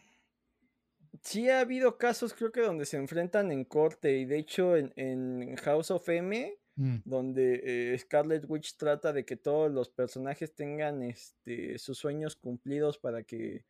Sí 1.22 1.50
ha 1.50 1.62
habido 1.62 1.98
casos, 1.98 2.34
creo 2.34 2.52
que 2.52 2.62
donde 2.62 2.86
se 2.86 2.98
enfrentan 2.98 3.52
en 3.52 3.66
corte, 3.66 4.18
y 4.18 4.26
de 4.26 4.38
hecho 4.40 4.78
en, 4.78 4.94
en 4.96 5.56
House 5.58 5.92
of 5.92 6.08
M 6.10 6.58
Mm. 6.78 6.98
donde 7.06 7.62
eh, 7.94 7.98
Scarlet 7.98 8.46
Witch 8.48 8.78
trata 8.78 9.12
de 9.12 9.26
que 9.26 9.36
todos 9.36 9.72
los 9.72 9.90
personajes 9.90 10.54
tengan 10.54 11.02
este, 11.02 11.80
sus 11.80 11.98
sueños 11.98 12.36
cumplidos 12.36 13.00
para 13.00 13.24
que 13.24 13.66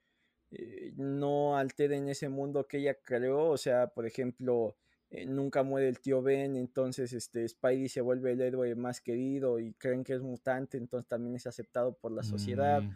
eh, 0.52 0.92
no 0.98 1.58
alteren 1.58 2.10
ese 2.10 2.28
mundo 2.28 2.68
que 2.68 2.80
ella 2.80 2.96
creó. 3.02 3.46
O 3.50 3.58
sea, 3.58 3.88
por 3.88 4.06
ejemplo, 4.06 4.76
eh, 5.10 5.26
nunca 5.26 5.64
muere 5.64 5.88
el 5.88 6.02
tío 6.02 6.22
Ben, 6.22 6.58
entonces 6.58 7.14
este, 7.14 7.48
Spidey 7.48 7.88
se 7.88 8.02
vuelve 8.02 8.34
el 8.34 8.42
héroe 8.42 8.76
más 8.76 9.00
querido 9.00 9.58
y 9.58 9.74
creen 9.76 10.04
que 10.04 10.14
es 10.14 10.22
mutante, 10.22 10.78
entonces 10.78 11.08
también 11.08 11.38
es 11.38 11.48
aceptado 11.48 11.94
por 11.94 12.12
la 12.12 12.24
sociedad. 12.24 12.82
Mm. 12.82 12.92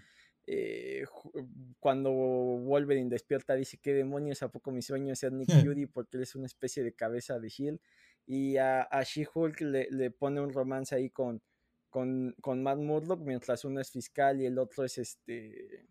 Cuando 1.79 2.11
Wolverine 2.11 3.09
despierta 3.09 3.55
dice 3.55 3.77
que 3.77 3.93
demonios, 3.93 4.43
¿a 4.43 4.49
poco 4.49 4.71
mi 4.71 4.81
sueño 4.81 5.13
es 5.13 5.19
ser 5.19 5.33
Nick 5.33 5.47
Fury? 5.75 5.85
Porque 5.85 6.17
él 6.17 6.23
es 6.23 6.35
una 6.35 6.45
especie 6.45 6.83
de 6.83 6.93
cabeza 6.93 7.39
de 7.39 7.49
Shield 7.49 7.79
y 8.25 8.57
a, 8.57 8.83
a 8.83 9.03
She-Hulk 9.03 9.61
le, 9.61 10.11
pone 10.11 10.41
un 10.41 10.53
romance 10.53 10.95
ahí 10.95 11.09
con, 11.09 11.41
con, 11.89 12.35
con, 12.41 12.63
Matt 12.63 12.77
Murdock, 12.77 13.21
mientras 13.21 13.65
uno 13.65 13.81
es 13.81 13.91
fiscal 13.91 14.41
y 14.41 14.45
el 14.45 14.57
otro 14.57 14.83
es 14.85 14.97
este 14.97 15.85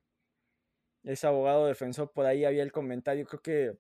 es 1.05 1.25
abogado 1.25 1.67
defensor. 1.67 2.13
Por 2.13 2.27
ahí 2.27 2.45
había 2.45 2.63
el 2.63 2.73
comentario, 2.73 3.27
creo 3.27 3.43
que 3.43 3.79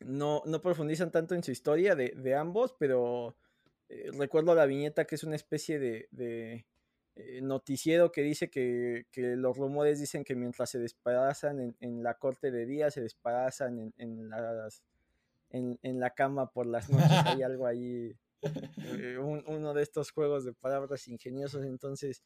no, 0.00 0.42
no 0.46 0.60
profundizan 0.60 1.10
tanto 1.10 1.34
en 1.34 1.42
su 1.42 1.50
historia 1.50 1.94
de, 1.94 2.34
ambos, 2.34 2.74
pero 2.78 3.36
eh, 3.88 4.10
recuerdo 4.12 4.54
la 4.54 4.66
viñeta 4.66 5.06
que 5.06 5.14
es 5.14 5.24
una 5.24 5.36
especie 5.36 5.78
de, 5.78 6.08
de 6.10 6.66
eh, 7.18 7.40
noticiero 7.42 8.12
que 8.12 8.22
dice 8.22 8.48
que, 8.48 9.06
los 9.14 9.56
rumores 9.56 9.98
dicen 9.98 10.24
que 10.24 10.36
mientras 10.36 10.70
se 10.70 10.78
despedazan 10.78 11.60
en, 11.60 11.76
en, 11.80 12.02
la 12.02 12.14
corte 12.14 12.50
de 12.50 12.64
día, 12.64 12.90
se 12.90 13.00
despedazan 13.00 13.78
en, 13.78 13.94
en 13.98 14.30
las 14.30 14.82
en, 15.50 15.78
en 15.82 15.98
la 15.98 16.10
cama 16.10 16.50
por 16.50 16.66
las 16.66 16.90
noches, 16.90 17.10
hay 17.24 17.42
algo 17.42 17.66
ahí, 17.66 18.14
eh, 18.42 19.18
uno 19.18 19.74
de 19.74 19.82
estos 19.82 20.10
juegos 20.12 20.44
de 20.44 20.52
palabras 20.52 21.08
ingeniosos, 21.08 21.64
entonces 21.64 22.22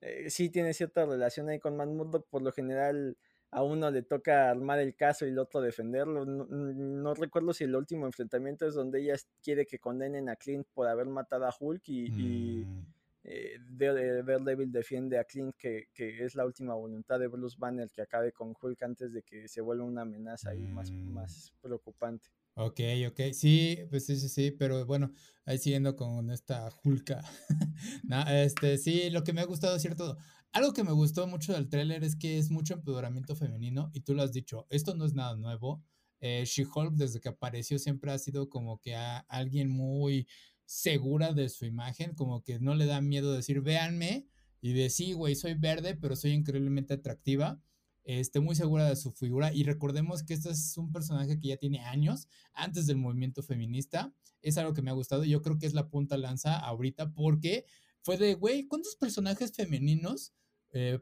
eh, 0.00 0.28
sí 0.28 0.50
tiene 0.50 0.74
cierta 0.74 1.06
relación 1.06 1.48
ahí 1.48 1.58
con 1.58 1.76
Man 1.76 1.96
por 2.28 2.42
lo 2.42 2.52
general 2.52 3.16
a 3.50 3.62
uno 3.62 3.88
le 3.90 4.02
toca 4.02 4.50
armar 4.50 4.80
el 4.80 4.96
caso 4.96 5.24
y 5.24 5.28
el 5.28 5.38
otro 5.38 5.60
defenderlo. 5.60 6.24
No, 6.24 7.14
recuerdo 7.14 7.54
si 7.54 7.62
el 7.62 7.76
último 7.76 8.04
enfrentamiento 8.04 8.66
es 8.66 8.74
donde 8.74 9.00
ella 9.00 9.14
quiere 9.44 9.64
que 9.64 9.78
condenen 9.78 10.28
a 10.28 10.34
Clint 10.34 10.66
por 10.74 10.88
haber 10.88 11.06
matado 11.06 11.46
a 11.46 11.54
Hulk 11.56 11.82
y, 11.86 12.06
y 12.06 12.64
mm. 12.64 12.93
Eh, 13.24 13.58
Daredevil 13.70 14.70
defiende 14.70 15.18
a 15.18 15.24
Clint 15.24 15.54
que, 15.56 15.88
que, 15.94 16.24
es 16.24 16.34
la 16.34 16.44
última 16.44 16.74
voluntad 16.74 17.18
de 17.18 17.28
Bruce 17.28 17.56
Banner 17.58 17.90
que 17.90 18.02
acabe 18.02 18.32
con 18.32 18.54
Hulk 18.60 18.82
antes 18.82 19.14
de 19.14 19.22
que 19.22 19.48
se 19.48 19.62
vuelva 19.62 19.84
una 19.84 20.02
amenaza 20.02 20.54
y 20.54 20.66
más, 20.66 20.90
mm. 20.90 21.12
más 21.12 21.52
preocupante. 21.62 22.28
Ok, 22.56 22.80
ok, 23.08 23.20
sí, 23.32 23.78
pues 23.90 24.06
sí, 24.06 24.16
sí, 24.16 24.28
sí, 24.28 24.50
pero 24.52 24.84
bueno, 24.86 25.12
ahí 25.44 25.58
siguiendo 25.58 25.96
con 25.96 26.30
esta 26.30 26.70
Julka. 26.70 27.22
este, 28.28 28.78
sí, 28.78 29.10
lo 29.10 29.24
que 29.24 29.32
me 29.32 29.40
ha 29.40 29.46
gustado, 29.46 29.78
cierto, 29.78 30.18
algo 30.52 30.72
que 30.72 30.84
me 30.84 30.92
gustó 30.92 31.26
mucho 31.26 31.54
del 31.54 31.68
tráiler 31.68 32.04
es 32.04 32.14
que 32.14 32.38
es 32.38 32.50
mucho 32.50 32.74
empoderamiento 32.74 33.34
femenino 33.34 33.90
y 33.94 34.02
tú 34.02 34.14
lo 34.14 34.22
has 34.22 34.32
dicho, 34.32 34.66
esto 34.70 34.94
no 34.94 35.04
es 35.06 35.14
nada 35.14 35.34
nuevo. 35.34 35.82
Eh, 36.20 36.44
She-Hulk 36.46 36.94
desde 36.94 37.20
que 37.20 37.28
apareció 37.30 37.78
siempre 37.78 38.12
ha 38.12 38.18
sido 38.18 38.48
como 38.48 38.78
que 38.78 38.94
a 38.94 39.18
alguien 39.28 39.68
muy 39.68 40.28
segura 40.64 41.32
de 41.32 41.48
su 41.48 41.64
imagen, 41.66 42.14
como 42.14 42.42
que 42.42 42.58
no 42.58 42.74
le 42.74 42.86
da 42.86 43.00
miedo 43.00 43.32
decir, 43.32 43.60
véanme, 43.60 44.26
y 44.60 44.72
de 44.72 44.90
güey, 45.14 45.36
soy 45.36 45.54
verde, 45.54 45.94
pero 45.94 46.16
soy 46.16 46.30
increíblemente 46.30 46.94
atractiva. 46.94 47.60
Este, 48.04 48.40
muy 48.40 48.54
segura 48.54 48.88
de 48.88 48.96
su 48.96 49.12
figura. 49.12 49.52
Y 49.52 49.64
recordemos 49.64 50.22
que 50.22 50.34
este 50.34 50.50
es 50.50 50.76
un 50.76 50.92
personaje 50.92 51.38
que 51.38 51.48
ya 51.48 51.56
tiene 51.56 51.80
años 51.80 52.28
antes 52.52 52.86
del 52.86 52.96
movimiento 52.96 53.42
feminista. 53.42 54.14
Es 54.42 54.58
algo 54.58 54.74
que 54.74 54.82
me 54.82 54.90
ha 54.90 54.94
gustado. 54.94 55.24
Yo 55.24 55.42
creo 55.42 55.58
que 55.58 55.66
es 55.66 55.74
la 55.74 55.88
punta 55.88 56.16
lanza 56.16 56.58
ahorita 56.58 57.12
porque 57.12 57.66
fue 58.02 58.16
de, 58.16 58.34
güey, 58.34 58.66
¿cuántos 58.66 58.96
personajes 58.96 59.52
femeninos 59.52 60.34
eh, 60.72 60.98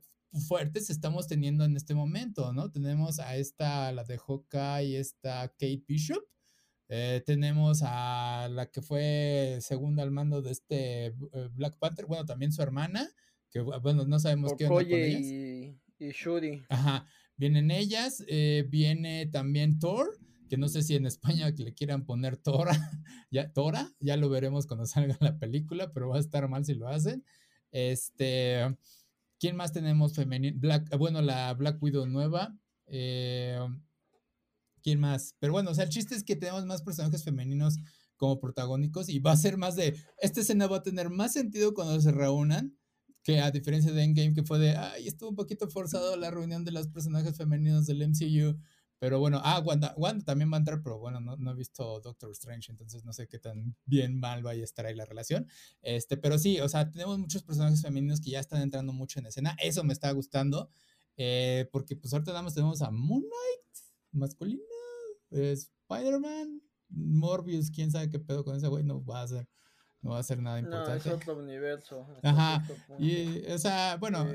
fuertes 0.48 0.90
estamos 0.90 1.26
teniendo 1.26 1.64
en 1.64 1.76
este 1.76 1.94
momento, 1.94 2.52
¿no? 2.52 2.70
Tenemos 2.70 3.18
a 3.18 3.36
esta, 3.36 3.92
la 3.92 4.04
de 4.04 4.18
Hawkeye, 4.18 4.98
esta 4.98 5.48
Kate 5.48 5.84
Bishop. 5.86 6.24
Eh, 6.94 7.22
tenemos 7.24 7.80
a 7.82 8.48
la 8.50 8.70
que 8.70 8.82
fue 8.82 9.58
segunda 9.62 10.02
al 10.02 10.10
mando 10.10 10.42
de 10.42 10.50
este 10.50 11.06
eh, 11.06 11.14
Black 11.54 11.78
Panther, 11.78 12.04
bueno, 12.04 12.26
también 12.26 12.52
su 12.52 12.60
hermana 12.60 13.08
que 13.52 13.60
bueno, 13.60 14.06
no 14.06 14.18
sabemos 14.18 14.54
qué 14.56 14.66
onda 14.66 14.82
con 14.82 14.92
ellas. 14.92 15.20
Y, 15.20 15.78
y 15.98 16.10
Shuri. 16.10 16.64
Ajá, 16.70 17.06
vienen 17.36 17.70
ellas, 17.70 18.24
eh, 18.26 18.66
viene 18.68 19.26
también 19.26 19.78
Thor, 19.78 20.18
que 20.48 20.56
no 20.56 20.68
sé 20.68 20.82
si 20.82 20.96
en 20.96 21.06
España 21.06 21.50
le 21.50 21.74
quieran 21.74 22.04
poner 22.06 22.38
Tora, 22.38 22.72
ya, 23.30 23.52
Tora, 23.52 23.92
ya 24.00 24.16
lo 24.16 24.30
veremos 24.30 24.66
cuando 24.66 24.86
salga 24.86 25.16
la 25.20 25.38
película, 25.38 25.92
pero 25.92 26.08
va 26.08 26.16
a 26.16 26.20
estar 26.20 26.48
mal 26.48 26.64
si 26.64 26.74
lo 26.74 26.88
hacen. 26.88 27.24
Este, 27.70 28.74
¿quién 29.38 29.54
más 29.54 29.72
tenemos 29.72 30.14
femenino? 30.14 30.58
Black, 30.58 30.96
bueno, 30.96 31.20
la 31.20 31.52
Black 31.52 31.82
Widow 31.82 32.06
nueva. 32.06 32.56
Eh, 32.86 33.58
¿Quién 34.82 35.00
más? 35.00 35.34
Pero 35.38 35.52
bueno, 35.52 35.70
o 35.70 35.74
sea, 35.74 35.84
el 35.84 35.90
chiste 35.90 36.14
es 36.14 36.24
que 36.24 36.36
tenemos 36.36 36.64
más 36.66 36.82
personajes 36.82 37.24
femeninos 37.24 37.78
como 38.16 38.38
protagónicos 38.38 39.08
y 39.08 39.18
va 39.18 39.32
a 39.32 39.36
ser 39.36 39.56
más 39.56 39.76
de, 39.76 39.96
esta 40.18 40.40
escena 40.40 40.66
va 40.66 40.78
a 40.78 40.82
tener 40.82 41.10
más 41.10 41.32
sentido 41.32 41.74
cuando 41.74 42.00
se 42.00 42.12
reúnan 42.12 42.76
que 43.22 43.40
a 43.40 43.50
diferencia 43.50 43.92
de 43.92 44.02
Endgame, 44.02 44.34
que 44.34 44.42
fue 44.42 44.58
de, 44.58 44.76
ay, 44.76 45.06
estuvo 45.06 45.30
un 45.30 45.36
poquito 45.36 45.68
forzado 45.68 46.16
la 46.16 46.30
reunión 46.30 46.64
de 46.64 46.72
los 46.72 46.88
personajes 46.88 47.36
femeninos 47.36 47.86
del 47.86 48.02
MCU, 48.02 48.58
pero 48.98 49.18
bueno, 49.18 49.40
ah, 49.42 49.60
Wanda, 49.60 49.94
Wanda 49.96 50.24
también 50.24 50.50
va 50.52 50.56
a 50.56 50.58
entrar, 50.58 50.80
pero 50.82 50.98
bueno, 50.98 51.20
no, 51.20 51.36
no, 51.36 51.50
he 51.50 51.54
visto 51.54 52.00
Doctor 52.00 52.30
Strange, 52.30 52.70
entonces 52.70 53.04
no 53.04 53.12
sé 53.12 53.26
qué 53.26 53.40
tan 53.40 53.76
bien 53.84 54.18
mal 54.18 54.44
vaya 54.44 54.60
a 54.60 54.64
estar 54.64 54.86
ahí 54.86 54.94
la 54.94 55.04
relación. 55.04 55.48
Este, 55.80 56.16
pero 56.16 56.38
sí, 56.38 56.60
o 56.60 56.68
sea, 56.68 56.88
tenemos 56.88 57.18
muchos 57.18 57.42
personajes 57.42 57.82
femeninos 57.82 58.20
que 58.20 58.30
ya 58.30 58.38
están 58.38 58.62
entrando 58.62 58.92
mucho 58.92 59.18
en 59.18 59.26
escena. 59.26 59.56
Eso 59.60 59.82
me 59.82 59.92
está 59.92 60.08
gustando. 60.12 60.70
Eh, 61.16 61.68
porque 61.72 61.96
pues 61.96 62.12
ahorita 62.12 62.30
nada 62.30 62.42
más 62.42 62.54
tenemos 62.54 62.80
a 62.80 62.90
Moon 62.90 63.22
Knight, 63.22 63.84
masculina, 64.12 64.62
Spider-Man, 65.32 66.62
Morbius, 66.88 67.70
quién 67.70 67.90
sabe 67.90 68.10
qué 68.10 68.18
pedo 68.18 68.44
con 68.44 68.56
ese 68.56 68.68
güey, 68.68 68.84
no 68.84 69.04
va 69.04 69.22
a 69.22 69.28
ser 69.28 69.48
no 70.02 70.10
va 70.10 70.18
a 70.18 70.22
ser 70.24 70.42
nada 70.42 70.58
importante. 70.58 71.08
No, 71.08 71.14
es 71.14 71.22
otro 71.22 71.38
universo. 71.38 72.06
Ajá. 72.24 72.64
Y, 72.98 73.46
o 73.46 73.58
sea, 73.58 73.96
bueno, 73.98 74.26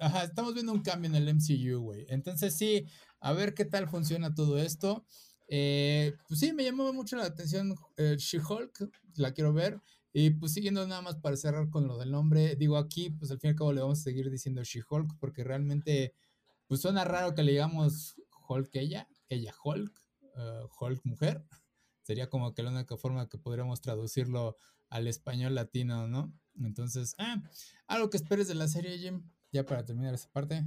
ajá, 0.00 0.24
estamos 0.24 0.54
viendo 0.54 0.72
un 0.72 0.82
cambio 0.82 1.08
en 1.08 1.14
el 1.14 1.28
MCU, 1.28 1.80
güey. 1.80 2.04
Entonces, 2.08 2.56
sí, 2.56 2.84
a 3.20 3.32
ver 3.32 3.54
qué 3.54 3.64
tal 3.64 3.88
funciona 3.88 4.34
todo 4.34 4.58
esto. 4.58 5.06
Eh, 5.46 6.14
pues 6.26 6.40
sí, 6.40 6.52
me 6.52 6.64
llamó 6.64 6.92
mucho 6.92 7.16
la 7.16 7.26
atención 7.26 7.76
eh, 7.96 8.16
She-Hulk, 8.18 8.90
la 9.16 9.32
quiero 9.32 9.52
ver. 9.52 9.80
Y 10.12 10.30
pues 10.30 10.52
siguiendo 10.52 10.84
nada 10.86 11.00
más 11.00 11.16
para 11.16 11.36
cerrar 11.36 11.70
con 11.70 11.86
lo 11.86 11.96
del 11.96 12.10
nombre, 12.10 12.56
digo 12.56 12.76
aquí, 12.76 13.10
pues 13.10 13.30
al 13.30 13.38
fin 13.38 13.48
y 13.48 13.52
al 13.52 13.56
cabo 13.56 13.72
le 13.72 13.80
vamos 13.80 14.00
a 14.00 14.02
seguir 14.02 14.30
diciendo 14.30 14.64
She-Hulk, 14.64 15.16
porque 15.20 15.44
realmente, 15.44 16.14
pues 16.66 16.80
suena 16.80 17.04
raro 17.04 17.34
que 17.34 17.44
le 17.44 17.52
digamos 17.52 18.16
Hulk 18.48 18.70
ella, 18.74 19.08
ella 19.28 19.54
Hulk, 19.62 19.92
uh, 20.38 20.68
Hulk 20.78 21.04
mujer. 21.04 21.44
Sería 22.02 22.30
como 22.30 22.54
que 22.54 22.62
la 22.62 22.70
única 22.70 22.96
forma 22.96 23.28
que 23.28 23.36
podríamos 23.36 23.80
traducirlo 23.82 24.56
al 24.88 25.06
español 25.06 25.54
latino, 25.54 26.08
¿no? 26.08 26.32
Entonces, 26.54 27.14
ah, 27.18 27.42
algo 27.86 28.08
que 28.08 28.16
esperes 28.16 28.48
de 28.48 28.54
la 28.54 28.66
serie, 28.66 28.96
Jim, 28.96 29.30
ya 29.52 29.64
para 29.64 29.84
terminar 29.84 30.14
esa 30.14 30.30
parte. 30.30 30.64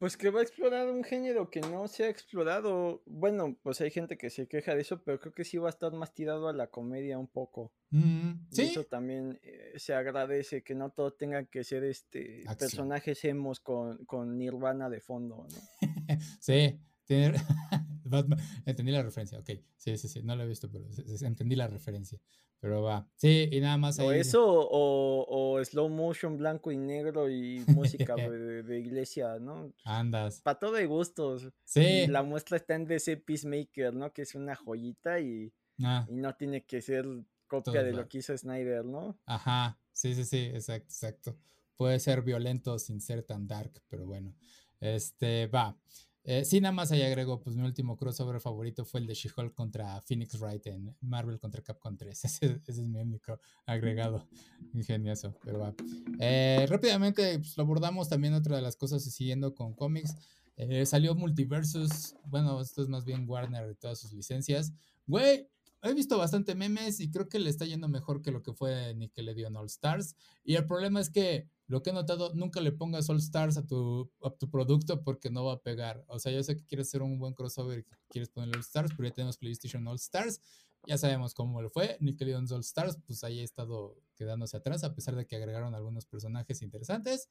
Pues 0.00 0.16
que 0.16 0.30
va 0.30 0.40
a 0.40 0.42
explorar 0.42 0.88
un 0.88 1.04
género 1.04 1.50
que 1.50 1.60
no 1.60 1.86
se 1.86 2.04
ha 2.04 2.08
explorado. 2.08 3.02
Bueno, 3.04 3.58
pues 3.62 3.82
hay 3.82 3.90
gente 3.90 4.16
que 4.16 4.30
se 4.30 4.48
queja 4.48 4.74
de 4.74 4.80
eso, 4.80 5.02
pero 5.02 5.20
creo 5.20 5.34
que 5.34 5.44
sí 5.44 5.58
va 5.58 5.68
a 5.68 5.70
estar 5.70 5.92
más 5.92 6.14
tirado 6.14 6.48
a 6.48 6.54
la 6.54 6.68
comedia 6.68 7.18
un 7.18 7.26
poco. 7.26 7.74
Mm, 7.90 8.46
sí. 8.50 8.62
eso 8.62 8.84
también 8.84 9.38
eh, 9.42 9.74
se 9.76 9.92
agradece 9.92 10.62
que 10.62 10.74
no 10.74 10.90
todo 10.90 11.12
tenga 11.12 11.44
que 11.44 11.64
ser 11.64 11.84
este 11.84 12.44
personajes 12.58 13.22
hemos 13.24 13.60
con, 13.60 14.06
con 14.06 14.38
Nirvana 14.38 14.88
de 14.88 15.00
fondo, 15.00 15.46
¿no? 15.52 15.58
sí, 16.40 16.80
entendí 18.66 18.92
la 18.92 19.02
referencia, 19.02 19.38
ok. 19.38 19.50
Sí, 19.76 19.96
sí, 19.96 20.08
sí, 20.08 20.22
no 20.22 20.36
lo 20.36 20.44
he 20.44 20.46
visto, 20.46 20.70
pero 20.70 20.84
entendí 21.22 21.56
la 21.56 21.66
referencia. 21.66 22.18
Pero 22.60 22.82
va. 22.82 23.08
Sí, 23.16 23.48
y 23.50 23.60
nada 23.60 23.78
más 23.78 23.98
ahí. 23.98 24.06
O 24.06 24.12
eso, 24.12 24.44
o, 24.44 25.58
slow 25.64 25.88
motion 25.88 26.36
blanco 26.36 26.70
y 26.70 26.76
negro 26.76 27.30
y 27.30 27.64
música 27.68 28.14
de, 28.16 28.78
iglesia, 28.78 29.38
¿no? 29.38 29.72
Andas. 29.84 30.42
Para 30.42 30.58
todo 30.58 30.72
de 30.72 30.86
gustos. 30.86 31.48
Sí. 31.64 32.06
la 32.06 32.22
muestra 32.22 32.58
está 32.58 32.74
en 32.74 32.86
DC 32.86 33.16
Peacemaker, 33.18 33.94
¿no? 33.94 34.12
Que 34.12 34.22
es 34.22 34.34
una 34.34 34.54
joyita 34.54 35.20
y, 35.20 35.52
ah. 35.82 36.06
y 36.08 36.16
no 36.16 36.34
tiene 36.34 36.64
que 36.64 36.82
ser 36.82 37.06
copia 37.46 37.82
de 37.82 37.92
lo 37.92 38.06
que 38.08 38.18
hizo 38.18 38.36
Snyder, 38.36 38.84
¿no? 38.84 39.18
Ajá. 39.24 39.78
Sí, 39.92 40.14
sí, 40.14 40.24
sí, 40.24 40.50
exacto, 40.52 40.86
exacto. 40.88 41.36
Puede 41.76 41.98
ser 41.98 42.22
violento 42.22 42.78
sin 42.78 43.00
ser 43.00 43.22
tan 43.22 43.46
dark, 43.46 43.82
pero 43.88 44.06
bueno. 44.06 44.34
Este, 44.80 45.46
va. 45.46 45.78
Eh, 46.22 46.44
sí, 46.44 46.60
nada 46.60 46.72
más 46.72 46.92
ahí 46.92 47.02
agrego, 47.02 47.40
pues 47.40 47.56
mi 47.56 47.62
último 47.62 47.96
crossover 47.96 48.40
favorito 48.40 48.84
fue 48.84 49.00
el 49.00 49.06
de 49.06 49.14
She-Hulk 49.14 49.54
contra 49.54 50.00
Phoenix 50.02 50.38
Wright 50.38 50.66
en 50.66 50.94
Marvel 51.00 51.38
contra 51.38 51.62
Capcom 51.62 51.96
3. 51.96 52.24
Ese, 52.24 52.60
es 52.66 52.78
mi 52.80 53.00
único 53.00 53.40
agregado. 53.66 54.28
Ingenioso, 54.74 55.34
pero 55.42 55.60
va. 55.60 55.74
Eh, 56.18 56.66
rápidamente, 56.68 57.38
pues 57.38 57.56
lo 57.56 57.62
abordamos 57.62 58.08
también 58.08 58.34
otra 58.34 58.56
de 58.56 58.62
las 58.62 58.76
cosas 58.76 59.02
siguiendo 59.02 59.54
con 59.54 59.74
cómics. 59.74 60.14
Eh, 60.56 60.84
salió 60.84 61.14
Multiversus. 61.14 62.14
Bueno, 62.26 62.60
esto 62.60 62.82
es 62.82 62.88
más 62.88 63.04
bien 63.04 63.24
Warner 63.26 63.66
de 63.66 63.74
todas 63.74 63.98
sus 63.98 64.12
licencias. 64.12 64.72
Güey, 65.06 65.48
he 65.82 65.94
visto 65.94 66.18
bastante 66.18 66.54
memes 66.54 67.00
y 67.00 67.10
creo 67.10 67.28
que 67.28 67.38
le 67.38 67.50
está 67.50 67.64
yendo 67.64 67.88
mejor 67.88 68.22
que 68.22 68.30
lo 68.30 68.42
que 68.42 68.52
fue 68.52 68.94
Nickelodeon 68.94 69.56
All 69.56 69.66
Stars. 69.66 70.14
Y 70.44 70.56
el 70.56 70.66
problema 70.66 71.00
es 71.00 71.10
que 71.10 71.48
lo 71.66 71.82
que 71.82 71.90
he 71.90 71.92
notado, 71.92 72.34
nunca 72.34 72.60
le 72.60 72.72
pongas 72.72 73.08
All 73.08 73.18
Stars 73.18 73.56
a 73.56 73.66
tu, 73.66 74.10
a 74.22 74.30
tu 74.30 74.50
producto 74.50 75.02
porque 75.02 75.30
no 75.30 75.44
va 75.44 75.54
a 75.54 75.62
pegar. 75.62 76.04
O 76.08 76.18
sea, 76.18 76.32
yo 76.32 76.42
sé 76.42 76.56
que 76.56 76.64
quieres 76.64 76.88
hacer 76.88 77.02
un 77.02 77.18
buen 77.18 77.34
crossover 77.34 77.78
y 77.78 77.84
quieres 78.08 78.28
ponerle 78.28 78.56
All 78.56 78.60
Stars, 78.60 78.92
pero 78.96 79.08
ya 79.08 79.14
tenemos 79.14 79.38
PlayStation 79.38 79.86
All 79.86 79.96
Stars. 79.96 80.40
Ya 80.86 80.98
sabemos 80.98 81.34
cómo 81.34 81.62
le 81.62 81.70
fue. 81.70 81.96
Nickelodeon 82.00 82.46
All 82.52 82.60
Stars, 82.60 82.98
pues 83.06 83.24
ahí 83.24 83.40
ha 83.40 83.44
estado 83.44 83.96
quedándose 84.16 84.56
atrás, 84.56 84.84
a 84.84 84.94
pesar 84.94 85.16
de 85.16 85.26
que 85.26 85.36
agregaron 85.36 85.74
algunos 85.74 86.06
personajes 86.06 86.62
interesantes. 86.62 87.28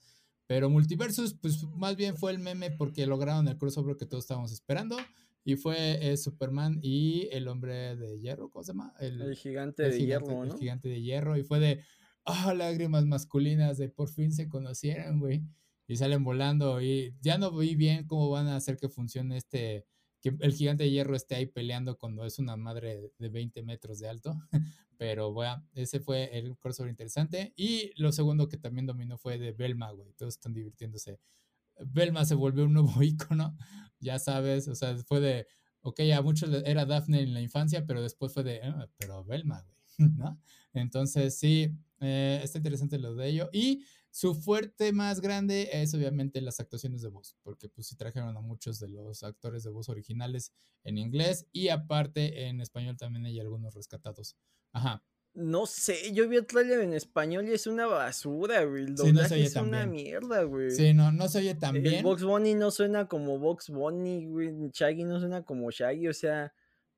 Pero 0.47 0.67
Multiversus, 0.69 1.35
pues 1.35 1.63
más 1.75 1.95
bien 1.95 2.17
fue 2.17 2.31
el 2.31 2.39
meme 2.39 2.71
porque 2.71 3.05
lograron 3.05 3.47
el 3.47 3.57
crossover 3.59 3.97
que 3.97 4.07
todos 4.07 4.23
estábamos 4.23 4.51
esperando. 4.51 4.97
Y 5.43 5.55
fue 5.55 6.11
eh, 6.11 6.17
Superman 6.17 6.79
y 6.81 7.27
el 7.31 7.47
hombre 7.47 7.95
de 7.95 8.19
hierro, 8.19 8.49
¿cómo 8.49 8.63
se 8.63 8.73
llama? 8.73 8.93
El, 8.99 9.35
gigante 9.35 9.83
de 9.83 10.05
hierro, 10.05 10.43
El 10.43 10.53
gigante 10.53 10.89
de 10.89 11.01
hierro. 11.01 11.37
Y 11.37 11.43
fue 11.43 11.59
de, 11.59 11.83
ah, 12.25 12.53
lágrimas 12.53 13.05
masculinas 13.05 13.77
de 13.77 13.89
por 13.89 14.09
fin 14.09 14.31
se 14.31 14.47
conocieron, 14.47 15.19
güey. 15.19 15.43
Y 15.87 15.95
salen 15.95 16.23
volando. 16.23 16.81
Y 16.81 17.15
ya 17.21 17.37
no 17.37 17.51
vi 17.51 17.75
bien 17.75 18.05
cómo 18.05 18.29
van 18.29 18.47
a 18.47 18.55
hacer 18.55 18.77
que 18.77 18.89
funcione 18.89 19.37
este, 19.37 19.85
que 20.21 20.35
el 20.39 20.53
gigante 20.53 20.83
de 20.83 20.91
hierro 20.91 21.15
esté 21.15 21.35
ahí 21.35 21.45
peleando 21.45 21.97
cuando 21.97 22.25
es 22.25 22.37
una 22.39 22.55
madre 22.55 23.11
de 23.17 23.29
20 23.29 23.63
metros 23.63 23.99
de 23.99 24.09
alto. 24.09 24.35
Pero 24.97 25.31
bueno, 25.31 25.65
ese 25.73 26.01
fue 26.01 26.37
el 26.37 26.57
crossover 26.57 26.89
interesante. 26.89 27.53
Y 27.55 27.91
lo 27.95 28.11
segundo 28.11 28.49
que 28.49 28.57
también 28.57 28.85
dominó 28.85 29.17
fue 29.17 29.39
de 29.39 29.53
Belma, 29.53 29.91
güey. 29.91 30.11
Todos 30.13 30.35
están 30.35 30.53
divirtiéndose. 30.53 31.19
Belma 31.85 32.25
se 32.25 32.35
volvió 32.35 32.65
un 32.65 32.73
nuevo 32.73 32.91
icono, 33.03 33.57
ya 33.99 34.19
sabes, 34.19 34.67
o 34.67 34.75
sea, 34.75 34.97
fue 34.97 35.19
de, 35.19 35.47
ok, 35.81 35.99
a 36.15 36.21
muchos 36.21 36.49
era 36.65 36.85
Daphne 36.85 37.21
en 37.21 37.33
la 37.33 37.41
infancia, 37.41 37.85
pero 37.85 38.01
después 38.01 38.33
fue 38.33 38.43
de, 38.43 38.61
ah, 38.63 38.87
pero 38.97 39.23
Belma, 39.23 39.61
güey, 39.61 40.09
¿no? 40.17 40.41
Entonces, 40.73 41.37
sí, 41.37 41.75
eh, 41.99 42.39
está 42.43 42.59
interesante 42.59 42.99
lo 42.99 43.15
de 43.15 43.27
ello. 43.27 43.49
Y 43.51 43.83
su 44.11 44.33
fuerte 44.33 44.91
más 44.91 45.21
grande 45.21 45.69
es 45.71 45.93
obviamente 45.93 46.41
las 46.41 46.59
actuaciones 46.59 47.01
de 47.01 47.09
voz, 47.09 47.35
porque 47.43 47.69
pues 47.69 47.87
sí 47.87 47.95
trajeron 47.95 48.35
a 48.35 48.41
muchos 48.41 48.79
de 48.79 48.89
los 48.89 49.23
actores 49.23 49.63
de 49.63 49.69
voz 49.69 49.89
originales 49.89 50.53
en 50.83 50.97
inglés 50.97 51.47
y 51.51 51.69
aparte 51.69 52.47
en 52.47 52.61
español 52.61 52.97
también 52.97 53.25
hay 53.25 53.39
algunos 53.39 53.75
rescatados. 53.75 54.35
Ajá. 54.71 55.03
No 55.33 55.65
sé, 55.65 56.11
yo 56.13 56.27
vi 56.27 56.37
el 56.37 56.45
trailer 56.45 56.79
en 56.81 56.93
español 56.93 57.47
y 57.47 57.53
es 57.53 57.67
una 57.67 57.85
basura, 57.85 58.63
güey. 58.63 58.83
El 58.83 58.95
doblaje 58.95 59.43
es 59.43 59.55
una 59.55 59.85
mierda, 59.85 60.43
güey. 60.43 60.71
Sí, 60.71 60.93
no, 60.93 61.11
no 61.11 61.27
se 61.27 61.39
oye 61.39 61.55
tan 61.55 61.81
bien. 61.81 61.95
El 61.95 62.03
Box 62.03 62.23
Bunny 62.23 62.55
no 62.55 62.71
suena 62.71 63.07
como 63.07 63.39
Box 63.39 63.69
Bunny, 63.69 64.25
güey. 64.27 64.51
Shaggy 64.73 65.03
no 65.03 65.19
suena 65.19 65.43
como 65.43 65.71
Shaggy, 65.71 66.07
o 66.07 66.13
sea, 66.13 66.53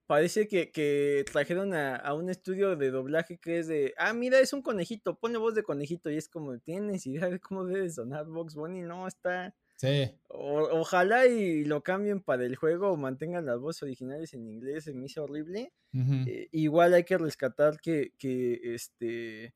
parece 0.07 0.47
que, 0.47 0.71
que 0.71 1.23
trajeron 1.31 1.73
a, 1.73 1.95
a, 1.95 2.13
un 2.13 2.29
estudio 2.29 2.75
de 2.75 2.91
doblaje 2.91 3.37
que 3.37 3.59
es 3.59 3.67
de, 3.67 3.93
ah, 3.97 4.13
mira, 4.13 4.39
es 4.39 4.53
un 4.53 4.61
conejito, 4.61 5.17
pone 5.17 5.37
voz 5.37 5.55
de 5.55 5.63
conejito 5.63 6.09
y 6.09 6.17
es 6.17 6.27
como, 6.27 6.57
¿tienes 6.59 7.05
idea 7.07 7.29
de 7.29 7.39
cómo 7.39 7.65
debe 7.65 7.89
sonar 7.89 8.25
Box 8.25 8.55
Bunny? 8.55 8.81
No, 8.81 9.07
está... 9.07 9.53
Sí. 9.81 10.11
ojalá 10.27 11.25
y 11.25 11.65
lo 11.65 11.81
cambien 11.81 12.21
para 12.21 12.45
el 12.45 12.55
juego 12.55 12.91
o 12.91 12.97
mantengan 12.97 13.47
las 13.47 13.59
voces 13.59 13.81
originales 13.81 14.31
en 14.35 14.47
inglés, 14.47 14.83
se 14.83 14.93
me 14.93 15.07
hizo 15.07 15.23
horrible. 15.23 15.73
Eh, 15.93 16.49
igual 16.51 16.93
hay 16.93 17.03
que 17.03 17.17
rescatar 17.17 17.79
que, 17.81 18.13
que 18.19 18.59
este 18.75 19.55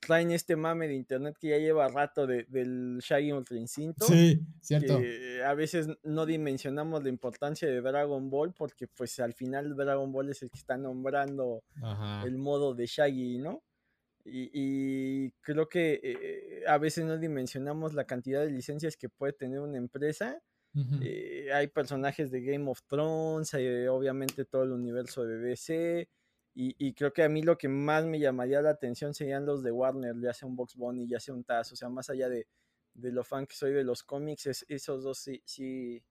traen 0.00 0.32
este 0.32 0.56
mame 0.56 0.88
de 0.88 0.94
internet 0.94 1.36
que 1.40 1.50
ya 1.50 1.58
lleva 1.58 1.88
rato 1.88 2.26
del 2.26 2.98
Shaggy 3.00 3.32
Ultra 3.32 3.56
Instinto. 3.56 4.06
Sí, 4.06 4.40
cierto. 4.60 4.98
Que 4.98 5.42
a 5.44 5.54
veces 5.54 5.86
no 6.02 6.26
dimensionamos 6.26 7.04
la 7.04 7.08
importancia 7.08 7.68
de 7.68 7.80
Dragon 7.80 8.30
Ball 8.30 8.52
porque 8.52 8.88
pues 8.88 9.20
al 9.20 9.34
final 9.34 9.76
Dragon 9.76 10.10
Ball 10.10 10.30
es 10.30 10.42
el 10.42 10.50
que 10.50 10.58
está 10.58 10.76
nombrando 10.76 11.62
el 12.24 12.38
modo 12.38 12.74
de 12.74 12.86
Shaggy, 12.86 13.38
¿no? 13.38 13.62
Y, 14.24 15.30
creo 15.40 15.68
que 15.68 16.00
eh, 16.02 16.47
a 16.68 16.78
veces 16.78 17.04
no 17.04 17.18
dimensionamos 17.18 17.94
la 17.94 18.04
cantidad 18.04 18.44
de 18.44 18.50
licencias 18.50 18.96
que 18.96 19.08
puede 19.08 19.32
tener 19.32 19.60
una 19.60 19.78
empresa. 19.78 20.42
Eh, 21.02 21.48
hay 21.52 21.66
personajes 21.68 22.30
de 22.30 22.40
Game 22.40 22.70
of 22.70 22.82
Thrones, 22.86 23.52
hay, 23.54 23.86
obviamente 23.86 24.44
todo 24.44 24.62
el 24.62 24.70
universo 24.70 25.24
de 25.24 25.38
DC, 25.38 26.08
y, 26.54 26.92
creo 26.94 27.12
que 27.12 27.22
a 27.22 27.28
mí 27.28 27.42
lo 27.42 27.56
que 27.56 27.68
más 27.68 28.04
me 28.04 28.18
llamaría 28.18 28.60
la 28.60 28.70
atención 28.70 29.14
serían 29.14 29.46
los 29.46 29.62
de 29.62 29.70
Warner, 29.70 30.16
ya 30.20 30.34
sea 30.34 30.48
un 30.48 30.56
Box 30.56 30.74
Bunny, 30.74 31.06
ya 31.08 31.20
sea 31.20 31.34
un 31.34 31.44
Taz, 31.44 31.72
o 31.72 31.76
sea, 31.76 31.88
más 31.88 32.10
allá 32.10 32.28
de, 32.28 32.48
lo 32.94 33.22
fan 33.22 33.46
que 33.46 33.54
soy 33.54 33.72
de 33.72 33.84
los 33.84 34.02
cómics, 34.02 34.64
esos 34.68 35.04
dos 35.04 35.18
sí, 35.18 35.40
sí, 35.44 36.02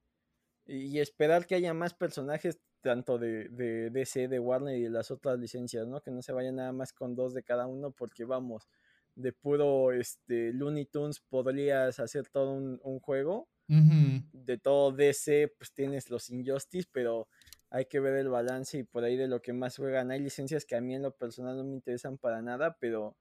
y 0.66 1.00
esperar 1.00 1.46
que 1.46 1.56
haya 1.56 1.74
más 1.74 1.94
personajes 1.94 2.60
tanto 2.82 3.18
de, 3.18 3.50
de 3.50 3.90
DC, 3.90 4.30
de 4.30 4.40
Warner 4.40 4.78
y 4.78 4.84
de 4.84 4.90
las 4.90 5.12
otras 5.12 5.38
licencias, 5.38 5.86
¿no? 5.86 6.02
Que 6.02 6.12
no 6.12 6.22
se 6.22 6.32
vayan 6.32 6.56
nada 6.56 6.72
más 6.72 6.94
con 6.94 7.14
dos 7.14 7.34
de 7.34 7.44
cada 7.44 7.68
uno, 7.68 7.92
porque 7.92 8.24
vamos, 8.24 8.70
de 9.18 9.34
puro 9.34 9.92
este, 9.92 10.54
Looney 10.54 10.86
Tunes 10.86 11.20
podrías 11.20 12.00
hacer 12.00 12.28
todo 12.30 12.54
un, 12.54 13.00
juego. 13.00 13.50
De 13.68 14.58
todo 14.58 14.94
DC, 14.94 15.54
pues 15.58 15.74
tienes 15.74 16.10
los 16.10 16.30
Injustice, 16.30 16.88
pero 16.90 17.28
hay 17.70 17.86
que 17.86 18.00
ver 18.00 18.16
el 18.16 18.30
balance 18.30 18.78
y 18.78 18.84
por 18.84 19.04
ahí 19.04 19.18
de 19.18 19.28
lo 19.28 19.42
que 19.42 19.52
más 19.52 19.76
juegan. 19.76 20.12
Hay 20.12 20.22
licencias 20.22 20.64
que 20.64 20.76
a 20.76 20.82
mí 20.82 20.96
en 20.96 21.02
lo 21.02 21.12
personal 21.12 21.58
no 21.58 21.66
me 21.66 21.74
interesan 21.74 22.18
para 22.18 22.42
nada, 22.42 22.78
pero 22.80 23.18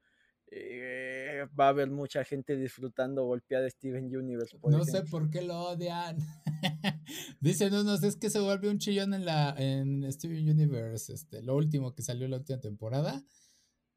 eh, 0.48 1.46
va 1.58 1.66
a 1.66 1.70
haber 1.70 1.90
mucha 1.90 2.22
gente 2.22 2.56
disfrutando 2.56 3.24
golpear 3.24 3.64
a 3.64 3.70
Steven 3.70 4.04
Universe. 4.04 4.56
no 4.62 4.84
sé 4.84 5.02
por 5.02 5.30
qué 5.30 5.42
lo 5.42 5.58
odian. 5.70 6.18
Dicen 7.40 7.74
unos, 7.74 8.04
es 8.04 8.16
que 8.16 8.30
se 8.30 8.38
vuelve 8.38 8.68
un 8.68 8.78
chillón 8.78 9.14
en 9.14 9.24
la 9.24 9.56
en 9.58 10.10
Steven 10.12 10.48
Universe, 10.48 11.12
este, 11.12 11.42
lo 11.42 11.56
último 11.56 11.92
que 11.94 12.02
salió 12.02 12.28
la 12.28 12.36
última 12.36 12.60
temporada. 12.60 13.24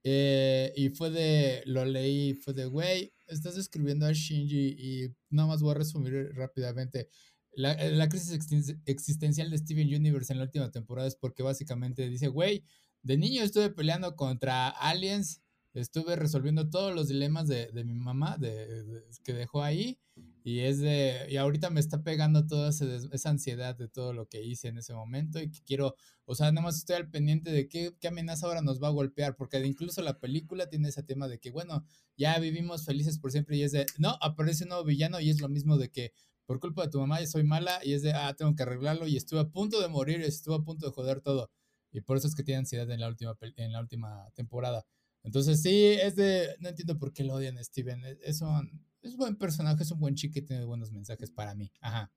Eh, 0.03 0.71
y 0.75 0.89
fue 0.89 1.09
de, 1.09 1.61
lo 1.65 1.85
leí, 1.85 2.33
fue 2.33 2.53
de, 2.53 2.65
güey, 2.65 3.13
estás 3.27 3.57
escribiendo 3.57 4.05
a 4.05 4.13
Shinji 4.13 4.75
y 4.77 5.15
nada 5.29 5.47
más 5.49 5.61
voy 5.61 5.71
a 5.71 5.75
resumir 5.75 6.31
rápidamente. 6.35 7.09
La, 7.51 7.73
eh, 7.73 7.91
la, 7.91 8.07
crisis 8.07 8.39
existencial 8.85 9.49
de 9.49 9.57
Steven 9.57 9.93
Universe 9.93 10.31
en 10.31 10.39
la 10.39 10.45
última 10.45 10.71
temporada 10.71 11.07
es 11.07 11.15
porque 11.15 11.43
básicamente 11.43 12.07
dice, 12.09 12.27
güey, 12.27 12.63
de 13.01 13.17
niño 13.17 13.43
estuve 13.43 13.69
peleando 13.69 14.15
contra 14.15 14.69
aliens, 14.69 15.41
estuve 15.73 16.15
resolviendo 16.15 16.69
todos 16.69 16.93
los 16.93 17.07
dilemas 17.07 17.47
de, 17.47 17.71
de 17.71 17.83
mi 17.83 17.93
mamá 17.93 18.37
de, 18.37 19.03
que 19.23 19.33
dejó 19.33 19.63
ahí 19.63 19.99
y 20.43 20.61
es 20.61 20.79
de, 20.79 21.27
y 21.29 21.37
ahorita 21.37 21.69
me 21.69 21.79
está 21.79 22.01
pegando 22.01 22.47
toda 22.47 22.69
esa 22.69 23.29
ansiedad 23.29 23.75
de 23.75 23.87
todo 23.87 24.13
lo 24.13 24.27
que 24.27 24.43
hice 24.43 24.69
en 24.69 24.77
ese 24.77 24.93
momento 24.93 25.39
y 25.39 25.51
que 25.51 25.61
quiero, 25.63 25.95
o 26.25 26.35
sea, 26.35 26.51
nada 26.51 26.65
más 26.65 26.77
estoy 26.77 26.95
al 26.95 27.09
pendiente 27.09 27.51
de 27.51 27.67
qué, 27.67 27.95
qué 27.99 28.07
amenaza 28.07 28.47
ahora 28.47 28.61
nos 28.61 28.81
va 28.81 28.87
a 28.87 28.91
golpear, 28.91 29.35
porque 29.35 29.63
incluso 29.65 30.01
la 30.01 30.19
película 30.19 30.67
tiene 30.67 30.89
ese 30.89 31.03
tema 31.03 31.27
de 31.27 31.39
que, 31.39 31.51
bueno, 31.51 31.85
ya 32.17 32.37
vivimos 32.39 32.85
felices 32.85 33.19
por 33.19 33.31
siempre 33.31 33.57
y 33.57 33.63
es 33.63 33.71
de, 33.71 33.85
no, 33.97 34.17
aparece 34.21 34.63
un 34.63 34.69
nuevo 34.69 34.83
villano 34.83 35.19
y 35.19 35.29
es 35.29 35.39
lo 35.39 35.49
mismo 35.49 35.77
de 35.77 35.89
que 35.91 36.13
por 36.45 36.59
culpa 36.59 36.83
de 36.83 36.89
tu 36.89 36.99
mamá 36.99 37.19
ya 37.19 37.27
soy 37.27 37.43
mala 37.43 37.79
y 37.83 37.93
es 37.93 38.01
de, 38.01 38.13
ah, 38.13 38.33
tengo 38.35 38.55
que 38.55 38.63
arreglarlo 38.63 39.07
y 39.07 39.17
estuve 39.17 39.41
a 39.41 39.49
punto 39.49 39.79
de 39.81 39.87
morir, 39.87 40.21
estuve 40.21 40.55
a 40.55 40.59
punto 40.59 40.87
de 40.87 40.91
joder 40.91 41.21
todo. 41.21 41.51
Y 41.91 42.01
por 42.01 42.17
eso 42.17 42.27
es 42.27 42.35
que 42.35 42.43
tiene 42.43 42.59
ansiedad 42.59 42.89
en 42.89 42.99
la 42.99 43.07
última, 43.07 43.37
en 43.55 43.71
la 43.71 43.79
última 43.79 44.29
temporada. 44.33 44.85
Entonces 45.29 45.61
sí, 45.61 45.95
es 46.01 46.15
de, 46.15 46.55
no 46.57 46.69
entiendo 46.69 46.97
por 46.97 47.13
qué 47.13 47.23
lo 47.23 47.35
odian 47.35 47.55
a 47.59 47.63
Steven. 47.63 48.03
E, 48.03 48.17
es 48.23 48.41
un, 48.41 48.83
es 49.03 49.15
buen 49.15 49.35
personaje, 49.35 49.83
es 49.83 49.91
un 49.91 49.99
buen 49.99 50.15
chico 50.15 50.39
y 50.39 50.41
tiene 50.41 50.65
buenos 50.65 50.91
mensajes 50.91 51.29
para 51.29 51.53
mí. 51.53 51.71
Ajá. 51.81 52.11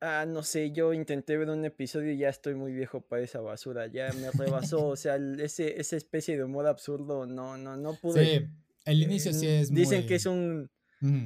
Ah, 0.00 0.24
no 0.26 0.42
sé, 0.42 0.72
yo 0.72 0.94
intenté 0.94 1.36
ver 1.36 1.50
un 1.50 1.62
episodio 1.66 2.10
y 2.10 2.16
ya 2.16 2.30
estoy 2.30 2.54
muy 2.54 2.72
viejo 2.72 3.02
para 3.02 3.20
esa 3.20 3.42
basura, 3.42 3.88
ya 3.88 4.10
me 4.14 4.30
rebasó, 4.30 4.86
o 4.88 4.96
sea, 4.96 5.16
ese, 5.38 5.78
esa 5.78 5.96
especie 5.96 6.34
de 6.38 6.44
humor 6.44 6.66
absurdo, 6.66 7.26
no, 7.26 7.58
no, 7.58 7.76
no 7.76 7.94
pude. 8.00 8.38
Sí, 8.38 8.46
el 8.86 9.02
inicio 9.02 9.34
sí 9.34 9.46
es 9.46 9.70
Dicen 9.70 10.06
que 10.06 10.14
es 10.14 10.24
un 10.24 10.70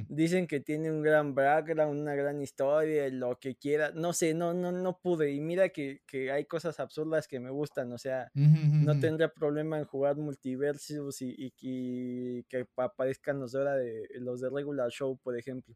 Dicen 0.09 0.47
que 0.47 0.59
tiene 0.59 0.89
un 0.89 1.03
gran 1.03 1.35
background, 1.35 2.01
una 2.01 2.15
gran 2.15 2.41
historia, 2.41 3.07
lo 3.09 3.37
que 3.39 3.55
quiera. 3.55 3.91
No 3.93 4.11
sé, 4.11 4.33
no, 4.33 4.51
no, 4.53 4.71
no 4.71 4.97
pude. 4.97 5.31
Y 5.31 5.39
mira 5.39 5.69
que, 5.69 6.01
hay 6.31 6.45
cosas 6.45 6.79
absurdas 6.79 7.27
que 7.27 7.39
me 7.39 7.51
gustan. 7.51 7.91
O 7.91 7.97
sea, 7.99 8.31
no 8.33 8.99
tendría 8.99 9.29
problema 9.31 9.77
en 9.77 9.85
jugar 9.85 10.15
multiversos 10.15 11.21
y, 11.21 11.51
que 11.51 12.67
aparezcan 12.77 13.39
los 13.39 13.51
de, 13.51 14.07
los 14.19 14.41
de 14.41 14.49
regular 14.49 14.89
show, 14.89 15.17
por 15.17 15.37
ejemplo. 15.37 15.75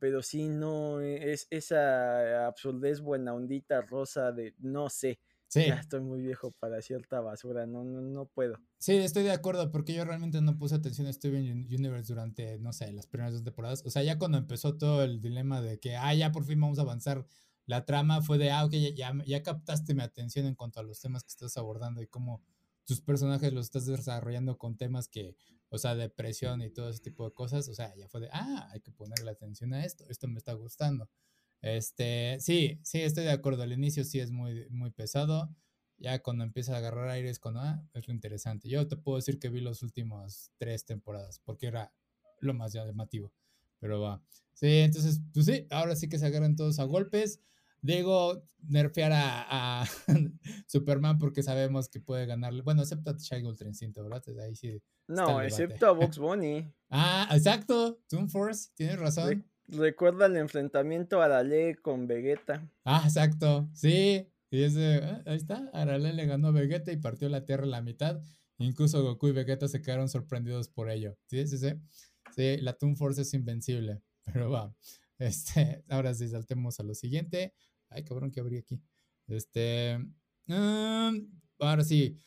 Pero 0.00 0.22
sí, 0.22 0.48
no, 0.48 1.00
es 1.00 1.46
esa 1.50 2.46
absurdez 2.46 3.00
buena 3.00 3.32
ondita 3.32 3.80
rosa 3.82 4.32
de 4.32 4.54
no 4.58 4.88
sé. 4.88 5.20
Sí. 5.50 5.66
Ya 5.66 5.80
estoy 5.80 6.00
muy 6.00 6.22
viejo 6.22 6.52
para 6.52 6.80
cierta 6.80 7.20
basura, 7.20 7.66
no, 7.66 7.82
no, 7.82 8.00
no 8.00 8.26
puedo. 8.26 8.54
Sí, 8.78 8.92
estoy 8.92 9.24
de 9.24 9.32
acuerdo, 9.32 9.72
porque 9.72 9.92
yo 9.92 10.04
realmente 10.04 10.40
no 10.40 10.56
puse 10.56 10.76
atención 10.76 11.08
a 11.08 11.12
Steven 11.12 11.66
Universe 11.68 12.06
durante, 12.12 12.60
no 12.60 12.72
sé, 12.72 12.92
las 12.92 13.08
primeras 13.08 13.32
dos 13.32 13.42
temporadas. 13.42 13.82
O 13.84 13.90
sea, 13.90 14.04
ya 14.04 14.16
cuando 14.16 14.38
empezó 14.38 14.78
todo 14.78 15.02
el 15.02 15.20
dilema 15.20 15.60
de 15.60 15.80
que, 15.80 15.96
ah, 15.96 16.14
ya 16.14 16.30
por 16.30 16.44
fin 16.44 16.60
vamos 16.60 16.78
a 16.78 16.82
avanzar 16.82 17.26
la 17.66 17.84
trama, 17.84 18.22
fue 18.22 18.38
de, 18.38 18.52
ah, 18.52 18.64
ok, 18.64 18.74
ya, 18.94 19.12
ya, 19.26 19.42
captaste 19.42 19.92
mi 19.92 20.02
atención 20.02 20.46
en 20.46 20.54
cuanto 20.54 20.78
a 20.78 20.84
los 20.84 21.00
temas 21.00 21.24
que 21.24 21.30
estás 21.30 21.56
abordando 21.56 22.00
y 22.00 22.06
cómo 22.06 22.44
tus 22.84 23.00
personajes 23.00 23.52
los 23.52 23.66
estás 23.66 23.86
desarrollando 23.86 24.56
con 24.56 24.76
temas 24.76 25.08
que, 25.08 25.34
o 25.68 25.78
sea, 25.78 25.96
depresión 25.96 26.62
y 26.62 26.70
todo 26.70 26.90
ese 26.90 27.00
tipo 27.00 27.24
de 27.24 27.34
cosas. 27.34 27.68
O 27.68 27.74
sea, 27.74 27.92
ya 27.96 28.06
fue 28.06 28.20
de, 28.20 28.28
ah, 28.32 28.68
hay 28.72 28.82
que 28.82 28.92
ponerle 28.92 29.32
atención 29.32 29.72
a 29.74 29.84
esto, 29.84 30.04
esto 30.08 30.28
me 30.28 30.38
está 30.38 30.52
gustando. 30.52 31.10
Este, 31.62 32.38
sí, 32.40 32.80
sí, 32.82 33.00
estoy 33.00 33.24
de 33.24 33.32
acuerdo. 33.32 33.62
Al 33.62 33.72
inicio 33.72 34.04
sí 34.04 34.20
es 34.20 34.30
muy, 34.30 34.68
muy 34.70 34.90
pesado. 34.90 35.54
Ya 35.98 36.22
cuando 36.22 36.44
empieza 36.44 36.74
a 36.74 36.78
agarrar 36.78 37.10
aire 37.10 37.28
es 37.28 37.38
cuando, 37.38 37.60
ah, 37.60 37.82
es 37.92 38.08
lo 38.08 38.14
interesante. 38.14 38.68
Yo 38.68 38.88
te 38.88 38.96
puedo 38.96 39.16
decir 39.16 39.38
que 39.38 39.50
vi 39.50 39.60
las 39.60 39.82
últimas 39.82 40.50
tres 40.56 40.84
temporadas 40.86 41.40
porque 41.44 41.66
era 41.66 41.92
lo 42.40 42.54
más 42.54 42.72
llamativo. 42.72 43.32
Pero 43.78 44.00
va. 44.00 44.22
Sí, 44.54 44.78
entonces, 44.78 45.20
pues 45.32 45.46
sí, 45.46 45.66
ahora 45.70 45.96
sí 45.96 46.08
que 46.08 46.18
se 46.18 46.26
agarran 46.26 46.56
todos 46.56 46.78
a 46.78 46.84
golpes. 46.84 47.40
Digo, 47.82 48.42
nerfear 48.62 49.12
a, 49.14 49.84
Superman 50.66 51.18
porque 51.18 51.42
sabemos 51.42 51.88
que 51.88 52.00
puede 52.00 52.26
ganarle. 52.26 52.62
Bueno, 52.62 52.82
excepto 52.82 53.10
a 53.10 53.16
Shaggy 53.18 53.46
Ultra 53.46 53.68
Instinto, 53.68 54.02
¿verdad? 54.02 54.22
Ahí 54.42 54.54
sí. 54.54 54.82
No, 55.06 55.40
excepto 55.40 55.86
a 55.86 55.92
Box 55.92 56.18
Bunny. 56.18 56.70
ah, 56.90 57.28
exacto. 57.32 58.00
Toon 58.08 58.28
Force, 58.28 58.70
tienes 58.74 58.98
razón. 58.98 59.49
Recuerda 59.72 60.26
el 60.26 60.36
enfrentamiento 60.36 61.22
a 61.22 61.26
Arale 61.26 61.76
con 61.76 62.08
Vegeta. 62.08 62.68
Ah, 62.84 63.02
exacto. 63.04 63.68
Sí. 63.72 64.26
Y 64.50 64.62
ese, 64.64 64.96
ah, 64.96 65.22
ahí 65.26 65.36
está. 65.36 65.70
Arale 65.72 66.12
le 66.12 66.26
ganó 66.26 66.48
a 66.48 66.52
Vegeta 66.52 66.90
y 66.90 66.96
partió 66.96 67.28
la 67.28 67.44
Tierra 67.44 67.64
a 67.64 67.68
la 67.68 67.80
mitad. 67.80 68.20
Incluso 68.58 69.02
Goku 69.02 69.28
y 69.28 69.32
Vegeta 69.32 69.68
se 69.68 69.80
quedaron 69.80 70.08
sorprendidos 70.08 70.68
por 70.68 70.90
ello. 70.90 71.16
Sí, 71.26 71.46
sí, 71.46 71.56
sí. 71.56 71.68
Sí, 72.34 72.56
la 72.58 72.72
Toon 72.72 72.96
Force 72.96 73.22
es 73.22 73.32
invencible. 73.32 74.02
Pero 74.24 74.50
va. 74.50 74.74
Este, 75.18 75.84
ahora 75.88 76.14
sí, 76.14 76.28
saltemos 76.28 76.80
a 76.80 76.82
lo 76.82 76.94
siguiente. 76.94 77.54
Ay, 77.90 78.02
cabrón, 78.04 78.32
que 78.32 78.40
abrí 78.40 78.58
aquí. 78.58 78.82
Este. 79.28 79.98
Um, 80.48 81.30
ahora 81.60 81.84
sí. 81.84 82.18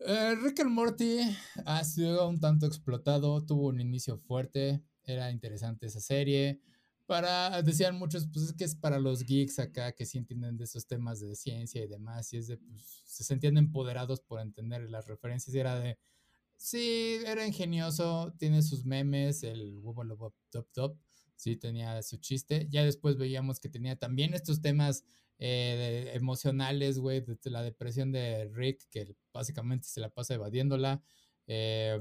Eh, 0.00 0.34
Rick 0.42 0.60
and 0.60 0.70
Morty 0.70 1.18
ha 1.64 1.82
sido 1.82 2.28
un 2.28 2.40
tanto 2.40 2.66
explotado. 2.66 3.44
Tuvo 3.46 3.68
un 3.68 3.80
inicio 3.80 4.18
fuerte 4.18 4.82
era 5.12 5.30
interesante 5.30 5.86
esa 5.86 6.00
serie. 6.00 6.60
Para, 7.06 7.62
decían 7.62 7.98
muchos, 7.98 8.28
pues 8.32 8.46
es 8.46 8.52
que 8.52 8.64
es 8.64 8.74
para 8.74 8.98
los 8.98 9.24
geeks 9.24 9.58
acá 9.58 9.92
que 9.92 10.04
sí 10.04 10.18
entienden 10.18 10.58
de 10.58 10.64
esos 10.64 10.86
temas 10.86 11.20
de 11.20 11.34
ciencia 11.34 11.82
y 11.82 11.86
demás, 11.88 12.32
y 12.34 12.36
es 12.36 12.48
de, 12.48 12.58
pues, 12.58 13.02
se 13.06 13.24
sentían 13.24 13.56
empoderados 13.56 14.20
por 14.20 14.40
entender 14.40 14.82
las 14.90 15.06
referencias, 15.06 15.54
y 15.54 15.58
era 15.58 15.78
de, 15.80 15.98
sí, 16.56 17.18
era 17.26 17.46
ingenioso, 17.46 18.34
tiene 18.38 18.62
sus 18.62 18.84
memes, 18.84 19.42
el 19.42 19.78
Wubba 19.80 20.04
Top 20.50 20.68
Top, 20.72 20.98
sí, 21.38 21.56
tenía 21.56 22.02
su 22.02 22.18
chiste. 22.18 22.66
Ya 22.70 22.84
después 22.84 23.16
veíamos 23.16 23.60
que 23.60 23.68
tenía 23.68 23.96
también 23.96 24.34
estos 24.34 24.60
temas 24.60 25.04
eh, 25.38 26.10
emocionales, 26.14 26.98
güey, 26.98 27.20
de 27.20 27.50
la 27.50 27.62
depresión 27.62 28.12
de 28.12 28.50
Rick, 28.52 28.86
que 28.90 29.16
básicamente 29.32 29.88
se 29.88 30.00
la 30.00 30.10
pasa 30.10 30.34
evadiéndola. 30.34 31.02
Eh, 31.50 31.98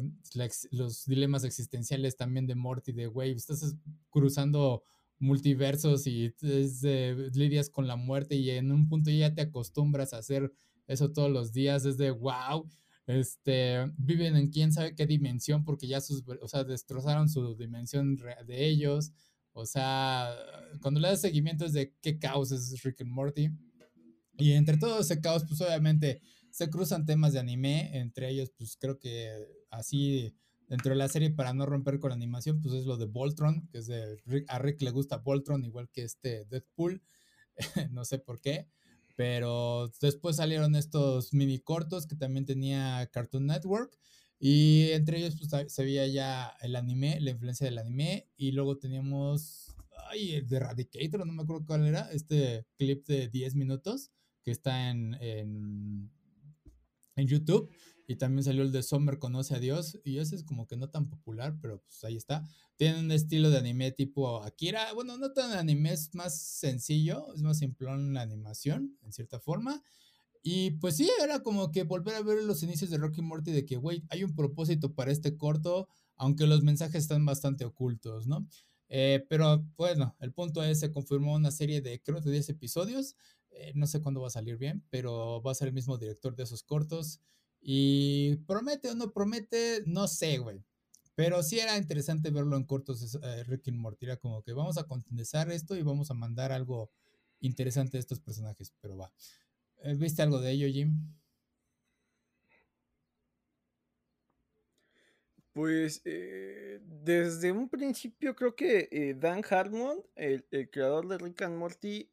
los 0.72 1.06
dilemas 1.06 1.46
existenciales 1.46 2.18
también 2.18 2.46
de 2.46 2.56
Morty, 2.56 2.92
de 2.92 3.08
güey, 3.08 3.32
estás 3.32 3.76
cruzando 4.10 4.84
multiversos 5.20 6.06
y 6.06 6.34
lidias 6.42 7.70
con 7.70 7.88
la 7.88 7.96
muerte 7.96 8.36
y 8.36 8.50
en 8.52 8.72
un 8.72 8.88
punto 8.88 9.10
ya 9.10 9.34
te 9.34 9.42
acostumbras 9.42 10.14
a 10.14 10.18
hacer 10.18 10.52
eso 10.86 11.12
todos 11.12 11.32
los 11.32 11.54
días, 11.54 11.86
es 11.86 11.98
de 11.98 12.12
wow, 12.12 12.70
este, 13.08 13.92
viven 13.98 14.36
en 14.36 14.50
quién 14.50 14.74
sabe 14.74 14.96
qué 14.96 15.08
dimensión 15.08 15.64
porque 15.64 15.88
ya 15.88 16.02
sus, 16.02 16.24
o 16.42 16.48
sea, 16.48 16.66
destrozaron 16.66 17.30
su 17.30 17.56
dimensión 17.56 18.18
de 18.46 18.68
ellos, 18.68 19.14
o 19.54 19.66
sea, 19.66 20.36
cuando 20.82 21.00
le 21.00 21.08
das 21.08 21.22
seguimiento 21.22 21.66
es 21.66 21.74
de 21.74 21.96
qué 22.02 22.20
caos 22.20 22.52
es 22.52 22.84
Rick 22.84 23.02
and 23.02 23.10
Morty. 23.10 23.50
Y 24.38 24.52
entre 24.52 24.78
todo 24.78 25.00
ese 25.00 25.20
caos, 25.20 25.46
pues 25.48 25.60
obviamente 25.62 26.22
se 26.58 26.72
cruzan 26.72 27.06
temas 27.06 27.34
de 27.34 27.40
anime, 27.40 28.00
entre 28.00 28.32
ellos, 28.32 28.52
pues 28.58 28.78
creo 28.78 28.98
que 28.98 29.30
así 29.70 30.36
dentro 30.68 30.90
de 30.90 30.96
la 30.96 31.08
serie 31.08 31.30
para 31.30 31.54
no 31.54 31.68
romper 31.68 32.00
con 32.00 32.10
la 32.10 32.16
animación, 32.16 32.64
pues 32.64 32.74
es 32.74 32.88
lo 32.88 32.98
de 32.98 33.06
Voltron, 33.06 33.68
que 33.68 33.78
es 33.78 33.86
de 33.86 34.18
a 34.48 34.58
Rick 34.58 34.82
le 34.82 34.90
gusta 34.90 35.18
Voltron 35.18 35.64
igual 35.64 35.88
que 35.92 36.02
este 36.02 36.46
Deadpool, 36.46 37.04
no 37.92 38.06
sé 38.06 38.18
por 38.18 38.42
qué, 38.42 38.68
pero 39.16 39.92
después 40.02 40.38
salieron 40.38 40.76
estos 40.76 41.32
mini 41.32 41.60
cortos 41.60 42.08
que 42.08 42.16
también 42.16 42.48
tenía 42.48 43.08
Cartoon 43.14 43.46
Network 43.46 43.96
y 44.40 44.90
entre 44.94 45.20
ellos 45.20 45.36
pues, 45.38 45.72
se 45.72 45.84
veía 45.84 46.08
ya 46.08 46.58
el 46.62 46.76
anime, 46.76 47.20
la 47.22 47.30
influencia 47.30 47.66
del 47.66 47.78
anime 47.78 48.32
y 48.36 48.52
luego 48.54 48.80
teníamos, 48.80 49.76
ay, 50.10 50.34
el 50.34 50.48
de 50.48 50.56
Eradicator, 50.56 51.24
no 51.24 51.34
me 51.34 51.44
acuerdo 51.44 51.68
cuál 51.68 51.86
era, 51.86 52.10
este 52.12 52.66
clip 52.80 53.06
de 53.06 53.28
10 53.28 53.54
minutos 53.54 54.10
que 54.42 54.50
está 54.50 54.90
en, 54.90 56.10
en 57.18 57.28
YouTube 57.28 57.70
y 58.08 58.16
también 58.16 58.44
salió 58.44 58.64
el 58.64 58.72
de 58.72 58.84
Summer 58.84 59.20
Conoce 59.20 59.54
a 59.54 59.60
Dios. 59.60 60.00
Y 60.06 60.20
ese 60.20 60.38
es 60.38 60.44
como 60.44 60.66
que 60.66 60.78
no 60.78 60.90
tan 60.90 61.10
popular, 61.10 61.58
pero 61.62 61.82
pues 61.82 62.04
ahí 62.06 62.16
está. 62.16 62.48
Tiene 62.78 63.02
un 63.02 63.12
estilo 63.12 63.50
de 63.50 63.58
anime 63.58 63.92
tipo 63.92 64.42
Akira. 64.44 64.94
Bueno, 64.94 65.18
no 65.18 65.34
tan 65.34 65.52
anime, 65.52 65.92
es 65.92 66.16
más 66.16 66.40
sencillo, 66.40 67.34
es 67.36 67.42
más 67.42 67.58
simplón 67.58 68.14
la 68.14 68.22
animación, 68.22 68.98
en 69.04 69.12
cierta 69.12 69.42
forma. 69.42 69.84
Y 70.42 70.72
pues 70.72 70.96
sí, 70.96 71.10
era 71.22 71.44
como 71.44 71.72
que 71.72 71.84
volver 71.84 72.16
a 72.16 72.22
ver 72.22 72.42
los 72.44 72.64
inicios 72.64 72.90
de 72.90 72.98
Rocky 72.98 73.22
Morty 73.22 73.52
de 73.52 73.66
que, 73.66 73.76
güey, 73.76 74.06
hay 74.10 74.24
un 74.24 74.34
propósito 74.34 74.94
para 74.94 75.12
este 75.12 75.36
corto, 75.36 75.90
aunque 76.16 76.48
los 76.48 76.64
mensajes 76.64 77.04
están 77.04 77.26
bastante 77.26 77.66
ocultos, 77.66 78.28
¿no? 78.28 78.48
Eh, 78.88 79.26
pero 79.28 79.66
bueno, 79.76 80.16
el 80.22 80.32
punto 80.32 80.64
es, 80.64 80.80
se 80.80 80.92
confirmó 80.92 81.36
una 81.36 81.52
serie 81.52 81.82
de, 81.82 82.02
creo, 82.02 82.22
de 82.22 82.32
10 82.32 82.48
episodios. 82.50 83.18
Eh, 83.60 83.72
no 83.76 83.88
sé 83.88 84.02
cuándo 84.02 84.22
va 84.22 84.28
a 84.28 84.32
salir 84.32 84.58
bien, 84.58 84.84
pero 84.90 85.42
va 85.42 85.52
a 85.52 85.56
ser 85.56 85.70
el 85.70 85.74
mismo 85.74 85.98
director 85.98 86.36
de 86.36 86.44
esos 86.44 86.64
cortos. 86.64 87.22
Y 87.60 88.36
promete 88.48 88.90
o 88.90 88.96
no 88.96 89.12
promete, 89.12 89.84
no 89.86 90.08
sé, 90.08 90.38
güey. 90.38 90.64
Pero 91.18 91.42
sí 91.42 91.60
era 91.60 91.78
interesante 91.78 92.30
verlo 92.30 92.56
en 92.56 92.64
cortos 92.64 93.18
eh, 93.24 93.44
Rick 93.46 93.70
and 93.70 93.80
Morty. 93.80 94.06
Era 94.06 94.18
como 94.18 94.44
que 94.44 94.54
vamos 94.54 94.78
a 94.78 94.84
condensar 94.84 95.52
esto 95.52 95.76
y 95.76 95.82
vamos 95.82 96.12
a 96.12 96.14
mandar 96.14 96.52
algo 96.52 96.92
interesante 97.40 97.98
de 97.98 98.02
estos 98.02 98.20
personajes. 98.20 98.72
Pero 98.80 98.98
va. 98.98 99.12
Eh, 99.80 99.96
¿Viste 99.96 100.22
algo 100.22 100.40
de 100.40 100.52
ello, 100.52 100.68
Jim? 100.68 101.16
Pues 105.54 106.04
eh, 106.06 106.80
desde 106.84 107.52
un 107.52 107.68
principio 107.68 108.36
creo 108.36 108.56
que 108.56 109.16
Dan 109.20 109.42
Harmon, 109.50 110.04
el, 110.16 110.46
creador 110.70 111.08
de 111.08 111.18
Rick 111.18 111.42
and 111.42 111.58
Morty, 111.58 112.08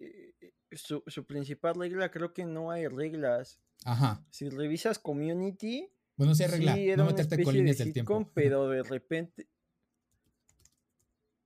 su, 0.76 1.02
su, 1.06 1.24
principal 1.26 1.74
regla 1.74 2.10
creo 2.10 2.32
que 2.32 2.44
no 2.44 2.70
hay 2.70 2.86
reglas. 2.86 3.60
Ajá. 3.84 4.24
Si 4.30 4.48
revisas 4.48 4.98
Community. 4.98 5.90
Bueno, 6.16 6.32
no 6.96 7.06
meterte 7.06 7.42
con 7.42 7.54
líneas 7.54 7.78
del 7.78 7.92
tiempo. 7.92 8.30
Pero 8.34 8.68
de 8.68 8.82
repente. 8.82 9.48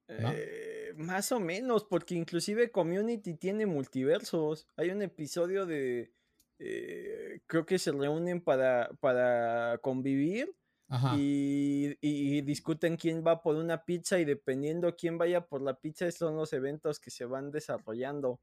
Eh, 0.08 0.92
más 0.96 1.32
o 1.32 1.40
menos, 1.40 1.84
porque 1.84 2.14
inclusive 2.14 2.70
Community 2.70 3.34
tiene 3.34 3.66
multiversos. 3.66 4.68
Hay 4.76 4.90
un 4.90 5.02
episodio 5.02 5.66
de. 5.66 6.12
Eh, 6.58 7.40
creo 7.46 7.64
que 7.64 7.78
se 7.78 7.92
reúnen 7.92 8.40
para, 8.40 8.90
para 9.00 9.78
convivir. 9.78 10.54
Ajá. 10.90 11.16
Y, 11.18 11.98
y, 12.00 12.40
discuten 12.40 12.96
quién 12.96 13.22
va 13.24 13.42
por 13.42 13.56
una 13.56 13.84
pizza 13.84 14.18
y 14.18 14.24
dependiendo 14.24 14.96
quién 14.96 15.18
vaya 15.18 15.46
por 15.46 15.60
la 15.60 15.78
pizza 15.78 16.10
son 16.10 16.36
los 16.36 16.54
eventos 16.54 16.98
que 16.98 17.10
se 17.10 17.26
van 17.26 17.50
desarrollando. 17.50 18.40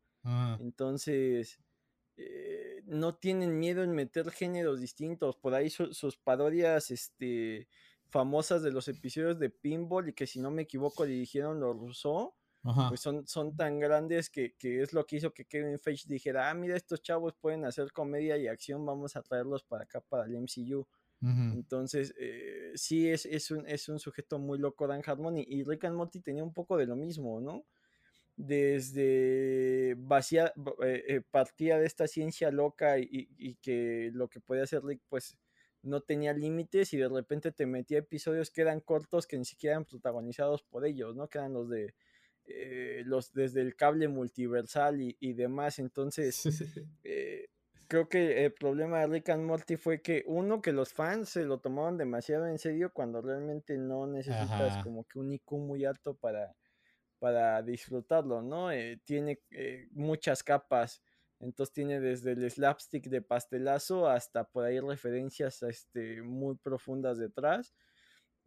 Entonces, 0.59 1.59
eh, 2.17 2.81
no 2.85 3.15
tienen 3.15 3.59
miedo 3.59 3.83
en 3.83 3.91
meter 3.91 4.31
géneros 4.31 4.79
distintos. 4.79 5.37
Por 5.37 5.53
ahí 5.53 5.69
sus 5.69 6.17
parodias 6.17 6.91
este, 6.91 7.67
famosas 8.09 8.63
de 8.63 8.71
los 8.71 8.87
episodios 8.87 9.39
de 9.39 9.49
Pinball 9.49 10.09
y 10.09 10.13
que 10.13 10.27
si 10.27 10.39
no 10.39 10.51
me 10.51 10.63
equivoco 10.63 11.05
dirigieron 11.05 11.59
los 11.59 11.77
Rousseau. 11.77 12.33
Pues 12.87 12.99
son, 12.99 13.27
son 13.27 13.55
tan 13.55 13.79
grandes 13.79 14.31
que, 14.31 14.55
es 14.59 14.91
lo 14.91 15.05
que 15.05 15.17
hizo 15.17 15.31
que 15.33 15.45
Kevin 15.45 15.77
Feige 15.77 16.07
dijera, 16.07 16.49
ah, 16.49 16.53
mira, 16.55 16.75
estos 16.75 16.99
chavos 17.03 17.35
pueden 17.39 17.63
hacer 17.63 17.91
comedia 17.91 18.37
y 18.37 18.47
acción, 18.47 18.83
vamos 18.83 19.15
a 19.15 19.21
traerlos 19.21 19.63
para 19.63 19.83
acá, 19.83 20.01
para 20.01 20.25
el 20.25 20.35
MCU. 20.35 20.87
Entonces, 21.51 22.13
eh, 22.19 22.71
sí, 22.75 23.07
es, 23.07 23.25
es, 23.27 23.51
un, 23.51 23.67
es 23.67 23.87
un 23.87 23.99
sujeto 23.99 24.39
muy 24.39 24.57
loco 24.57 24.87
Dan 24.87 25.03
Harmon 25.05 25.37
y, 25.37 25.45
y 25.47 25.63
Rick 25.63 25.85
and 25.85 25.95
Morty 25.95 26.21
tenía 26.21 26.43
un 26.43 26.53
poco 26.53 26.75
de 26.75 26.87
lo 26.87 26.95
mismo, 26.95 27.39
¿no? 27.39 27.65
Desde 28.37 29.95
vacía, 29.97 30.53
eh, 30.83 31.03
eh, 31.07 31.21
partía 31.31 31.79
de 31.79 31.85
esta 31.85 32.07
ciencia 32.07 32.51
loca 32.51 32.97
y, 32.99 33.55
que 33.61 34.11
lo 34.13 34.27
que 34.27 34.41
podía 34.41 34.63
hacer 34.63 34.83
Rick 34.83 35.01
pues 35.07 35.37
no 35.81 36.01
tenía 36.01 36.33
límites 36.33 36.93
y 36.93 36.97
de 36.97 37.07
repente 37.07 37.51
te 37.51 37.65
metía 37.65 37.99
episodios 37.99 38.49
que 38.49 38.61
eran 38.61 38.81
cortos 38.81 39.27
que 39.27 39.37
ni 39.37 39.45
siquiera 39.45 39.75
eran 39.75 39.85
protagonizados 39.85 40.63
por 40.63 40.85
ellos, 40.85 41.15
¿no? 41.15 41.27
Que 41.27 41.37
eran 41.37 41.53
los 41.53 41.69
de 41.69 41.93
eh, 42.47 43.03
los 43.05 43.33
desde 43.33 43.61
el 43.61 43.75
cable 43.75 44.07
multiversal 44.07 44.99
y, 45.01 45.33
demás. 45.33 45.79
Entonces, 45.79 46.43
creo 47.87 48.09
que 48.09 48.45
el 48.45 48.53
problema 48.53 48.99
de 48.99 49.07
Rick 49.07 49.29
and 49.29 49.45
Morty 49.45 49.77
fue 49.77 50.01
que 50.01 50.23
uno, 50.27 50.61
que 50.61 50.73
los 50.73 50.91
fans 50.91 51.29
se 51.29 51.43
lo 51.43 51.59
tomaban 51.59 51.97
demasiado 51.97 52.47
en 52.47 52.57
serio 52.57 52.91
cuando 52.91 53.21
realmente 53.21 53.77
no 53.77 54.07
necesitas 54.07 54.83
como 54.83 55.05
que 55.05 55.19
un 55.19 55.31
IQ 55.31 55.51
muy 55.53 55.85
alto 55.85 56.15
para 56.15 56.55
para 57.19 57.61
disfrutarlo, 57.61 58.41
¿no? 58.41 58.71
Eh, 58.71 58.99
tiene 59.03 59.41
eh, 59.51 59.87
muchas 59.91 60.43
capas, 60.43 61.01
entonces 61.39 61.73
tiene 61.73 61.99
desde 61.99 62.31
el 62.31 62.49
slapstick 62.49 63.07
de 63.07 63.21
pastelazo 63.21 64.07
hasta 64.07 64.43
por 64.45 64.65
ahí 64.65 64.79
referencias 64.79 65.63
este, 65.63 66.21
muy 66.21 66.55
profundas 66.55 67.17
detrás. 67.17 67.73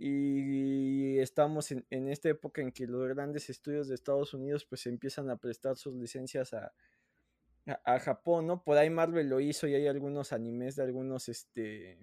Y 0.00 1.18
estamos 1.18 1.72
en, 1.72 2.08
esta 2.08 2.28
época 2.28 2.62
en 2.62 2.70
que 2.70 2.86
los 2.86 3.08
grandes 3.08 3.50
estudios 3.50 3.88
de 3.88 3.96
Estados 3.96 4.32
Unidos 4.32 4.64
pues 4.64 4.86
empiezan 4.86 5.28
a 5.28 5.36
prestar 5.36 5.76
sus 5.76 5.92
licencias 5.94 6.54
a, 6.54 6.72
a, 7.84 7.98
Japón, 7.98 8.46
¿no? 8.46 8.62
Por 8.62 8.78
ahí 8.78 8.90
Marvel 8.90 9.28
lo 9.28 9.40
hizo 9.40 9.66
y 9.66 9.74
hay 9.74 9.88
algunos 9.88 10.32
animes 10.32 10.76
de 10.76 10.84
algunos 10.84 11.28
este, 11.28 11.98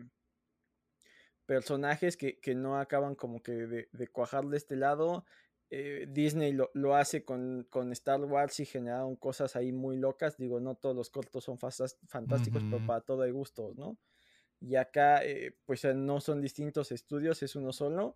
personajes 1.45 2.17
que, 2.17 2.37
no 2.53 2.77
acaban 2.77 3.15
como 3.15 3.41
que 3.41 3.53
de 3.53 4.07
cuajar 4.09 4.45
de 4.47 4.57
este 4.57 4.75
lado. 4.75 5.25
Eh, 5.69 6.05
Disney 6.09 6.51
lo, 6.51 6.69
lo 6.73 6.95
hace 6.95 7.23
con, 7.23 7.65
con, 7.69 7.91
Star 7.91 8.21
Wars 8.21 8.59
y 8.59 8.65
generaron 8.65 9.15
cosas 9.15 9.55
ahí 9.55 9.71
muy 9.71 9.97
locas. 9.97 10.37
Digo, 10.37 10.59
no 10.59 10.75
todos 10.75 10.95
los 10.95 11.09
cortos 11.09 11.43
son 11.43 11.57
fantásticos, 11.57 12.63
pero 12.69 12.85
para 12.85 13.01
todo 13.01 13.23
hay 13.23 13.31
gustos, 13.31 13.75
¿no? 13.75 13.97
Y 14.61 14.75
acá, 14.75 15.23
eh, 15.23 15.55
pues 15.65 15.83
eh, 15.85 15.93
no 15.93 16.21
son 16.21 16.41
distintos 16.41 16.91
estudios, 16.91 17.41
es 17.43 17.55
uno 17.55 17.73
solo. 17.73 18.15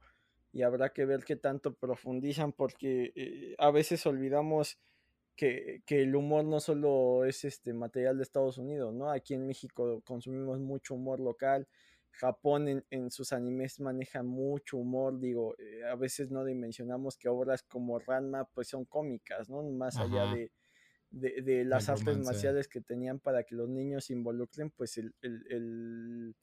Y 0.52 0.64
habrá 0.64 0.94
que 0.94 1.06
ver 1.06 1.24
qué 1.24 1.36
tanto 1.36 1.74
profundizan, 1.76 2.54
porque 2.54 3.56
a 3.60 3.70
veces 3.70 4.06
olvidamos 4.06 4.80
que, 5.36 5.84
que, 5.86 6.02
el 6.02 6.16
humor 6.16 6.44
no 6.44 6.60
solo 6.60 7.24
es 7.26 7.46
este 7.46 7.72
material 7.74 8.18
de 8.18 8.24
Estados 8.24 8.58
Unidos, 8.58 8.94
¿no? 8.94 9.12
Aquí 9.12 9.36
en 9.36 9.46
México 9.46 10.02
consumimos 10.06 10.60
mucho 10.60 10.96
humor 10.96 11.20
local 11.20 11.68
Japón 12.12 12.84
en, 12.90 13.12
sus 13.12 13.32
animes 13.32 13.80
maneja 13.80 14.24
mucho 14.24 14.78
humor, 14.78 15.20
digo, 15.20 15.56
eh, 15.58 15.86
a 15.86 15.96
veces 15.96 16.32
no 16.32 16.44
dimensionamos 16.44 17.18
que 17.18 17.30
obras 17.30 17.64
como 17.64 18.00
Ranma 18.00 18.46
pues 18.46 18.68
son 18.68 18.86
cómicas, 18.86 19.50
¿no? 19.50 19.64
Más 19.64 19.98
allá 19.98 20.26
de, 20.26 20.52
de, 21.12 21.64
las 21.64 21.88
artes 21.88 22.18
marciales 22.18 22.68
que 22.68 22.82
tenían 22.82 23.20
para 23.20 23.44
que 23.44 23.56
los 23.56 23.70
niños 23.70 24.06
se 24.06 24.14
involucren, 24.14 24.70
pues 24.70 24.98
el, 24.98 25.16
el, 25.22 26.36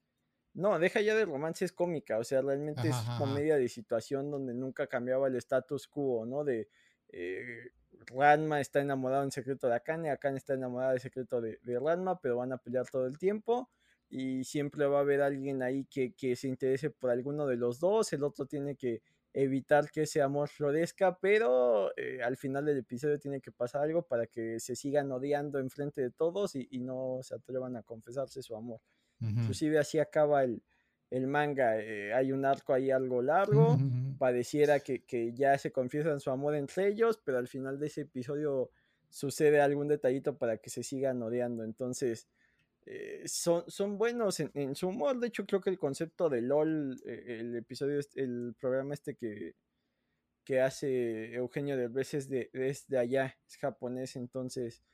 No, 0.54 0.78
deja 0.78 1.00
ya 1.02 1.14
de 1.14 1.26
romance, 1.26 1.64
es 1.64 1.72
cómica, 1.72 2.18
o 2.18 2.24
sea, 2.24 2.40
realmente 2.40 2.88
es 2.88 2.96
comedia 3.18 3.56
de 3.56 3.68
situación 3.68 4.30
donde 4.30 4.54
nunca 4.54 4.86
cambiaba 4.86 5.28
el 5.28 5.36
status 5.36 5.88
quo, 5.88 6.24
¿no? 6.26 6.44
De... 6.44 6.68
Eh, 7.08 7.70
Ranma 8.08 8.60
está 8.60 8.80
enamorado 8.80 9.24
en 9.24 9.32
secreto 9.32 9.68
de 9.68 9.74
Akane, 9.74 10.10
Akane 10.10 10.36
está 10.36 10.52
enamorada 10.52 10.92
en 10.92 11.00
secreto 11.00 11.40
de, 11.40 11.58
de 11.62 11.78
Ranma, 11.78 12.20
pero 12.20 12.36
van 12.36 12.52
a 12.52 12.58
pelear 12.58 12.86
todo 12.88 13.06
el 13.06 13.18
tiempo 13.18 13.70
y 14.08 14.44
siempre 14.44 14.86
va 14.86 14.98
a 14.98 15.00
haber 15.00 15.20
alguien 15.20 15.62
ahí 15.62 15.84
que, 15.84 16.36
se 16.36 16.48
interese 16.48 16.90
por 16.90 17.10
alguno 17.10 17.46
de 17.46 17.56
los 17.56 17.80
dos, 17.80 18.12
el 18.12 18.22
otro 18.22 18.46
tiene 18.46 18.76
que 18.76 19.02
evitar 19.32 19.90
que 19.90 20.02
ese 20.02 20.22
amor 20.22 20.48
florezca, 20.48 21.18
pero 21.18 21.92
eh, 21.96 22.22
al 22.22 22.36
final 22.36 22.64
del 22.64 22.78
episodio 22.78 23.18
tiene 23.18 23.40
que 23.40 23.52
pasar 23.52 23.82
algo 23.82 24.02
para 24.02 24.26
que 24.26 24.58
se 24.60 24.74
sigan 24.74 25.12
odiando 25.12 25.58
enfrente 25.58 26.00
de 26.00 26.10
todos 26.10 26.54
y, 26.54 26.66
no 26.80 27.18
se 27.22 27.34
atrevan 27.34 27.76
a 27.76 27.82
confesarse 27.82 28.42
su 28.42 28.56
amor. 28.56 28.80
Inclusive 29.20 29.78
así 29.78 29.98
acaba 29.98 30.44
el, 30.44 30.62
manga, 31.26 31.78
eh, 31.78 32.12
hay 32.12 32.32
un 32.32 32.44
arco 32.44 32.72
ahí 32.72 32.90
algo 32.90 33.22
largo, 33.22 33.76
pareciera 34.18 34.80
que, 34.80 35.04
que, 35.04 35.32
ya 35.34 35.58
se 35.58 35.72
confiesan 35.72 36.20
su 36.20 36.30
amor 36.30 36.54
entre 36.54 36.88
ellos, 36.88 37.20
pero 37.22 37.38
al 37.38 37.48
final 37.48 37.78
de 37.78 37.86
ese 37.88 38.02
episodio 38.02 38.70
sucede 39.08 39.60
algún 39.60 39.88
detallito 39.88 40.36
para 40.36 40.58
que 40.58 40.70
se 40.70 40.82
sigan 40.82 41.22
odiando, 41.22 41.64
entonces 41.64 42.28
eh, 42.88 43.22
son, 43.26 43.64
son 43.68 43.98
buenos 43.98 44.38
en, 44.38 44.76
su 44.76 44.88
humor. 44.88 45.18
De 45.18 45.26
hecho, 45.26 45.44
creo 45.44 45.60
que 45.60 45.70
el 45.70 45.78
concepto 45.78 46.28
de 46.28 46.40
LOL, 46.40 46.96
eh, 47.04 47.38
el 47.40 47.56
episodio, 47.56 47.98
el 48.14 48.54
programa 48.60 48.94
este 48.94 49.16
que, 49.16 49.56
que 50.44 50.60
hace 50.60 51.34
Eugenio 51.34 51.76
de 51.76 51.88
veces 51.88 52.28
de, 52.28 52.48
desde 52.52 52.96
allá, 52.96 53.36
es 53.48 53.56
japonés, 53.56 54.14
entonces 54.14 54.84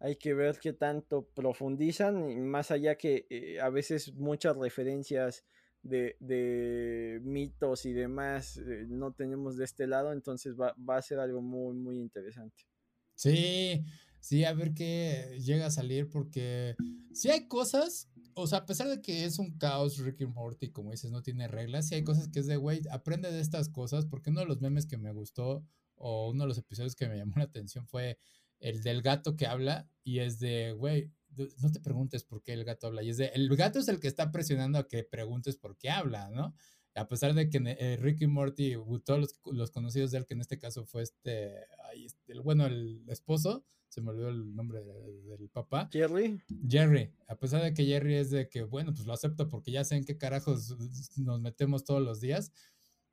hay 0.00 0.16
que 0.16 0.32
ver 0.32 0.58
qué 0.58 0.72
tanto 0.72 1.28
profundizan, 1.34 2.30
y 2.30 2.40
más 2.40 2.70
allá 2.70 2.96
que 2.96 3.26
eh, 3.28 3.60
a 3.60 3.68
veces 3.68 4.14
muchas 4.14 4.56
referencias 4.56 5.44
de, 5.82 6.16
de 6.20 7.20
mitos 7.22 7.84
y 7.84 7.92
demás 7.92 8.56
no 8.88 9.12
tenemos 9.12 9.58
de 9.58 9.66
este 9.66 9.86
lado, 9.86 10.12
entonces 10.12 10.58
va, 10.58 10.74
va, 10.78 10.96
a 10.96 11.02
ser 11.02 11.18
algo 11.18 11.42
muy, 11.42 11.76
muy 11.76 11.98
interesante. 11.98 12.64
Sí, 13.14 13.84
sí, 14.24 14.44
a 14.44 14.54
ver 14.54 14.72
qué 14.72 15.38
llega 15.38 15.66
a 15.66 15.70
salir, 15.70 16.08
porque 16.08 16.76
si 17.12 17.28
hay 17.28 17.46
cosas, 17.46 18.08
o 18.32 18.46
sea, 18.46 18.60
a 18.60 18.66
pesar 18.66 18.88
de 18.88 19.02
que 19.02 19.26
es 19.26 19.38
un 19.38 19.58
caos 19.58 19.98
Ricky 19.98 20.24
Morty, 20.24 20.70
como 20.70 20.92
dices, 20.92 21.10
no 21.10 21.22
tiene 21.22 21.46
reglas, 21.46 21.88
sí 21.88 21.96
hay 21.96 22.04
cosas 22.04 22.28
que 22.28 22.40
es 22.40 22.46
de, 22.46 22.56
güey, 22.56 22.80
aprende 22.90 23.30
de 23.30 23.40
estas 23.40 23.68
cosas, 23.68 24.06
porque 24.06 24.30
uno 24.30 24.40
de 24.40 24.46
los 24.46 24.62
memes 24.62 24.86
que 24.86 24.96
me 24.96 25.12
gustó, 25.12 25.62
o 25.96 26.30
uno 26.30 26.44
de 26.44 26.48
los 26.48 26.56
episodios 26.56 26.96
que 26.96 27.06
me 27.06 27.18
llamó 27.18 27.34
la 27.36 27.44
atención 27.44 27.86
fue 27.86 28.18
el 28.60 28.82
del 28.82 29.02
gato 29.02 29.36
que 29.36 29.46
habla, 29.46 29.90
y 30.02 30.20
es 30.20 30.38
de, 30.38 30.72
güey, 30.72 31.12
no 31.36 31.70
te 31.70 31.80
preguntes 31.80 32.24
por 32.24 32.42
qué 32.42 32.54
el 32.54 32.64
gato 32.64 32.86
habla. 32.86 33.02
Y 33.02 33.10
es 33.10 33.18
de, 33.18 33.26
el 33.34 33.54
gato 33.56 33.78
es 33.78 33.88
el 33.88 34.00
que 34.00 34.08
está 34.08 34.32
presionando 34.32 34.78
a 34.78 34.88
que 34.88 35.04
preguntes 35.04 35.56
por 35.58 35.76
qué 35.76 35.90
habla, 35.90 36.30
¿no? 36.30 36.54
A 36.94 37.08
pesar 37.08 37.34
de 37.34 37.50
que 37.50 37.60
eh, 37.62 37.98
Ricky 38.00 38.26
Morty, 38.26 38.74
todos 39.04 39.38
los, 39.44 39.70
conocidos 39.70 40.12
de 40.12 40.18
él, 40.18 40.26
que 40.26 40.34
en 40.34 40.40
este 40.40 40.58
caso 40.58 40.86
fue 40.86 41.02
este, 41.02 41.56
este, 41.94 42.32
el, 42.32 42.40
bueno, 42.40 42.66
el 42.66 43.04
esposo, 43.08 43.66
se 43.94 44.00
me 44.00 44.10
olvidó 44.10 44.28
el 44.30 44.56
nombre 44.56 44.80
del 44.82 45.48
papá. 45.50 45.88
Jerry. 45.92 46.40
Jerry, 46.68 47.12
a 47.28 47.36
pesar 47.36 47.62
de 47.62 47.72
que 47.72 47.84
Jerry 47.86 48.16
es 48.16 48.32
de 48.32 48.48
que, 48.48 48.64
bueno, 48.64 48.92
pues 48.92 49.06
lo 49.06 49.12
acepto 49.12 49.48
porque 49.48 49.70
ya 49.70 49.84
sé 49.84 49.94
en 49.94 50.04
qué 50.04 50.18
carajos 50.18 50.76
nos 51.16 51.40
metemos 51.40 51.84
todos 51.84 52.02
los 52.02 52.20
días. 52.20 52.50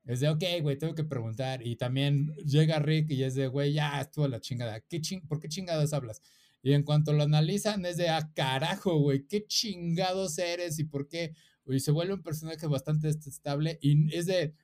Es 0.05 0.21
de, 0.21 0.29
ok, 0.29 0.43
güey, 0.63 0.79
tengo 0.79 0.95
que 0.95 1.03
preguntar. 1.03 1.65
Y 1.65 1.75
también 1.75 2.33
llega 2.37 2.79
Rick 2.79 3.11
y 3.11 3.21
es 3.21 3.35
de, 3.35 3.45
güey, 3.45 3.73
ya 3.73 4.01
estuvo 4.01 4.27
la 4.27 4.39
chingada. 4.39 4.81
¿Qué 4.81 4.99
ching 5.01 5.21
¿Por 5.27 5.39
qué 5.39 5.49
chingadas 5.49 5.93
hablas? 5.93 6.19
Y 6.63 6.73
en 6.73 6.81
cuanto 6.81 7.13
lo 7.13 7.21
analizan, 7.21 7.85
es 7.85 7.97
de, 7.97 8.09
ah, 8.09 8.31
carajo, 8.33 8.97
güey, 8.97 9.27
qué 9.27 9.45
chingados 9.45 10.39
eres 10.39 10.79
y 10.79 10.85
por 10.85 11.07
qué. 11.07 11.35
Y 11.67 11.79
se 11.79 11.91
vuelve 11.91 12.15
un 12.15 12.23
personaje 12.23 12.65
bastante 12.65 13.07
estable 13.09 13.77
y 13.83 14.15
es 14.15 14.25
de, 14.25 14.55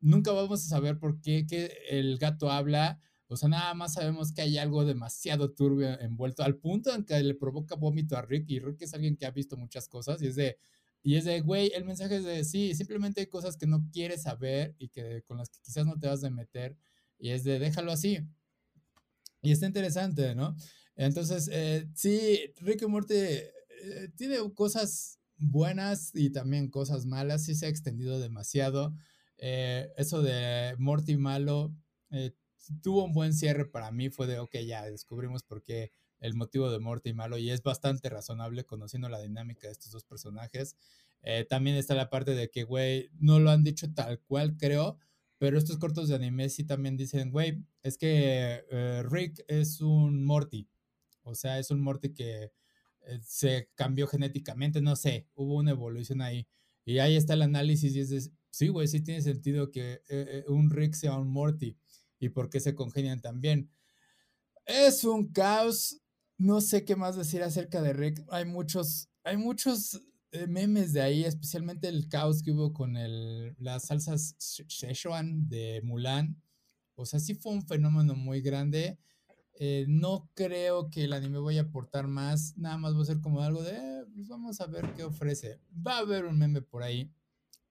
nunca 0.00 0.32
vamos 0.32 0.64
a 0.64 0.68
saber 0.70 0.98
por 0.98 1.20
qué 1.20 1.46
que 1.46 1.70
el 1.90 2.16
gato 2.16 2.50
habla. 2.50 2.98
O 3.28 3.36
sea, 3.36 3.48
nada 3.48 3.74
más 3.74 3.94
sabemos 3.94 4.32
que 4.32 4.42
hay 4.42 4.58
algo 4.58 4.84
demasiado 4.84 5.52
turbio 5.52 5.98
envuelto, 6.00 6.42
al 6.42 6.56
punto 6.56 6.94
en 6.94 7.04
que 7.04 7.20
le 7.20 7.34
provoca 7.34 7.74
vómito 7.74 8.16
a 8.16 8.22
Rick, 8.22 8.48
y 8.48 8.60
Rick 8.60 8.82
es 8.82 8.94
alguien 8.94 9.16
que 9.16 9.26
ha 9.26 9.30
visto 9.30 9.56
muchas 9.56 9.88
cosas, 9.88 10.22
y 10.22 10.28
es 10.28 10.36
de, 10.36 10.58
y 11.02 11.16
es 11.16 11.24
de, 11.24 11.40
güey, 11.40 11.72
el 11.74 11.84
mensaje 11.84 12.16
es 12.16 12.24
de, 12.24 12.44
sí, 12.44 12.74
simplemente 12.74 13.20
hay 13.20 13.26
cosas 13.26 13.56
que 13.56 13.66
no 13.66 13.88
quieres 13.92 14.22
saber 14.22 14.74
y 14.78 14.88
que 14.88 15.22
con 15.22 15.38
las 15.38 15.50
que 15.50 15.58
quizás 15.62 15.86
no 15.86 15.98
te 15.98 16.06
vas 16.06 16.22
a 16.22 16.30
meter, 16.30 16.76
y 17.18 17.30
es 17.30 17.44
de, 17.44 17.58
déjalo 17.58 17.92
así. 17.92 18.20
Y 19.42 19.52
está 19.52 19.66
interesante, 19.66 20.34
¿no? 20.34 20.56
Entonces, 20.96 21.48
eh, 21.52 21.86
sí, 21.94 22.38
Rick 22.60 22.82
y 22.82 22.86
Morty 22.86 23.14
eh, 23.14 23.52
tiene 24.16 24.36
cosas 24.54 25.18
buenas 25.36 26.10
y 26.14 26.30
también 26.30 26.70
cosas 26.70 27.06
malas, 27.06 27.44
sí 27.44 27.54
se 27.54 27.66
ha 27.66 27.68
extendido 27.68 28.18
demasiado. 28.18 28.94
Eh, 29.38 29.88
eso 29.96 30.22
de 30.22 30.74
Morty 30.78 31.16
malo 31.16 31.74
tuvo 32.82 33.04
un 33.04 33.12
buen 33.12 33.32
cierre 33.34 33.66
para 33.66 33.90
mí, 33.90 34.10
fue 34.10 34.26
de, 34.26 34.38
ok, 34.38 34.56
ya 34.66 34.84
descubrimos 34.84 35.42
por 35.42 35.62
qué 35.62 35.92
el 36.20 36.34
motivo 36.34 36.70
de 36.70 36.78
Morty 36.78 37.12
malo 37.12 37.38
y 37.38 37.50
es 37.50 37.62
bastante 37.62 38.08
razonable 38.08 38.64
conociendo 38.64 39.08
la 39.08 39.20
dinámica 39.20 39.68
de 39.68 39.72
estos 39.72 39.92
dos 39.92 40.04
personajes. 40.04 40.76
también 41.48 41.76
está 41.76 41.94
la 41.94 42.08
parte 42.10 42.34
de 42.34 42.50
que, 42.50 42.64
güey, 42.64 43.10
no 43.18 43.38
lo 43.40 43.50
han 43.50 43.64
dicho 43.64 43.92
tal 43.92 44.20
cual, 44.20 44.56
creo, 44.56 44.98
pero 45.38 45.58
estos 45.58 45.76
cortos 45.78 46.08
de 46.08 46.14
anime 46.14 46.48
sí 46.48 46.64
también 46.64 46.96
dicen, 46.96 47.30
güey, 47.30 47.62
es 47.82 47.98
que 47.98 48.64
Rick 49.10 49.44
es 49.48 49.80
un 49.80 50.24
Morty. 50.24 50.68
O 51.26 51.34
sea, 51.34 51.58
es 51.58 51.70
un 51.70 51.80
Morty 51.80 52.14
que 52.14 52.52
eh, 53.06 53.20
se 53.22 53.68
cambió 53.74 54.06
genéticamente, 54.06 54.80
no 54.80 54.96
sé, 54.96 55.26
hubo 55.34 55.56
una 55.56 55.72
evolución 55.72 56.22
ahí. 56.22 56.46
Y 56.84 56.98
ahí 56.98 57.16
está 57.16 57.34
el 57.34 57.42
análisis 57.42 57.94
y 57.94 58.00
es 58.00 58.10
de, 58.10 58.22
sí, 58.50 58.68
güey, 58.68 58.88
sí 58.88 59.00
tiene 59.00 59.22
sentido 59.22 59.70
que 59.70 59.94
eh, 59.94 60.00
eh, 60.08 60.44
un 60.48 60.70
Rick 60.70 60.94
sea 60.94 61.16
un 61.16 61.28
Morty 61.28 61.76
y 62.18 62.28
por 62.30 62.50
qué 62.50 62.60
se 62.60 62.74
congenian 62.74 63.20
también. 63.20 63.70
Es 64.64 65.04
un 65.04 65.32
caos, 65.32 66.00
no 66.38 66.60
sé 66.60 66.84
qué 66.84 66.96
más 66.96 67.16
decir 67.16 67.42
acerca 67.42 67.82
de 67.82 67.92
Rick. 67.92 68.24
Hay 68.28 68.44
muchos, 68.44 69.08
hay 69.24 69.36
muchos 69.36 70.02
memes 70.48 70.92
de 70.92 71.02
ahí, 71.02 71.24
especialmente 71.24 71.88
el 71.88 72.08
caos 72.08 72.42
que 72.42 72.52
hubo 72.52 72.72
con 72.72 72.96
el, 72.96 73.54
las 73.58 73.86
salsas 73.86 74.34
Szechuan 74.38 75.48
de 75.48 75.80
Mulan. 75.84 76.42
O 76.94 77.06
sea, 77.06 77.20
sí 77.20 77.34
fue 77.34 77.52
un 77.52 77.66
fenómeno 77.66 78.14
muy 78.14 78.40
grande 78.40 78.98
eh, 79.58 79.86
no 79.88 80.28
creo 80.34 80.90
que 80.90 81.04
el 81.04 81.14
anime 81.14 81.38
vaya 81.38 81.62
a 81.62 81.64
aportar 81.64 82.08
más, 82.08 82.56
nada 82.58 82.76
más 82.76 82.94
va 82.94 83.02
a 83.02 83.06
ser 83.06 83.20
como 83.20 83.40
algo 83.40 83.62
de, 83.62 83.72
eh, 83.72 84.04
pues 84.14 84.28
vamos 84.28 84.60
a 84.60 84.66
ver 84.66 84.92
qué 84.94 85.04
ofrece. 85.04 85.60
Va 85.74 85.96
a 85.96 86.00
haber 86.00 86.26
un 86.26 86.38
meme 86.38 86.60
por 86.60 86.82
ahí, 86.82 87.10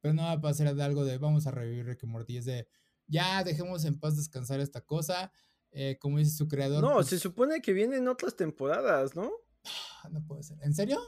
pero 0.01 0.13
no 0.15 0.23
va 0.23 0.31
a 0.31 0.41
pasar 0.41 0.73
de 0.73 0.83
algo 0.83 1.05
de, 1.05 1.19
vamos 1.19 1.45
a 1.45 1.51
revivir 1.51 1.85
Rick 1.85 2.03
Morty, 2.05 2.37
es 2.37 2.45
de, 2.45 2.67
ya 3.07 3.43
dejemos 3.43 3.85
en 3.85 3.99
paz 3.99 4.17
descansar 4.17 4.59
esta 4.59 4.81
cosa. 4.81 5.31
Eh, 5.77 5.97
como 5.99 6.19
dice 6.19 6.31
su 6.31 6.47
creador. 6.47 6.81
No, 6.81 6.93
pues 6.93 7.07
se 7.07 7.19
supone 7.19 7.61
que 7.61 7.73
vienen 7.73 8.07
otras 8.07 8.35
temporadas, 8.37 9.13
¿no? 9.13 9.29
No 10.09 10.25
puede 10.25 10.43
ser. 10.43 10.57
¿En 10.61 10.73
serio? 10.73 11.01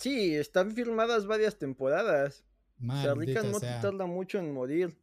Sí, 0.00 0.34
están 0.34 0.72
firmadas 0.72 1.26
varias 1.26 1.56
temporadas. 1.56 2.44
o 2.82 2.92
sea, 3.00 3.14
Rick 3.14 3.36
and 3.36 3.52
Morty 3.52 3.66
tarda 3.80 4.06
mucho 4.06 4.38
en 4.38 4.52
morir. 4.52 4.98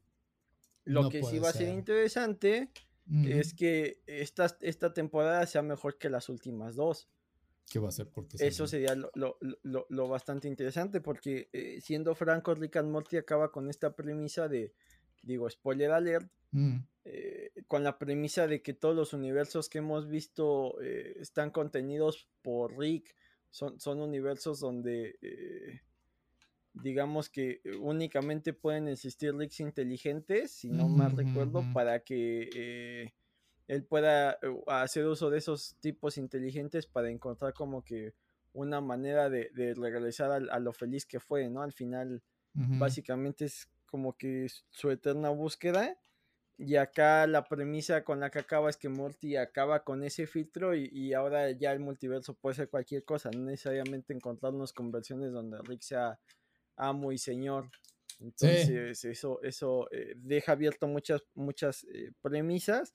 Lo 0.83 1.09
que 1.09 1.23
sí 1.23 1.39
va 1.39 1.49
a 1.49 1.53
ser 1.53 1.69
interesante 1.69 2.71
es 3.23 3.53
que 3.53 4.01
esta, 4.05 4.57
esta 4.61 4.93
temporada 4.93 5.45
sea 5.45 5.61
mejor 5.61 5.97
que 5.97 6.09
las 6.09 6.27
últimas 6.27 6.75
dos. 6.75 7.09
¿Qué 7.69 7.79
va 7.79 7.89
a 7.89 7.91
ser? 7.91 8.09
Porque 8.09 8.35
Eso 8.39 8.67
sería 8.67 8.95
lo, 8.95 9.11
lo, 9.13 9.37
lo, 9.63 9.85
lo, 9.87 10.07
bastante 10.09 10.47
interesante, 10.49 10.99
porque 10.99 11.49
eh, 11.53 11.79
siendo 11.79 12.15
franco, 12.15 12.53
Rick 12.53 12.77
and 12.77 12.91
Morty 12.91 13.15
acaba 13.15 13.51
con 13.51 13.69
esta 13.69 13.95
premisa 13.95 14.49
de, 14.49 14.73
digo, 15.21 15.49
spoiler 15.49 15.91
alert, 15.91 16.31
mm. 16.51 16.77
eh, 17.05 17.51
con 17.67 17.83
la 17.83 17.97
premisa 17.97 18.47
de 18.47 18.61
que 18.61 18.73
todos 18.73 18.95
los 18.95 19.13
universos 19.13 19.69
que 19.69 19.79
hemos 19.79 20.07
visto 20.07 20.79
eh, 20.81 21.17
están 21.19 21.51
contenidos 21.51 22.27
por 22.41 22.77
Rick, 22.77 23.15
son, 23.49 23.79
son 23.79 23.99
universos 23.99 24.59
donde 24.59 25.17
digamos 26.73 27.29
que 27.29 27.61
eh, 27.63 27.75
únicamente 27.77 28.53
pueden 28.53 28.87
existir 28.87 29.33
leaks 29.33 29.59
inteligentes, 29.59 30.51
si 30.51 30.69
no 30.69 30.87
mal 30.87 31.15
recuerdo, 31.15 31.63
para 31.73 31.99
que 31.99 32.49
eh, 32.55 33.13
él 33.67 33.83
pueda 33.83 34.33
eh, 34.33 34.37
hacer 34.67 35.05
uso 35.05 35.29
de 35.29 35.39
esos 35.39 35.75
tipos 35.79 36.17
inteligentes 36.17 36.87
para 36.87 37.09
encontrar 37.09 37.53
como 37.53 37.83
que 37.83 38.13
una 38.53 38.81
manera 38.81 39.29
de, 39.29 39.49
regresar 39.75 40.31
a, 40.31 40.59
lo 40.59 40.73
feliz 40.73 41.05
que 41.05 41.19
fue, 41.19 41.49
¿no? 41.49 41.61
Al 41.61 41.71
final, 41.71 42.21
básicamente 42.53 43.45
es 43.45 43.69
como 43.91 44.17
que 44.17 44.47
su 44.71 44.89
eterna 44.89 45.29
búsqueda. 45.29 45.97
Y 46.57 46.75
acá 46.75 47.27
la 47.27 47.43
premisa 47.43 48.03
con 48.03 48.19
la 48.19 48.29
que 48.29 48.39
acaba 48.39 48.69
es 48.69 48.77
que 48.77 48.89
Morty 48.89 49.35
acaba 49.35 49.83
con 49.83 50.03
ese 50.03 50.27
filtro 50.27 50.75
y, 50.75 50.89
y, 50.93 51.13
ahora 51.13 51.49
ya 51.51 51.71
el 51.71 51.79
multiverso 51.79 52.35
puede 52.35 52.55
ser 52.55 52.69
cualquier 52.69 53.03
cosa, 53.03 53.31
no 53.31 53.41
necesariamente 53.41 54.13
encontrarnos 54.13 54.71
conversiones 54.73 55.31
donde 55.31 55.57
Rick 55.63 55.81
sea 55.81 56.19
amo 56.75 57.11
y 57.11 57.17
señor. 57.17 57.69
Entonces, 58.19 59.03
eso, 59.03 59.41
eso 59.41 59.87
eh, 59.91 60.13
deja 60.15 60.51
abierto 60.51 60.87
muchas, 60.87 61.23
muchas 61.33 61.83
eh, 61.85 62.11
premisas. 62.21 62.93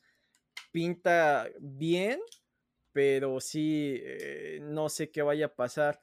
Pinta 0.70 1.48
bien, 1.58 2.20
pero 2.92 3.40
sí, 3.40 4.00
eh, 4.02 4.60
no 4.62 4.88
sé 4.88 5.10
qué 5.10 5.22
vaya 5.22 5.46
a 5.46 5.54
pasar. 5.54 6.00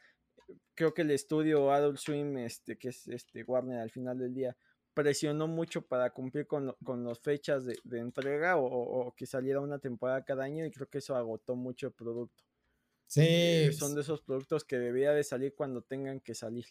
Creo 0.76 0.94
que 0.94 1.04
el 1.04 1.12
estudio 1.12 1.72
Adult 1.72 2.00
Swim, 2.00 2.38
este, 2.38 2.78
que 2.78 2.90
es 2.90 3.08
este 3.08 3.44
Warner 3.44 3.80
al 3.80 3.92
final 3.92 4.18
del 4.18 4.34
día, 4.34 4.58
presionó 4.94 5.48
mucho 5.48 5.82
para 5.82 6.12
cumplir 6.12 6.48
con, 6.48 6.76
con 6.84 7.04
las 7.04 7.20
fechas 7.20 7.66
de, 7.66 8.00
entrega 8.00 8.58
o, 8.58 9.14
que 9.16 9.26
saliera 9.26 9.60
una 9.60 9.80
temporada 9.80 10.24
cada 10.24 10.44
año 10.44 10.66
y 10.66 10.72
creo 10.72 10.90
que 10.90 11.00
eso 11.00 11.16
agotó 11.16 11.56
mucho 11.56 11.88
el 11.88 11.94
producto. 11.94 12.44
Sí. 13.08 13.72
son 13.74 13.94
de 13.94 14.02
esos 14.02 14.22
productos 14.22 14.64
que 14.64 14.80
debía 14.80 15.12
de 15.12 15.24
salir 15.24 15.54
cuando 15.56 15.82
tengan 15.82 16.20
que 16.20 16.34
salir. 16.34 16.66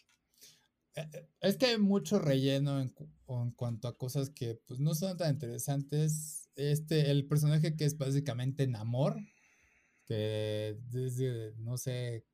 Eh, 0.95 1.07
eh, 1.13 1.27
es 1.41 1.57
que 1.57 1.67
hay 1.67 1.77
mucho 1.77 2.19
relleno 2.19 2.81
en, 2.81 2.93
cuanto 3.55 3.87
a 3.87 3.97
cosas 3.97 4.29
que 4.29 4.55
pues 4.65 4.79
no 4.79 4.93
son 4.93 5.17
tan 5.17 5.33
interesantes. 5.33 6.49
Este, 6.55 7.11
el 7.11 7.27
personaje 7.27 7.75
que 7.75 7.85
es 7.85 7.97
básicamente 7.97 8.67
Namor, 8.67 9.15
que 10.05 10.77
desde 10.89 11.53
no 11.57 11.77
sé 11.77 12.25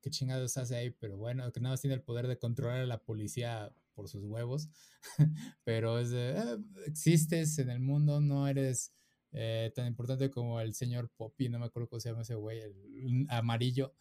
qué 0.00 0.10
chingados 0.10 0.56
hace 0.56 0.76
ahí, 0.76 0.90
pero 0.90 1.16
bueno, 1.16 1.50
que 1.52 1.60
nada 1.60 1.74
más 1.74 1.80
tiene 1.80 1.94
el 1.94 2.02
poder 2.02 2.26
de 2.26 2.38
controlar 2.38 2.80
a 2.80 2.86
la 2.86 3.02
policía 3.02 3.72
por 3.98 4.08
sus 4.08 4.22
huevos. 4.22 4.68
pero 5.64 5.98
es 5.98 6.10
de, 6.10 6.30
eh, 6.30 6.56
existes 6.86 7.58
en 7.58 7.68
el 7.68 7.80
mundo, 7.80 8.20
no 8.20 8.46
eres 8.46 8.92
tan 9.74 9.86
importante 9.86 10.30
como 10.30 10.60
el 10.60 10.72
señor 10.72 11.10
Poppy, 11.16 11.48
no 11.48 11.58
me 11.58 11.66
acuerdo 11.66 11.88
cómo 11.88 12.00
se 12.00 12.08
llama 12.08 12.22
ese 12.22 12.36
güey, 12.36 12.60
el 12.60 13.26
amarillo. 13.28 13.92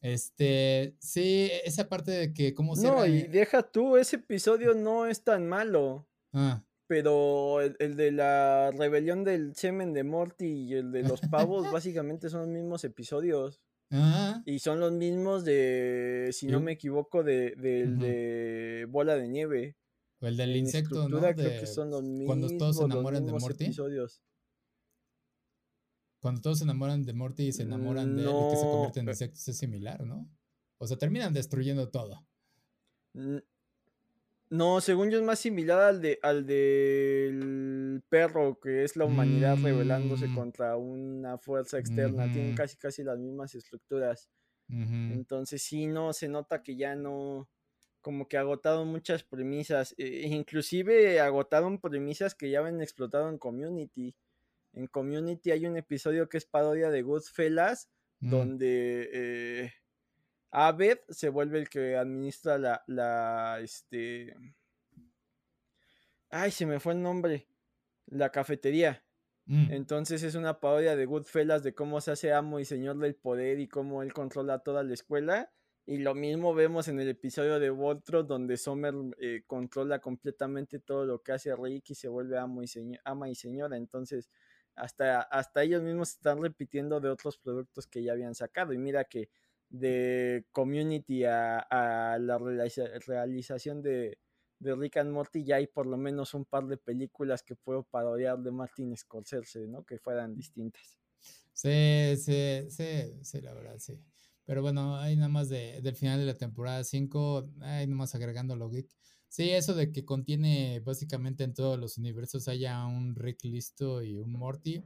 Este, 0.00 0.96
sí, 0.98 1.50
esa 1.64 1.88
parte 1.88 2.10
de 2.10 2.34
que 2.34 2.54
cómo 2.54 2.74
se... 2.74 2.86
No, 2.86 3.06
y 3.06 3.22
deja 3.24 3.62
tú, 3.62 3.96
ese 3.96 4.16
episodio 4.16 4.74
no 4.74 5.06
es 5.06 5.22
tan 5.22 5.46
malo. 5.46 6.08
Ah. 6.32 6.64
Pero 6.86 7.60
el, 7.60 7.96
de 7.96 8.12
la 8.12 8.70
rebelión 8.70 9.24
del 9.24 9.54
semen 9.54 9.92
de 9.92 10.04
Morty 10.04 10.46
y 10.46 10.74
el 10.74 10.92
de 10.92 11.02
los 11.02 11.20
pavos 11.30 11.70
básicamente 11.72 12.30
son 12.30 12.40
los 12.40 12.48
mismos 12.48 12.84
episodios. 12.84 13.60
Ah, 13.90 14.42
Y 14.44 14.58
son 14.60 14.80
los 14.80 14.92
mismos 14.92 15.44
de, 15.44 16.30
si 16.32 16.46
no 16.46 16.60
me 16.60 16.72
equivoco, 16.72 17.22
de, 17.24 17.54
del 17.56 17.94
Ujú. 17.94 18.00
de 18.00 18.86
Bola 18.88 19.16
de 19.16 19.28
Nieve. 19.28 19.76
o 20.20 20.26
el 20.26 20.36
del 20.36 20.50
En 20.50 20.56
insecto, 20.56 21.08
¿no? 21.08 21.20
creo 21.20 21.34
De 21.34 21.60
que 21.60 21.66
son 21.66 21.90
los 21.90 22.02
mismos, 22.02 22.26
cuando 22.26 22.48
todos 22.58 22.76
se 22.76 22.84
enamoran 22.84 23.24
de 23.26 23.32
Morty. 23.32 23.64
episodios. 23.64 24.22
Cuando 26.20 26.42
todos 26.42 26.58
se 26.58 26.64
enamoran 26.64 27.04
de 27.04 27.12
Morty 27.14 27.44
y 27.44 27.52
se 27.52 27.62
enamoran 27.62 28.14
de 28.16 28.22
él 28.30 28.40
y 28.42 28.46
que 28.48 28.56
se 28.56 28.66
No, 28.66 28.70
convierten 28.70 29.04
en 29.04 29.08
insectos 29.08 29.48
es 29.48 29.56
similar, 29.58 30.04
¿no? 30.04 30.28
O 30.78 30.86
sea, 30.86 30.98
terminan 30.98 31.32
destruyendo 31.32 31.88
todo. 31.90 32.26
No, 34.50 34.80
según 34.80 35.10
yo 35.10 35.18
es 35.18 35.24
más 35.24 35.40
similar 35.40 35.80
al 35.82 36.00
de 36.00 36.18
al 36.22 36.46
del 36.46 37.75
perro, 38.02 38.58
que 38.60 38.84
es 38.84 38.96
la 38.96 39.04
humanidad 39.04 39.56
rebelándose 39.62 40.28
Mm. 40.28 40.34
contra 40.34 40.76
una 40.76 41.38
fuerza 41.38 41.78
externa. 41.78 42.24
Tienen 42.32 42.48
Ujú. 42.50 42.56
casi 42.56 42.76
casi 42.76 43.02
las 43.04 43.18
mismas 43.18 43.54
estructuras. 43.54 44.28
Entonces 44.68 45.62
sí, 45.62 45.86
no, 45.86 46.12
se 46.12 46.28
nota 46.28 46.62
que 46.62 46.76
ya 46.76 46.96
no, 46.96 47.48
como 48.00 48.26
que 48.28 48.36
agotaron 48.36 48.88
muchas 48.88 49.22
premisas. 49.22 49.94
e- 49.98 50.26
inclusive 50.28 51.20
agotaron 51.20 51.80
premisas 51.80 52.34
que 52.34 52.50
ya 52.50 52.58
habían 52.60 52.80
explotado 52.82 53.28
en 53.28 53.38
Community. 53.38 54.14
En 54.72 54.86
Community 54.88 55.50
hay 55.52 55.66
un 55.66 55.76
episodio 55.76 56.28
que 56.28 56.38
es 56.38 56.44
parodia 56.46 56.90
de 56.90 57.02
Goodfellas, 57.02 57.88
Mm. 58.20 58.30
donde 58.30 59.10
eh, 59.12 59.72
Abed 60.50 60.98
se 61.10 61.28
vuelve 61.28 61.58
el 61.58 61.68
que 61.68 61.96
administra 61.96 62.58
la, 62.58 62.82
la, 62.86 63.58
este... 63.62 64.34
Ay, 66.30 66.50
se 66.50 66.66
me 66.66 66.80
fue 66.80 66.92
el 66.94 67.02
nombre. 67.02 67.46
La 68.06 68.30
cafetería. 68.30 69.04
Mm. 69.46 69.70
Entonces 69.72 70.22
es 70.22 70.34
una 70.34 70.58
parodia 70.60 70.96
de 70.96 71.06
Goodfellas 71.06 71.62
de 71.62 71.74
cómo 71.74 72.00
se 72.00 72.10
hace 72.12 72.32
amo 72.32 72.58
y 72.58 72.64
señor 72.64 72.98
del 72.98 73.14
poder 73.14 73.60
y 73.60 73.68
cómo 73.68 74.02
él 74.02 74.12
controla 74.12 74.60
toda 74.60 74.82
la 74.82 74.94
escuela. 74.94 75.52
Y 75.88 75.98
lo 75.98 76.16
mismo 76.16 76.52
vemos 76.52 76.88
en 76.88 76.98
el 76.98 77.08
episodio 77.08 77.60
de 77.60 77.70
Voltron 77.70 78.26
donde 78.26 78.56
Sommer 78.56 78.92
eh, 79.20 79.44
controla 79.46 80.00
completamente 80.00 80.80
todo 80.80 81.04
lo 81.04 81.22
que 81.22 81.32
hace 81.32 81.54
Rick 81.54 81.90
y 81.90 81.94
se 81.94 82.08
vuelve 82.08 82.38
amo 82.38 82.62
y 82.62 82.66
señor, 82.66 83.00
ama 83.04 83.28
y 83.28 83.36
señora. 83.36 83.76
Entonces 83.76 84.28
hasta, 84.74 85.22
hasta 85.22 85.62
ellos 85.62 85.82
mismos 85.82 86.10
están 86.10 86.42
repitiendo 86.42 87.00
de 87.00 87.08
otros 87.08 87.38
productos 87.38 87.86
que 87.86 88.02
ya 88.02 88.12
habían 88.12 88.34
sacado. 88.34 88.72
Y 88.72 88.78
mira 88.78 89.04
que 89.04 89.30
de 89.68 90.44
Community 90.50 91.24
a, 91.24 91.58
a 91.60 92.18
la 92.18 92.36
realiza- 92.38 92.90
realización 93.06 93.80
de, 93.80 94.18
de 94.58 94.74
Rick 94.74 94.96
and 94.98 95.12
Morty 95.12 95.44
ya 95.44 95.56
hay 95.56 95.66
por 95.66 95.86
lo 95.86 95.96
menos 95.96 96.34
un 96.34 96.44
par 96.44 96.66
de 96.66 96.76
películas 96.76 97.42
que 97.42 97.54
puedo 97.56 97.82
parodiar 97.82 98.38
de 98.38 98.50
Martin 98.50 98.96
Scorsese, 98.96 99.66
¿no? 99.66 99.84
Que 99.84 99.98
fueran 99.98 100.34
distintas. 100.34 100.98
Sí, 101.52 102.16
sí, 102.18 102.66
sí, 102.70 103.18
sí, 103.22 103.40
la 103.40 103.54
verdad, 103.54 103.78
sí. 103.78 103.98
Pero 104.44 104.62
bueno, 104.62 104.96
hay 104.96 105.16
nada 105.16 105.28
más 105.28 105.48
de, 105.48 105.80
del 105.82 105.96
final 105.96 106.20
de 106.20 106.26
la 106.26 106.36
temporada 106.36 106.84
5, 106.84 107.48
hay 107.60 107.86
nada 107.86 107.96
más 107.96 108.14
agregando 108.14 108.54
lo 108.56 108.70
geek. 108.70 108.88
Sí, 109.28 109.50
eso 109.50 109.74
de 109.74 109.90
que 109.90 110.04
contiene 110.04 110.80
básicamente 110.80 111.44
en 111.44 111.52
todos 111.54 111.78
los 111.78 111.98
universos 111.98 112.46
haya 112.48 112.86
un 112.86 113.14
Rick 113.16 113.44
listo 113.44 114.02
y 114.02 114.16
un 114.18 114.32
Morty. 114.32 114.82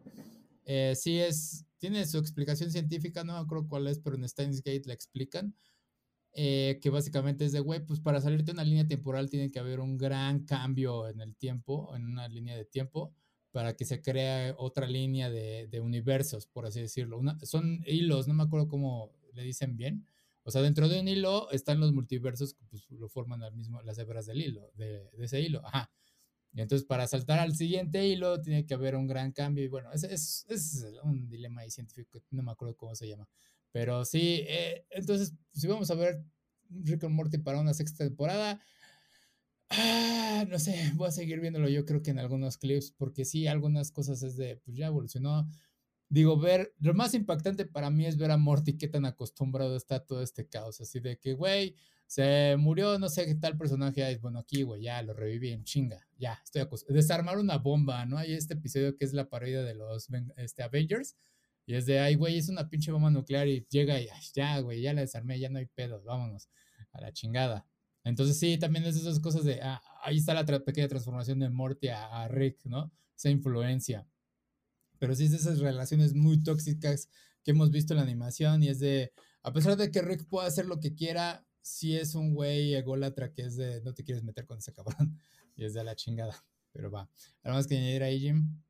eh, 0.64 0.94
sí 0.96 1.18
es, 1.18 1.66
tiene 1.78 2.06
su 2.06 2.18
explicación 2.18 2.70
científica, 2.70 3.24
no 3.24 3.34
me 3.34 3.40
acuerdo 3.40 3.68
cuál 3.68 3.86
es, 3.86 3.98
pero 3.98 4.16
en 4.16 4.28
Steins 4.28 4.62
Gate 4.62 4.82
la 4.86 4.94
explican. 4.94 5.54
Eh, 6.32 6.78
que 6.82 6.90
básicamente 6.90 7.44
es 7.44 7.52
de, 7.52 7.60
güey, 7.60 7.84
pues 7.84 8.00
para 8.00 8.20
salirte 8.20 8.46
de 8.46 8.52
una 8.52 8.64
línea 8.64 8.86
temporal 8.86 9.30
tiene 9.30 9.50
que 9.50 9.58
haber 9.58 9.80
un 9.80 9.98
gran 9.98 10.44
cambio 10.44 11.08
en 11.08 11.20
el 11.20 11.36
tiempo, 11.36 11.94
en 11.96 12.06
una 12.06 12.28
línea 12.28 12.56
de 12.56 12.64
tiempo, 12.64 13.12
para 13.50 13.76
que 13.76 13.84
se 13.84 14.00
crea 14.00 14.54
otra 14.58 14.86
línea 14.86 15.30
de, 15.30 15.66
de 15.68 15.80
universos, 15.80 16.46
por 16.46 16.66
así 16.66 16.80
decirlo. 16.80 17.18
Una, 17.18 17.38
son 17.44 17.82
hilos, 17.86 18.28
no 18.28 18.34
me 18.34 18.44
acuerdo 18.44 18.68
cómo 18.68 19.12
le 19.34 19.42
dicen 19.42 19.76
bien. 19.76 20.06
O 20.42 20.50
sea, 20.50 20.62
dentro 20.62 20.88
de 20.88 21.00
un 21.00 21.08
hilo 21.08 21.50
están 21.50 21.80
los 21.80 21.92
multiversos 21.92 22.54
que 22.54 22.64
pues, 22.70 22.88
lo 22.90 23.08
forman 23.08 23.42
al 23.42 23.54
mismo, 23.54 23.82
las 23.82 23.98
hebras 23.98 24.26
del 24.26 24.40
hilo, 24.40 24.70
de, 24.74 25.10
de 25.10 25.24
ese 25.24 25.40
hilo. 25.40 25.60
Ajá. 25.66 25.90
Y 26.52 26.60
entonces 26.60 26.86
para 26.86 27.06
saltar 27.06 27.38
al 27.38 27.54
siguiente 27.54 28.06
hilo 28.06 28.40
tiene 28.40 28.66
que 28.66 28.74
haber 28.74 28.96
un 28.96 29.06
gran 29.06 29.32
cambio 29.32 29.64
y 29.64 29.68
bueno, 29.68 29.92
es, 29.92 30.02
es, 30.04 30.44
es 30.48 30.86
un 31.04 31.28
dilema 31.28 31.62
ahí 31.62 31.70
científico, 31.70 32.20
no 32.30 32.42
me 32.42 32.50
acuerdo 32.50 32.76
cómo 32.76 32.94
se 32.94 33.08
llama. 33.08 33.28
Pero 33.72 34.04
sí, 34.04 34.44
eh, 34.48 34.86
entonces 34.90 35.34
si 35.52 35.66
vamos 35.66 35.90
a 35.90 35.94
ver 35.94 36.22
Rick 36.70 37.04
and 37.04 37.14
Morty 37.14 37.38
para 37.38 37.60
una 37.60 37.74
sexta 37.74 38.04
temporada, 38.04 38.60
ah, 39.70 40.44
no 40.48 40.58
sé, 40.58 40.92
voy 40.94 41.08
a 41.08 41.12
seguir 41.12 41.40
viéndolo 41.40 41.68
yo 41.68 41.84
creo 41.84 42.02
que 42.02 42.10
en 42.10 42.18
algunos 42.18 42.58
clips, 42.58 42.92
porque 42.92 43.24
sí, 43.24 43.46
algunas 43.46 43.92
cosas 43.92 44.22
es 44.22 44.36
de, 44.36 44.56
pues 44.56 44.76
ya 44.76 44.86
evolucionó. 44.86 45.48
Digo, 46.08 46.38
ver, 46.38 46.74
lo 46.80 46.92
más 46.94 47.14
impactante 47.14 47.66
para 47.66 47.90
mí 47.90 48.06
es 48.06 48.16
ver 48.16 48.32
a 48.32 48.36
Morty 48.36 48.76
qué 48.76 48.88
tan 48.88 49.04
acostumbrado 49.04 49.76
está 49.76 50.04
todo 50.04 50.22
este 50.22 50.48
caos, 50.48 50.80
así 50.80 50.98
de 51.00 51.18
que, 51.18 51.34
güey, 51.34 51.76
se 52.10 52.56
murió, 52.58 52.98
no 52.98 53.08
sé 53.08 53.24
qué 53.24 53.36
tal 53.36 53.56
personaje. 53.56 54.18
Bueno, 54.18 54.40
aquí, 54.40 54.64
güey, 54.64 54.82
ya 54.82 55.00
lo 55.00 55.14
reviví 55.14 55.52
en 55.52 55.62
chinga. 55.62 56.08
Ya, 56.18 56.40
estoy 56.42 56.62
acostumbrado. 56.62 56.96
Desarmar 56.96 57.38
una 57.38 57.58
bomba, 57.58 58.04
¿no? 58.04 58.18
Hay 58.18 58.32
este 58.32 58.54
episodio 58.54 58.96
que 58.96 59.04
es 59.04 59.12
la 59.12 59.28
parodia 59.28 59.62
de 59.62 59.74
los 59.76 60.08
este, 60.36 60.64
Avengers. 60.64 61.14
Y 61.70 61.76
es 61.76 61.86
de, 61.86 62.00
ay, 62.00 62.16
güey, 62.16 62.36
es 62.36 62.48
una 62.48 62.68
pinche 62.68 62.90
bomba 62.90 63.12
nuclear 63.12 63.46
y 63.46 63.64
llega 63.70 64.00
y, 64.00 64.08
ya, 64.34 64.58
güey, 64.58 64.82
ya 64.82 64.92
la 64.92 65.02
desarmé, 65.02 65.38
ya 65.38 65.48
no 65.50 65.60
hay 65.60 65.66
pedo, 65.66 66.02
vámonos 66.02 66.48
a 66.90 67.00
la 67.00 67.12
chingada. 67.12 67.64
Entonces, 68.02 68.40
sí, 68.40 68.58
también 68.58 68.84
es 68.86 68.96
esas 68.96 69.20
cosas 69.20 69.44
de, 69.44 69.60
ah, 69.62 69.80
ahí 70.02 70.16
está 70.16 70.34
la 70.34 70.44
pequeña 70.44 70.88
transformación 70.88 71.38
de 71.38 71.48
Morty 71.48 71.86
a, 71.86 72.24
a 72.24 72.26
Rick, 72.26 72.64
¿no? 72.64 72.90
Esa 73.16 73.30
influencia. 73.30 74.04
Pero 74.98 75.14
sí 75.14 75.26
es 75.26 75.30
de 75.30 75.36
esas 75.36 75.60
relaciones 75.60 76.12
muy 76.12 76.42
tóxicas 76.42 77.08
que 77.44 77.52
hemos 77.52 77.70
visto 77.70 77.92
en 77.92 77.98
la 77.98 78.02
animación 78.02 78.64
y 78.64 78.68
es 78.68 78.80
de, 78.80 79.12
a 79.44 79.52
pesar 79.52 79.76
de 79.76 79.92
que 79.92 80.02
Rick 80.02 80.26
pueda 80.26 80.48
hacer 80.48 80.66
lo 80.66 80.80
que 80.80 80.96
quiera, 80.96 81.46
sí 81.62 81.96
es 81.96 82.16
un 82.16 82.34
güey 82.34 82.74
ególatra 82.74 83.32
que 83.32 83.42
es 83.42 83.54
de 83.54 83.80
no 83.82 83.94
te 83.94 84.02
quieres 84.02 84.24
meter 84.24 84.44
con 84.44 84.58
ese 84.58 84.72
cabrón 84.72 85.20
y 85.54 85.66
es 85.66 85.74
de 85.74 85.84
la 85.84 85.94
chingada. 85.94 86.34
Pero 86.72 86.90
va. 86.90 87.08
¿Algo 87.44 87.58
más 87.58 87.68
que 87.68 87.76
añadir 87.76 88.02
ahí, 88.02 88.18
Jim? 88.18 88.60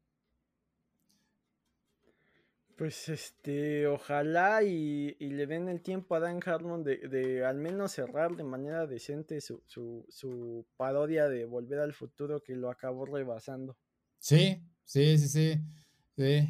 Pues 2.81 3.11
este, 3.11 3.87
ojalá 3.89 4.63
y, 4.63 5.15
y 5.21 5.29
le 5.29 5.47
den 5.47 5.69
el 5.69 5.83
tiempo 5.83 6.15
a 6.15 6.19
Dan 6.19 6.41
Harmon 6.43 6.83
de, 6.83 6.97
de 6.97 7.45
al 7.45 7.59
menos 7.59 7.93
cerrar 7.93 8.35
de 8.35 8.43
manera 8.43 8.87
decente 8.87 9.43
su, 9.43 9.63
su, 9.67 10.07
su, 10.09 10.67
parodia 10.79 11.29
de 11.29 11.45
Volver 11.45 11.81
al 11.81 11.93
Futuro 11.93 12.43
que 12.43 12.57
lo 12.57 12.71
acabó 12.71 13.05
rebasando. 13.05 13.77
Sí, 14.19 14.65
sí, 14.83 15.19
sí, 15.19 15.29
sí. 15.29 15.63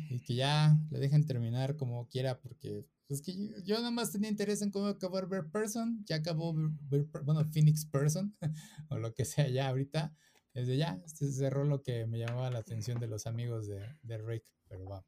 Y 0.08 0.22
que 0.22 0.36
ya 0.36 0.78
le 0.92 1.00
dejen 1.00 1.26
terminar 1.26 1.76
como 1.76 2.06
quiera, 2.06 2.38
porque 2.38 2.86
es 3.08 3.22
que 3.22 3.36
yo, 3.36 3.56
yo 3.64 3.74
nada 3.78 3.90
más 3.90 4.12
tenía 4.12 4.30
interés 4.30 4.62
en 4.62 4.70
cómo 4.70 4.86
acabar 4.86 5.26
Bear 5.26 5.50
Person, 5.50 6.04
ya 6.06 6.14
acabó, 6.14 6.52
bueno, 6.52 7.44
Phoenix 7.52 7.86
Person, 7.86 8.36
o 8.88 8.98
lo 8.98 9.12
que 9.14 9.24
sea 9.24 9.48
ya 9.48 9.66
ahorita, 9.66 10.14
desde 10.54 10.76
ya, 10.76 11.02
se 11.06 11.32
cerró 11.32 11.64
lo 11.64 11.82
que 11.82 12.06
me 12.06 12.20
llamaba 12.20 12.52
la 12.52 12.60
atención 12.60 13.00
de 13.00 13.08
los 13.08 13.26
amigos 13.26 13.66
de, 13.66 13.84
de 14.04 14.18
Rick, 14.18 14.44
pero 14.68 14.84
va. 14.84 15.04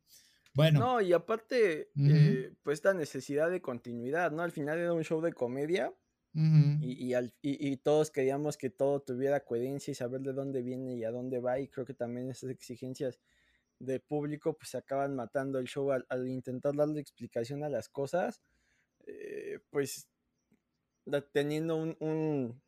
Bueno. 0.54 0.80
No, 0.80 1.00
y 1.00 1.12
aparte, 1.12 1.90
uh 1.96 2.00
-huh. 2.00 2.12
eh, 2.14 2.54
pues 2.62 2.78
esta 2.78 2.94
necesidad 2.94 3.50
de 3.50 3.62
continuidad, 3.62 4.30
¿no? 4.32 4.42
Al 4.42 4.52
final 4.52 4.78
era 4.78 4.92
un 4.92 5.02
show 5.04 5.20
de 5.20 5.32
comedia 5.32 5.90
uh 6.34 6.38
-huh. 6.38 6.78
y, 6.82 7.06
y, 7.06 7.14
al, 7.14 7.34
y, 7.40 7.68
y, 7.72 7.76
todos 7.78 8.10
queríamos 8.10 8.56
que 8.56 8.70
todo 8.70 9.00
tuviera 9.00 9.44
coherencia 9.44 9.92
y 9.92 9.94
saber 9.94 10.20
de 10.20 10.32
dónde 10.32 10.62
viene 10.62 10.94
y 10.94 11.04
a 11.04 11.10
dónde 11.10 11.40
va, 11.40 11.58
y 11.58 11.68
creo 11.68 11.86
que 11.86 11.94
también 11.94 12.30
esas 12.30 12.50
exigencias 12.50 13.18
de 13.82 13.98
público 13.98 14.56
pues 14.56 14.74
acaban 14.74 15.16
matando 15.16 15.58
el 15.58 15.66
show 15.66 15.90
al, 15.90 16.06
al 16.08 16.28
intentar 16.28 16.74
darle 16.74 17.00
explicación 17.00 17.64
a 17.64 17.68
las 17.68 17.88
cosas, 17.88 18.40
eh, 19.06 19.58
pues 19.70 20.08
teniendo 21.32 21.76
un, 21.76 21.96
un, 21.98 22.62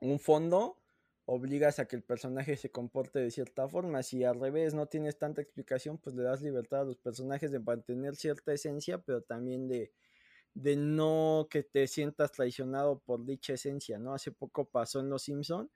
un, 0.00 0.18
fondo, 0.18 0.81
obligas 1.24 1.78
a 1.78 1.86
que 1.86 1.96
el 1.96 2.02
personaje 2.02 2.56
se 2.56 2.70
comporte 2.70 3.18
de 3.18 3.30
cierta 3.30 3.68
forma. 3.68 4.02
Si 4.02 4.24
al 4.24 4.40
revés 4.40 4.74
no 4.74 4.86
tienes 4.86 5.18
tanta 5.18 5.40
explicación, 5.40 5.98
pues 5.98 6.16
le 6.16 6.22
das 6.22 6.42
libertad 6.42 6.80
a 6.80 6.84
los 6.84 6.96
personajes 6.96 7.50
de 7.50 7.60
mantener 7.60 8.16
cierta 8.16 8.52
esencia, 8.52 8.98
pero 8.98 9.22
también 9.22 9.68
de, 9.68 9.92
de 10.54 10.76
no 10.76 11.46
que 11.50 11.62
te 11.62 11.86
sientas 11.86 12.32
traicionado 12.32 12.98
por 12.98 13.24
dicha 13.24 13.54
esencia, 13.54 13.98
¿no? 13.98 14.14
Hace 14.14 14.32
poco 14.32 14.64
pasó 14.68 15.00
en 15.00 15.10
Los 15.10 15.22
Simpson 15.22 15.70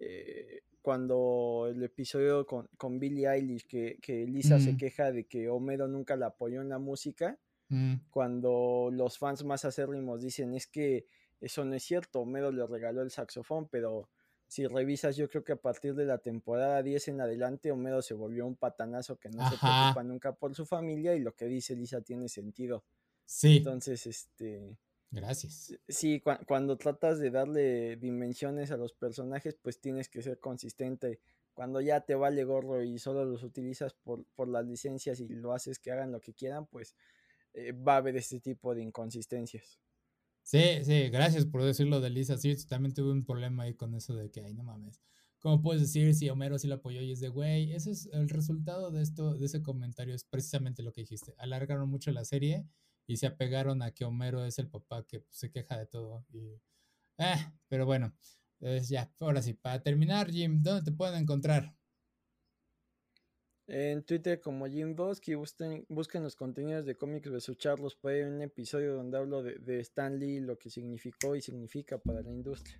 eh, 0.00 0.62
cuando 0.80 1.66
el 1.70 1.82
episodio 1.82 2.46
con, 2.46 2.68
con 2.76 2.98
Billie 3.00 3.26
Eilish, 3.26 3.66
que, 3.66 3.98
que 4.02 4.26
Lisa 4.26 4.58
mm. 4.58 4.60
se 4.60 4.76
queja 4.76 5.12
de 5.12 5.24
que 5.24 5.48
Homero 5.48 5.88
nunca 5.88 6.14
la 6.14 6.26
apoyó 6.26 6.60
en 6.60 6.68
la 6.68 6.78
música, 6.78 7.38
mm. 7.68 7.94
cuando 8.10 8.90
los 8.92 9.18
fans 9.18 9.44
más 9.44 9.64
acérrimos 9.64 10.20
dicen 10.20 10.54
es 10.54 10.66
que 10.66 11.06
eso 11.40 11.64
no 11.64 11.74
es 11.74 11.82
cierto, 11.82 12.20
Homero 12.20 12.52
le 12.52 12.66
regaló 12.66 13.02
el 13.02 13.10
saxofón, 13.10 13.68
pero 13.68 14.08
si 14.46 14.66
revisas, 14.66 15.16
yo 15.16 15.28
creo 15.28 15.42
que 15.42 15.52
a 15.52 15.56
partir 15.56 15.94
de 15.94 16.04
la 16.04 16.18
temporada 16.18 16.82
10 16.82 17.08
en 17.08 17.20
adelante, 17.20 17.72
Homero 17.72 18.02
se 18.02 18.14
volvió 18.14 18.46
un 18.46 18.56
patanazo 18.56 19.18
que 19.18 19.28
no 19.30 19.42
Ajá. 19.42 19.50
se 19.50 19.58
preocupa 19.58 20.02
nunca 20.04 20.34
por 20.34 20.54
su 20.54 20.66
familia 20.66 21.14
y 21.14 21.20
lo 21.20 21.34
que 21.34 21.46
dice 21.46 21.74
Lisa 21.74 22.00
tiene 22.02 22.28
sentido. 22.28 22.84
Sí. 23.24 23.58
Entonces, 23.58 24.06
este... 24.06 24.78
Gracias. 25.10 25.72
Sí, 25.88 26.20
cu 26.20 26.32
cuando 26.46 26.76
tratas 26.76 27.20
de 27.20 27.30
darle 27.30 27.96
dimensiones 27.96 28.72
a 28.72 28.76
los 28.76 28.92
personajes, 28.92 29.54
pues 29.54 29.80
tienes 29.80 30.08
que 30.08 30.22
ser 30.22 30.40
consistente. 30.40 31.20
Cuando 31.52 31.80
ya 31.80 32.00
te 32.00 32.16
vale 32.16 32.42
gorro 32.42 32.82
y 32.82 32.98
solo 32.98 33.24
los 33.24 33.44
utilizas 33.44 33.94
por, 33.94 34.24
por 34.34 34.48
las 34.48 34.66
licencias 34.66 35.20
y 35.20 35.28
lo 35.28 35.52
haces 35.52 35.78
que 35.78 35.92
hagan 35.92 36.10
lo 36.10 36.20
que 36.20 36.34
quieran, 36.34 36.66
pues 36.66 36.96
eh, 37.52 37.70
va 37.70 37.94
a 37.94 37.98
haber 37.98 38.16
este 38.16 38.40
tipo 38.40 38.74
de 38.74 38.82
inconsistencias. 38.82 39.78
Sí, 40.46 40.84
sí, 40.84 41.08
gracias 41.08 41.46
por 41.46 41.62
decirlo 41.62 42.00
de 42.00 42.10
Lisa. 42.10 42.36
Sí, 42.36 42.54
también 42.66 42.92
tuve 42.94 43.12
un 43.12 43.24
problema 43.24 43.62
ahí 43.62 43.74
con 43.74 43.94
eso 43.94 44.14
de 44.14 44.30
que, 44.30 44.42
ay, 44.44 44.52
no 44.54 44.62
mames. 44.62 45.00
¿Cómo 45.38 45.62
puedes 45.62 45.80
decir 45.82 46.14
si 46.14 46.28
Homero 46.28 46.58
sí 46.58 46.68
lo 46.68 46.74
apoyó 46.76 47.00
y 47.00 47.12
es 47.12 47.20
de 47.20 47.28
güey? 47.28 47.72
Ese 47.72 47.90
es 47.92 48.06
el 48.12 48.28
resultado 48.28 48.90
de 48.90 49.02
esto, 49.02 49.34
de 49.34 49.46
ese 49.46 49.62
comentario, 49.62 50.14
es 50.14 50.24
precisamente 50.24 50.82
lo 50.82 50.92
que 50.92 51.00
dijiste. 51.02 51.34
Alargaron 51.38 51.88
mucho 51.88 52.10
la 52.12 52.24
serie 52.26 52.66
y 53.06 53.16
se 53.16 53.26
apegaron 53.26 53.80
a 53.82 53.90
que 53.92 54.04
Homero 54.04 54.44
es 54.44 54.58
el 54.58 54.68
papá 54.68 55.04
que 55.06 55.20
pues, 55.20 55.36
se 55.38 55.50
queja 55.50 55.78
de 55.78 55.86
todo. 55.86 56.26
Y, 56.30 56.60
eh, 57.18 57.36
pero 57.68 57.86
bueno, 57.86 58.14
ya, 58.88 59.12
ahora 59.20 59.42
sí, 59.42 59.54
para 59.54 59.82
terminar, 59.82 60.30
Jim, 60.30 60.62
¿dónde 60.62 60.84
te 60.84 60.92
pueden 60.96 61.22
encontrar? 61.22 61.74
En 63.66 64.02
Twitter 64.02 64.40
como 64.40 64.66
Jim 64.66 64.94
Bosky, 64.94 65.34
busquen, 65.34 65.86
los 66.22 66.36
contenidos 66.36 66.84
de 66.84 66.96
cómics 66.96 67.30
de 67.30 67.56
Charlos. 67.56 67.96
Ahí 68.02 68.22
un 68.22 68.42
episodio 68.42 68.94
donde 68.94 69.16
hablo 69.16 69.42
de, 69.42 69.54
de 69.54 69.80
Stan 69.80 70.18
Lee, 70.18 70.40
lo 70.40 70.58
que 70.58 70.68
significó 70.68 71.34
y 71.34 71.40
significa 71.40 71.98
para 71.98 72.20
la 72.20 72.30
industria. 72.30 72.78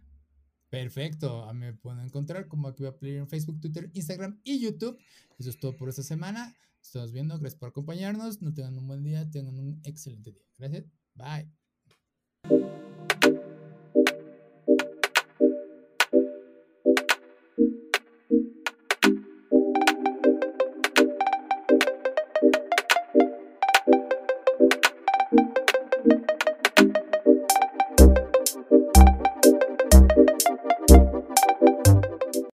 Perfecto, 0.68 1.44
a 1.44 1.54
mí 1.54 1.60
me 1.60 1.72
pueden 1.72 2.00
encontrar 2.00 2.48
como 2.48 2.68
aquí 2.68 2.84
a 2.84 2.96
Player 2.96 3.18
en 3.18 3.28
Facebook, 3.28 3.60
Twitter, 3.60 3.90
Instagram 3.94 4.40
y 4.42 4.60
YouTube. 4.60 4.98
Eso 5.38 5.50
es 5.50 5.58
todo 5.58 5.76
por 5.76 5.88
esta 5.88 6.02
semana. 6.02 6.54
Estamos 6.82 7.12
viendo, 7.12 7.38
gracias 7.38 7.58
por 7.58 7.68
acompañarnos. 7.68 8.42
No 8.42 8.52
tengan 8.52 8.76
un 8.76 8.86
buen 8.86 9.02
día, 9.02 9.30
tengan 9.30 9.58
un 9.58 9.80
excelente 9.84 10.32
día. 10.32 10.44
Gracias. 10.58 10.84
Bye. 11.14 11.63